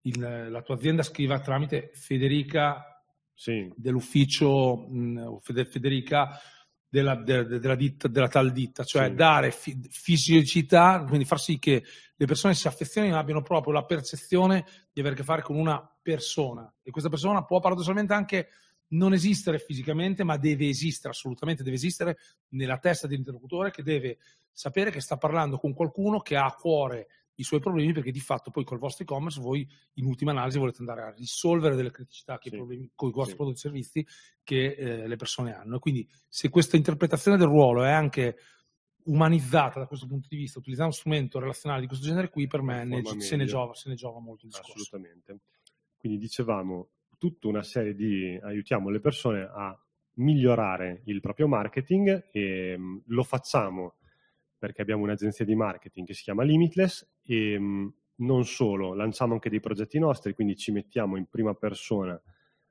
il, 0.02 0.48
la 0.50 0.62
tua 0.62 0.74
azienda 0.74 1.02
scriva 1.02 1.40
tramite 1.40 1.90
Federica 1.94 3.02
sì. 3.32 3.72
dell'ufficio 3.74 4.76
mh, 4.76 5.38
Federica 5.40 6.38
della, 6.94 7.16
de, 7.16 7.44
della, 7.58 7.74
ditta, 7.74 8.06
della, 8.06 8.28
tal 8.28 8.52
ditta, 8.52 8.84
cioè 8.84 9.08
sì. 9.08 9.14
dare 9.14 9.50
fi, 9.50 9.76
fisicità, 9.90 11.04
quindi 11.04 11.24
far 11.24 11.40
sì 11.40 11.58
che 11.58 11.82
le 12.14 12.26
persone 12.26 12.54
si 12.54 12.68
affezionino 12.68 13.16
e 13.16 13.18
abbiano 13.18 13.42
proprio 13.42 13.72
la 13.72 13.84
percezione 13.84 14.64
di 14.92 15.00
avere 15.00 15.16
a 15.16 15.18
che 15.18 15.24
fare 15.24 15.42
con 15.42 15.56
una 15.56 15.84
persona 16.00 16.72
e 16.84 16.92
questa 16.92 17.10
persona 17.10 17.42
può 17.42 17.58
paradossalmente 17.58 18.12
anche 18.12 18.48
non 18.90 19.12
esistere 19.12 19.58
fisicamente, 19.58 20.22
ma 20.22 20.36
deve 20.36 20.68
esistere, 20.68 21.12
assolutamente 21.12 21.64
deve 21.64 21.74
esistere 21.74 22.16
nella 22.50 22.78
testa 22.78 23.08
dell'interlocutore 23.08 23.72
che 23.72 23.82
deve 23.82 24.18
sapere 24.52 24.92
che 24.92 25.00
sta 25.00 25.16
parlando 25.16 25.58
con 25.58 25.74
qualcuno 25.74 26.20
che 26.20 26.36
ha 26.36 26.44
a 26.44 26.54
cuore 26.54 27.08
i 27.36 27.42
suoi 27.42 27.60
problemi 27.60 27.92
perché 27.92 28.10
di 28.10 28.20
fatto 28.20 28.50
poi 28.50 28.64
col 28.64 28.78
vostro 28.78 29.04
e-commerce 29.04 29.40
voi 29.40 29.68
in 29.94 30.06
ultima 30.06 30.30
analisi 30.30 30.58
volete 30.58 30.78
andare 30.80 31.02
a 31.02 31.10
risolvere 31.10 31.74
delle 31.74 31.90
criticità 31.90 32.38
sì. 32.40 32.50
problemi, 32.50 32.90
con 32.94 33.08
i 33.08 33.12
vostri 33.12 33.32
sì. 33.32 33.36
prodotti 33.36 33.56
e 33.56 33.60
servizi 33.60 34.06
che 34.42 34.74
eh, 34.74 35.08
le 35.08 35.16
persone 35.16 35.54
hanno. 35.54 35.78
Quindi 35.78 36.08
se 36.28 36.48
questa 36.48 36.76
interpretazione 36.76 37.36
del 37.36 37.48
ruolo 37.48 37.82
è 37.82 37.90
anche 37.90 38.36
umanizzata 39.04 39.80
da 39.80 39.86
questo 39.86 40.06
punto 40.06 40.28
di 40.30 40.36
vista, 40.36 40.58
utilizzando 40.58 40.92
uno 40.92 41.00
strumento 41.00 41.38
relazionale 41.38 41.82
di 41.82 41.86
questo 41.86 42.06
genere 42.06 42.30
qui, 42.30 42.46
per 42.46 42.62
me 42.62 42.84
ne, 42.84 43.02
se, 43.18 43.36
ne 43.36 43.44
giova, 43.44 43.74
se, 43.74 43.88
ne 43.88 43.96
giova, 43.96 44.20
molto 44.20 44.46
il 44.46 44.52
discorso. 44.52 44.80
Assolutamente. 44.80 45.40
Quindi 45.96 46.18
dicevamo, 46.18 46.90
tutta 47.18 47.48
una 47.48 47.62
serie 47.62 47.94
di 47.94 48.38
aiutiamo 48.42 48.90
le 48.90 49.00
persone 49.00 49.42
a 49.42 49.78
migliorare 50.16 51.02
il 51.06 51.20
proprio 51.20 51.48
marketing 51.48 52.28
e 52.30 52.76
mh, 52.76 53.02
lo 53.06 53.22
facciamo 53.24 53.96
perché 54.56 54.82
abbiamo 54.82 55.02
un'agenzia 55.02 55.44
di 55.44 55.54
marketing 55.54 56.06
che 56.06 56.14
si 56.14 56.22
chiama 56.22 56.42
Limitless 56.42 57.06
e 57.24 57.58
mh, 57.58 57.92
non 58.16 58.44
solo, 58.44 58.94
lanciamo 58.94 59.34
anche 59.34 59.50
dei 59.50 59.60
progetti 59.60 59.98
nostri, 59.98 60.34
quindi 60.34 60.56
ci 60.56 60.70
mettiamo 60.70 61.16
in 61.16 61.26
prima 61.26 61.54
persona 61.54 62.20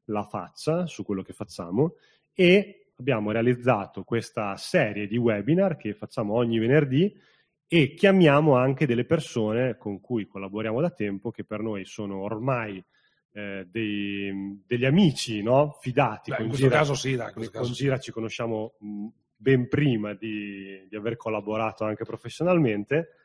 la 0.06 0.24
faccia 0.24 0.86
su 0.86 1.04
quello 1.04 1.22
che 1.22 1.34
facciamo 1.34 1.95
e 2.34 2.91
abbiamo 2.97 3.32
realizzato 3.32 4.04
questa 4.04 4.56
serie 4.58 5.08
di 5.08 5.18
webinar 5.18 5.78
che 5.78 5.93
facciamo 5.93 6.34
ogni 6.34 6.60
venerdì 6.60 7.14
e 7.68 7.93
chiamiamo 7.93 8.56
anche 8.56 8.86
delle 8.86 9.06
persone 9.06 9.78
con 9.78 9.99
cui 9.99 10.28
collaboriamo 10.28 10.80
da 10.80 10.91
tempo 10.91 11.32
che 11.32 11.43
per 11.43 11.62
noi 11.62 11.86
sono 11.86 12.20
ormai 12.20 12.84
eh, 13.32 13.66
dei, 13.70 14.62
degli 14.66 14.86
amici 14.86 15.41
no? 15.41 15.78
fidati. 15.82 16.30
Beh, 16.30 16.36
con 16.36 16.45
in 16.45 16.51
questo 16.51 16.68
Gira, 16.68 16.80
caso 16.80 16.93
sì, 16.93 17.16
dai, 17.16 17.34
con 17.34 17.49
caso 17.49 17.74
Gira 17.74 17.95
sì. 17.95 18.04
ci 18.04 18.12
conosciamo 18.12 18.76
mh, 18.80 19.08
ben 19.36 19.68
prima 19.68 20.14
di, 20.14 20.86
di 20.88 20.95
aver 20.95 21.18
collaborato 21.18 21.84
anche 21.84 22.04
professionalmente 22.04 23.22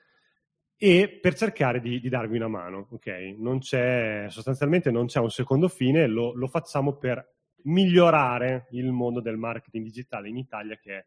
e 0.81 1.19
per 1.21 1.35
cercare 1.35 1.81
di, 1.81 1.99
di, 1.99 2.09
darvi 2.09 2.37
una 2.37 2.47
mano, 2.47 2.87
ok? 2.91 3.35
Non 3.37 3.59
c'è, 3.59 4.27
sostanzialmente 4.29 4.93
non 4.93 5.07
c'è 5.07 5.19
un 5.19 5.31
secondo 5.31 5.67
fine, 5.67 6.07
lo, 6.07 6.33
lo, 6.35 6.47
facciamo 6.47 6.97
per 6.97 7.35
migliorare 7.65 8.69
il 8.71 8.93
mondo 8.93 9.21
del 9.21 9.37
marketing 9.37 9.85
digitale 9.85 10.29
in 10.29 10.37
Italia 10.37 10.77
che 10.77 10.97
è 10.97 11.05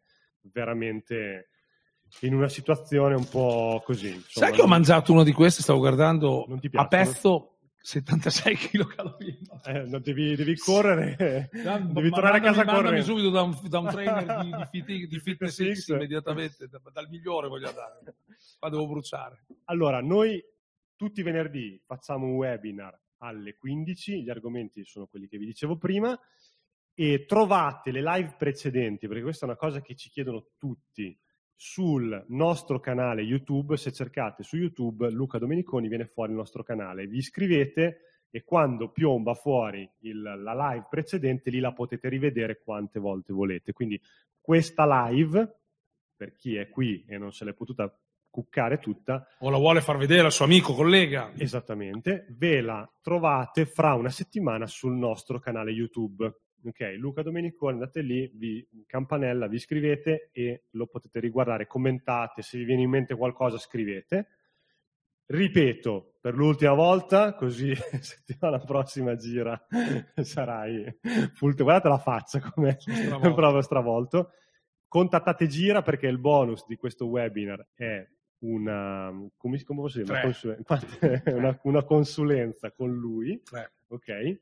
veramente 0.52 1.48
in 2.22 2.36
una 2.36 2.50
situazione 2.50 3.16
un 3.16 3.28
po' 3.30 3.82
così. 3.86 4.08
Insomma, 4.08 4.48
Sai 4.48 4.52
che 4.52 4.62
ho 4.62 4.68
mangiato 4.68 5.14
uno 5.14 5.24
di 5.24 5.32
questi, 5.32 5.62
stavo 5.62 5.80
guardando 5.80 6.46
a 6.74 6.88
pezzo 6.88 7.51
76 7.82 8.56
kcal. 8.56 9.18
Eh, 9.66 10.00
devi, 10.00 10.36
devi, 10.36 10.56
correre, 10.56 11.50
da, 11.64 11.80
devi 11.80 12.10
tornare 12.10 12.38
a 12.38 12.42
casa 12.42 12.64
correndo. 12.64 12.82
Mandami 12.82 13.04
subito 13.04 13.30
da 13.30 13.42
un, 13.42 13.58
da 13.68 13.80
un 13.80 13.88
trainer 13.92 14.44
di, 14.44 14.52
di, 14.72 14.84
fit, 14.84 15.08
di 15.08 15.20
fitness 15.20 15.74
X 15.74 15.88
immediatamente, 15.90 16.68
da, 16.68 16.80
dal 16.92 17.10
migliore 17.10 17.48
voglio 17.48 17.70
andare, 17.70 18.16
qua 18.60 18.70
devo 18.70 18.88
bruciare. 18.88 19.46
Allora, 19.66 20.00
noi 20.02 20.44
tutti 20.96 21.22
i 21.22 21.24
venerdì 21.24 21.82
facciamo 21.86 22.26
un 22.26 22.34
webinar 22.34 23.00
alle 23.18 23.56
15, 23.56 24.24
gli 24.24 24.30
argomenti 24.30 24.84
sono 24.86 25.08
quelli 25.08 25.28
che 25.28 25.38
vi 25.38 25.46
dicevo 25.46 25.78
prima, 25.78 26.18
e 26.94 27.26
trovate 27.26 27.92
le 27.92 28.02
live 28.02 28.36
precedenti, 28.38 29.08
perché 29.08 29.24
questa 29.24 29.46
è 29.46 29.50
una 29.50 29.58
cosa 29.58 29.82
che 29.82 29.96
ci 29.96 30.10
chiedono 30.10 30.50
tutti, 30.58 31.18
sul 31.64 32.26
nostro 32.30 32.80
canale 32.80 33.22
YouTube, 33.22 33.78
se 33.78 33.92
cercate 33.92 34.42
su 34.42 34.58
YouTube 34.58 35.12
Luca 35.12 35.38
Domeniconi 35.38 35.88
viene 35.90 36.08
fuori 36.08 36.32
il 36.32 36.38
nostro 36.38 36.64
canale, 36.64 37.06
vi 37.06 37.18
iscrivete 37.18 38.26
e 38.32 38.44
quando 38.44 38.90
piomba 38.90 39.36
fuori 39.36 39.88
il, 40.00 40.22
la 40.22 40.72
live 40.72 40.88
precedente 40.90 41.52
lì 41.52 41.60
la 41.60 41.72
potete 41.72 42.10
rivedere 42.10 42.64
quante 42.64 43.00
volte 43.00 43.32
volete. 43.32 43.74
Quindi 43.74 44.02
questa 44.40 45.08
live, 45.08 45.60
per 46.16 46.34
chi 46.34 46.56
è 46.56 46.68
qui 46.68 47.06
e 47.08 47.20
non 47.20 47.32
se 47.32 47.46
l'è 47.46 47.54
potuta 47.54 47.96
cuccare 48.28 48.80
tutta. 48.80 49.28
O 49.42 49.52
la 49.52 49.60
vuole 49.60 49.82
far 49.82 49.98
vedere 49.98 50.26
al 50.26 50.32
suo 50.32 50.46
amico, 50.46 50.74
collega. 50.74 51.32
Esattamente, 51.38 52.26
ve 52.40 52.62
la 52.62 52.92
trovate 53.02 53.68
fra 53.68 53.94
una 53.94 54.10
settimana 54.10 54.66
sul 54.66 54.94
nostro 54.94 55.38
canale 55.38 55.70
YouTube. 55.70 56.28
Ok, 56.64 56.96
Luca 56.98 57.24
Domenicone, 57.24 57.74
andate 57.74 58.02
lì, 58.02 58.30
vi 58.36 58.68
campanella, 58.86 59.48
vi 59.48 59.56
iscrivete 59.56 60.30
e 60.32 60.66
lo 60.72 60.86
potete 60.86 61.20
riguardare, 61.20 61.66
commentate, 61.66 62.42
se 62.44 62.58
vi 62.58 62.66
viene 62.66 62.84
in 62.84 62.90
mente 62.90 63.16
qualcosa 63.16 63.58
scrivete. 63.58 64.28
Ripeto 65.26 66.18
per 66.20 66.36
l'ultima 66.36 66.74
volta, 66.74 67.34
così 67.34 67.74
settimana 68.00 68.60
prossima 68.60 69.16
gira 69.16 69.60
sarai 70.22 71.00
full. 71.34 71.56
Guardate 71.56 71.88
la 71.88 71.98
faccia 71.98 72.40
come 72.40 72.78
è 72.78 72.78
proprio 73.18 73.62
stravolto. 73.62 74.32
Contattate 74.88 75.48
Gira 75.48 75.82
perché 75.82 76.08
il 76.08 76.20
bonus 76.20 76.66
di 76.68 76.76
questo 76.76 77.08
webinar 77.08 77.66
è 77.74 78.06
una, 78.40 79.10
come, 79.38 79.64
come 79.64 79.80
posso 79.82 80.00
dire? 80.00 80.12
Una, 80.12 80.22
consulenza, 80.22 80.80
una, 81.34 81.60
una 81.64 81.84
consulenza 81.86 82.72
con 82.72 82.92
lui, 82.92 83.42
Tre. 83.42 83.72
ok? 83.88 84.40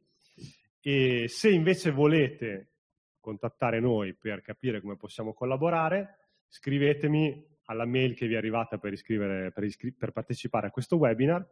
E 0.82 1.28
se 1.28 1.50
invece 1.50 1.92
volete 1.92 2.72
contattare 3.20 3.80
noi 3.80 4.16
per 4.16 4.42
capire 4.42 4.82
come 4.82 4.96
possiamo 4.96 5.34
collaborare, 5.34 6.18
scrivetemi 6.48 7.46
alla 7.66 7.86
mail 7.86 8.16
che 8.16 8.28
vi 8.28 8.34
è 8.34 8.38
arrivata 8.38 8.78
per, 8.78 8.94
iscrivere, 8.94 9.52
per, 9.52 9.64
iscri- 9.64 9.94
per 9.94 10.12
partecipare 10.12 10.68
a 10.68 10.72
questo 10.72 10.98
webinar 10.98 11.46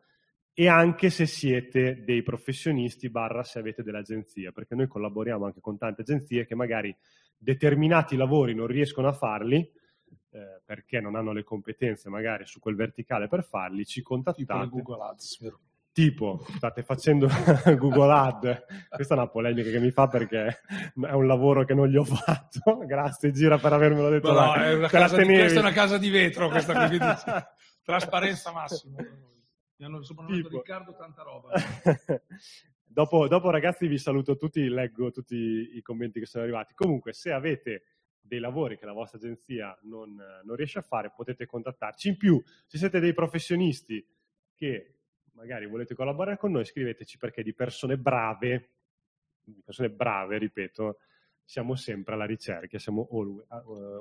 e 0.54 0.68
anche 0.68 1.12
se 1.12 1.28
siete 1.28 2.04
dei 2.04 2.24
professionisti 2.24 3.10
barra 3.12 3.44
se 3.44 3.60
avete 3.60 3.84
dell'agenzia, 3.84 4.52
perché 4.52 4.74
noi 4.74 4.88
collaboriamo 4.88 5.46
anche 5.46 5.62
con 5.62 5.78
tante 5.78 6.02
agenzie 6.02 6.48
che 6.48 6.56
magari 6.56 6.96
determinati 7.38 8.16
lavori 8.16 8.56
non 8.56 8.66
riescono 8.66 9.08
a 9.08 9.14
farli 9.14 9.58
eh, 10.32 10.62
perché 10.66 11.00
non 11.00 11.16
hanno 11.16 11.32
le 11.32 11.44
competenze 11.44 12.10
magari 12.10 12.46
su 12.48 12.60
quel 12.60 12.76
verticale 12.76 13.28
per 13.28 13.44
farli, 13.44 13.86
ci 13.86 14.02
Tipo 14.02 14.16
contattate. 14.16 14.70
Google 14.70 15.04
Ads, 15.04 15.40
vero? 15.42 15.60
Tipo, 15.98 16.46
state 16.58 16.84
facendo 16.84 17.26
Google 17.76 18.14
Ad, 18.14 18.66
questa 18.88 19.16
è 19.16 19.18
una 19.18 19.30
polemica 19.30 19.72
che 19.72 19.80
mi 19.80 19.90
fa 19.90 20.08
perché 20.08 20.46
è 20.46 21.12
un 21.12 21.26
lavoro 21.26 21.66
che 21.66 21.74
non 21.74 21.88
gli 21.88 21.98
ho 21.98 22.04
fatto. 22.04 22.78
Grazie 22.86 23.32
Gira 23.32 23.58
per 23.58 23.74
avermelo 23.74 24.08
detto. 24.08 24.32
No, 24.32 24.54
è 24.54 24.76
una 24.76 24.90
casa 24.90 25.18
di- 25.18 25.26
questa 25.26 25.58
è 25.58 25.64
una 25.64 25.72
casa 25.72 25.98
di 25.98 26.12
vetro, 26.12 26.50
questa 26.50 26.74
qui, 26.86 26.98
quindi 27.00 27.16
trasparenza 27.82 28.52
massima. 28.52 28.98
Mi 29.78 29.86
hanno 29.86 30.04
soprannominato. 30.04 30.58
Riccardo 30.58 30.94
tanta 30.94 31.24
roba. 31.24 31.54
dopo, 32.86 33.28
dopo, 33.28 33.50
ragazzi, 33.50 33.88
vi 33.88 33.98
saluto 33.98 34.38
tutti, 34.38 34.70
leggo 34.70 35.10
tutti 35.10 35.36
i 35.36 35.82
commenti 35.82 36.20
che 36.20 36.28
sono 36.28 36.44
arrivati. 36.44 36.76
Comunque, 36.76 37.14
se 37.14 37.32
avete 37.32 37.86
dei 38.20 38.38
lavori 38.38 38.78
che 38.78 38.86
la 38.86 38.94
vostra 38.94 39.18
agenzia 39.18 39.76
non, 39.82 40.16
non 40.44 40.56
riesce 40.56 40.78
a 40.78 40.84
fare, 40.84 41.12
potete 41.16 41.48
contattarci. 41.48 42.10
In 42.10 42.18
più, 42.18 42.40
se 42.68 42.78
siete 42.78 43.00
dei 43.00 43.16
professionisti 43.16 44.08
che 44.54 44.97
magari 45.38 45.68
volete 45.68 45.94
collaborare 45.94 46.38
con 46.38 46.52
noi, 46.52 46.66
scriveteci 46.66 47.18
perché 47.18 47.44
di 47.44 47.54
persone 47.54 47.98
brave, 47.98 48.72
di 49.44 49.62
persone 49.64 49.90
brave, 49.90 50.40
ripeto, 50.40 50.98
siamo 51.44 51.76
sempre 51.76 52.16
alla 52.16 52.26
ricerca, 52.26 52.80
siamo 52.80 53.08
always, 53.12 53.46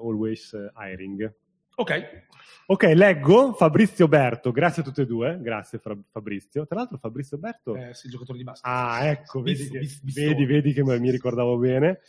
always 0.00 0.72
hiring. 0.74 1.32
Ok, 1.76 2.24
Ok, 2.68 2.82
leggo 2.94 3.52
Fabrizio 3.52 4.08
Berto, 4.08 4.50
grazie 4.50 4.82
a 4.82 4.84
tutte 4.84 5.02
e 5.02 5.06
due, 5.06 5.38
grazie 5.40 5.78
Fabrizio. 6.10 6.66
Tra 6.66 6.78
l'altro 6.78 6.98
Fabrizio 6.98 7.38
Berto... 7.38 7.76
eh, 7.76 7.94
sei 7.94 8.10
giocatore 8.10 8.38
di 8.38 8.44
basket. 8.44 8.68
Ah, 8.68 9.04
ecco, 9.04 9.40
vedi, 9.40 9.68
che, 9.68 9.86
vedi, 10.02 10.46
vedi 10.46 10.72
che 10.72 10.82
mi 10.82 11.10
ricordavo 11.10 11.56
bene. 11.58 12.00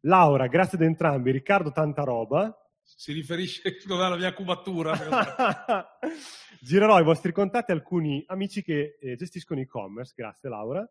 Laura, 0.00 0.48
grazie 0.48 0.76
ad 0.76 0.84
entrambi. 0.84 1.30
Riccardo, 1.30 1.72
tanta 1.72 2.02
roba. 2.02 2.54
Si 3.02 3.10
riferisce 3.12 3.78
dove 3.84 4.06
è 4.06 4.08
la 4.10 4.16
mia 4.16 4.32
cubatura. 4.32 4.94
Girerò 6.60 7.00
i 7.00 7.02
vostri 7.02 7.32
contatti 7.32 7.72
alcuni 7.72 8.22
amici 8.28 8.62
che 8.62 8.96
eh, 9.00 9.16
gestiscono 9.16 9.58
e-commerce. 9.58 10.12
Grazie 10.14 10.48
Laura. 10.48 10.88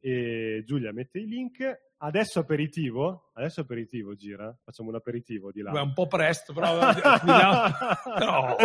E 0.00 0.62
Giulia 0.64 0.92
mette 0.92 1.18
i 1.18 1.26
link. 1.26 1.88
Adesso 2.02 2.38
aperitivo. 2.38 3.30
Adesso 3.34 3.60
aperitivo, 3.60 4.14
gira. 4.14 4.56
Facciamo 4.64 4.88
un 4.88 4.94
aperitivo 4.94 5.52
di 5.52 5.60
là. 5.60 5.70
Beh, 5.70 5.80
un 5.80 5.92
po' 5.92 6.06
presto, 6.06 6.54
però 6.54 6.78
vediamo. 6.78 7.68
No. 8.20 8.56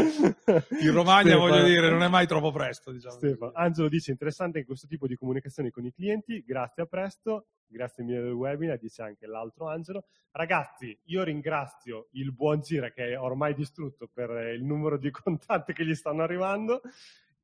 in 0.79 0.91
Romagna 0.93 1.31
Stefano. 1.31 1.39
voglio 1.49 1.63
dire, 1.63 1.89
non 1.89 2.01
è 2.01 2.07
mai 2.07 2.27
troppo 2.27 2.51
presto. 2.51 2.91
Diciamo. 2.91 3.15
Stefano. 3.15 3.51
Angelo 3.53 3.89
dice 3.89 4.11
interessante 4.11 4.57
anche 4.57 4.69
questo 4.69 4.87
tipo 4.87 5.05
di 5.05 5.15
comunicazione 5.15 5.69
con 5.69 5.85
i 5.85 5.91
clienti, 5.91 6.41
grazie 6.45 6.83
a 6.83 6.85
presto, 6.85 7.47
grazie 7.67 8.05
mille 8.05 8.21
del 8.21 8.31
webinar, 8.31 8.79
dice 8.79 9.01
anche 9.01 9.27
l'altro 9.27 9.67
Angelo. 9.67 10.05
Ragazzi, 10.31 10.97
io 11.05 11.23
ringrazio 11.23 12.07
il 12.11 12.31
buon 12.33 12.61
Gira 12.61 12.91
che 12.91 13.09
è 13.09 13.19
ormai 13.19 13.53
distrutto 13.53 14.09
per 14.11 14.29
il 14.53 14.63
numero 14.63 14.97
di 14.97 15.11
contatti 15.11 15.73
che 15.73 15.85
gli 15.85 15.95
stanno 15.95 16.23
arrivando. 16.23 16.81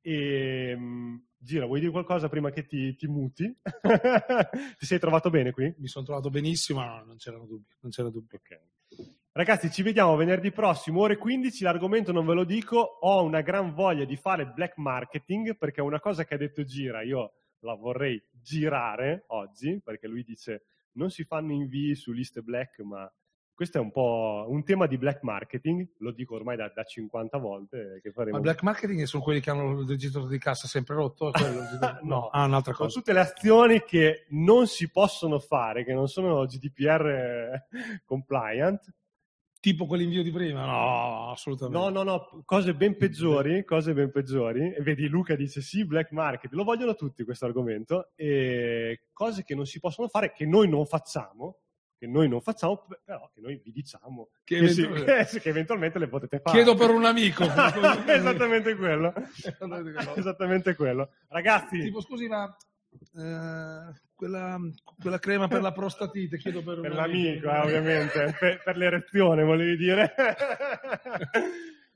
E 0.00 0.74
mh, 0.74 1.24
Gira, 1.44 1.66
vuoi 1.66 1.80
dire 1.80 1.90
qualcosa 1.90 2.28
prima 2.28 2.50
che 2.50 2.66
ti, 2.66 2.94
ti 2.94 3.08
muti? 3.08 3.52
ti 4.78 4.86
sei 4.86 5.00
trovato 5.00 5.28
bene 5.28 5.50
qui? 5.50 5.74
Mi 5.78 5.88
sono 5.88 6.04
trovato 6.04 6.30
benissimo, 6.30 6.84
no, 6.84 7.02
non 7.04 7.16
c'erano 7.16 7.46
dubbi. 7.46 7.74
Non 7.80 7.90
c'era 7.90 8.10
dubbi. 8.10 8.36
Ok. 8.36 8.60
Ragazzi, 9.32 9.68
ci 9.68 9.82
vediamo 9.82 10.14
venerdì 10.14 10.52
prossimo, 10.52 11.00
ore 11.00 11.16
15. 11.16 11.64
L'argomento 11.64 12.12
non 12.12 12.26
ve 12.26 12.34
lo 12.34 12.44
dico. 12.44 12.78
Ho 12.78 13.24
una 13.24 13.40
gran 13.40 13.74
voglia 13.74 14.04
di 14.04 14.14
fare 14.14 14.46
black 14.46 14.76
marketing 14.76 15.56
perché 15.56 15.80
è 15.80 15.84
una 15.84 15.98
cosa 15.98 16.24
che 16.24 16.34
ha 16.34 16.38
detto 16.38 16.62
Gira, 16.62 17.02
io 17.02 17.32
la 17.64 17.74
vorrei 17.74 18.22
girare 18.30 19.24
oggi 19.28 19.80
perché 19.82 20.06
lui 20.06 20.22
dice 20.22 20.66
non 20.92 21.10
si 21.10 21.24
fanno 21.24 21.52
invii 21.52 21.96
su 21.96 22.12
liste 22.12 22.42
black, 22.42 22.78
ma 22.80 23.12
questo 23.54 23.78
è 23.78 23.80
un 23.80 23.90
po' 23.90 24.46
un 24.48 24.64
tema 24.64 24.86
di 24.86 24.98
black 24.98 25.22
marketing. 25.22 25.86
Lo 25.98 26.12
dico 26.12 26.34
ormai 26.34 26.56
da, 26.56 26.70
da 26.74 26.84
50 26.84 27.38
volte. 27.38 28.00
Che 28.02 28.10
faremo. 28.10 28.36
Ma 28.36 28.42
black 28.42 28.62
marketing 28.62 29.02
sono 29.04 29.22
quelli 29.22 29.40
che 29.40 29.50
hanno 29.50 29.80
il 29.80 29.88
registro 29.88 30.26
di 30.26 30.38
cassa 30.38 30.66
sempre 30.66 30.94
rotto? 30.94 31.30
Quello? 31.30 31.60
No. 32.02 32.28
ah, 32.28 32.44
un'altra 32.44 32.72
Sono 32.72 32.86
cosa. 32.88 32.98
tutte 32.98 33.12
le 33.12 33.20
azioni 33.20 33.82
che 33.84 34.26
non 34.30 34.66
si 34.66 34.90
possono 34.90 35.38
fare, 35.38 35.84
che 35.84 35.92
non 35.92 36.08
sono 36.08 36.44
GDPR 36.46 37.06
eh, 37.06 37.66
compliant, 38.04 38.92
Tipo 39.62 39.86
quell'invio 39.86 40.24
di 40.24 40.32
prima? 40.32 40.66
No, 40.66 41.30
assolutamente. 41.30 41.78
No, 41.78 41.88
no, 41.88 42.02
no, 42.02 42.42
cose 42.44 42.74
ben 42.74 42.96
peggiori, 42.96 43.64
cose 43.64 43.94
ben 43.94 44.10
peggiori. 44.10 44.72
E 44.72 44.82
vedi, 44.82 45.06
Luca 45.06 45.36
dice 45.36 45.60
sì, 45.60 45.86
black 45.86 46.10
market, 46.10 46.50
lo 46.50 46.64
vogliono 46.64 46.96
tutti 46.96 47.22
questo 47.22 47.44
argomento. 47.44 48.10
E 48.16 49.10
cose 49.12 49.44
che 49.44 49.54
non 49.54 49.64
si 49.64 49.78
possono 49.78 50.08
fare, 50.08 50.32
che 50.32 50.46
noi 50.46 50.68
non 50.68 50.84
facciamo, 50.84 51.60
che 52.02 52.08
noi 52.08 52.28
non 52.28 52.40
facciamo, 52.40 52.84
però 53.04 53.30
che 53.32 53.40
noi 53.40 53.60
vi 53.62 53.70
diciamo 53.70 54.30
Che 54.42 54.58
che, 54.58 54.68
sì, 54.70 54.82
eventualmente- 54.82 55.26
che- 55.30 55.40
che 55.40 55.48
eventualmente 55.50 55.98
le 56.00 56.08
potete 56.08 56.40
fare. 56.40 56.56
Chiedo 56.56 56.74
per 56.74 56.90
un 56.90 57.04
amico. 57.04 57.44
Esattamente 58.10 58.74
quello. 58.74 59.14
Esattamente 60.16 60.74
quello. 60.74 61.10
Ragazzi, 61.28 61.78
Tipo, 61.78 62.00
scusi, 62.00 62.26
ma 62.26 62.52
eh, 62.90 64.00
quella, 64.16 64.58
quella 65.00 65.18
crema 65.20 65.46
per 65.46 65.62
la 65.62 65.70
prostatite, 65.70 66.38
chiedo 66.38 66.64
per, 66.64 66.78
un 66.78 66.82
per 66.82 66.98
amico. 66.98 67.46
l'amico, 67.46 67.48
eh, 67.48 67.58
ovviamente, 67.76 68.36
per, 68.36 68.62
per 68.64 68.76
l'erezione, 68.76 69.44
volevi 69.44 69.76
dire. 69.76 70.12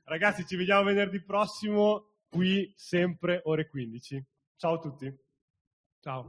Ragazzi, 0.05 0.45
ci 0.45 0.55
vediamo 0.55 0.83
venerdì 0.85 1.21
prossimo, 1.21 2.11
qui 2.29 2.73
sempre 2.77 3.41
ore 3.43 3.67
15. 3.67 4.23
Ciao 4.55 4.75
a 4.75 4.79
tutti. 4.79 5.13
Ciao. 5.99 6.25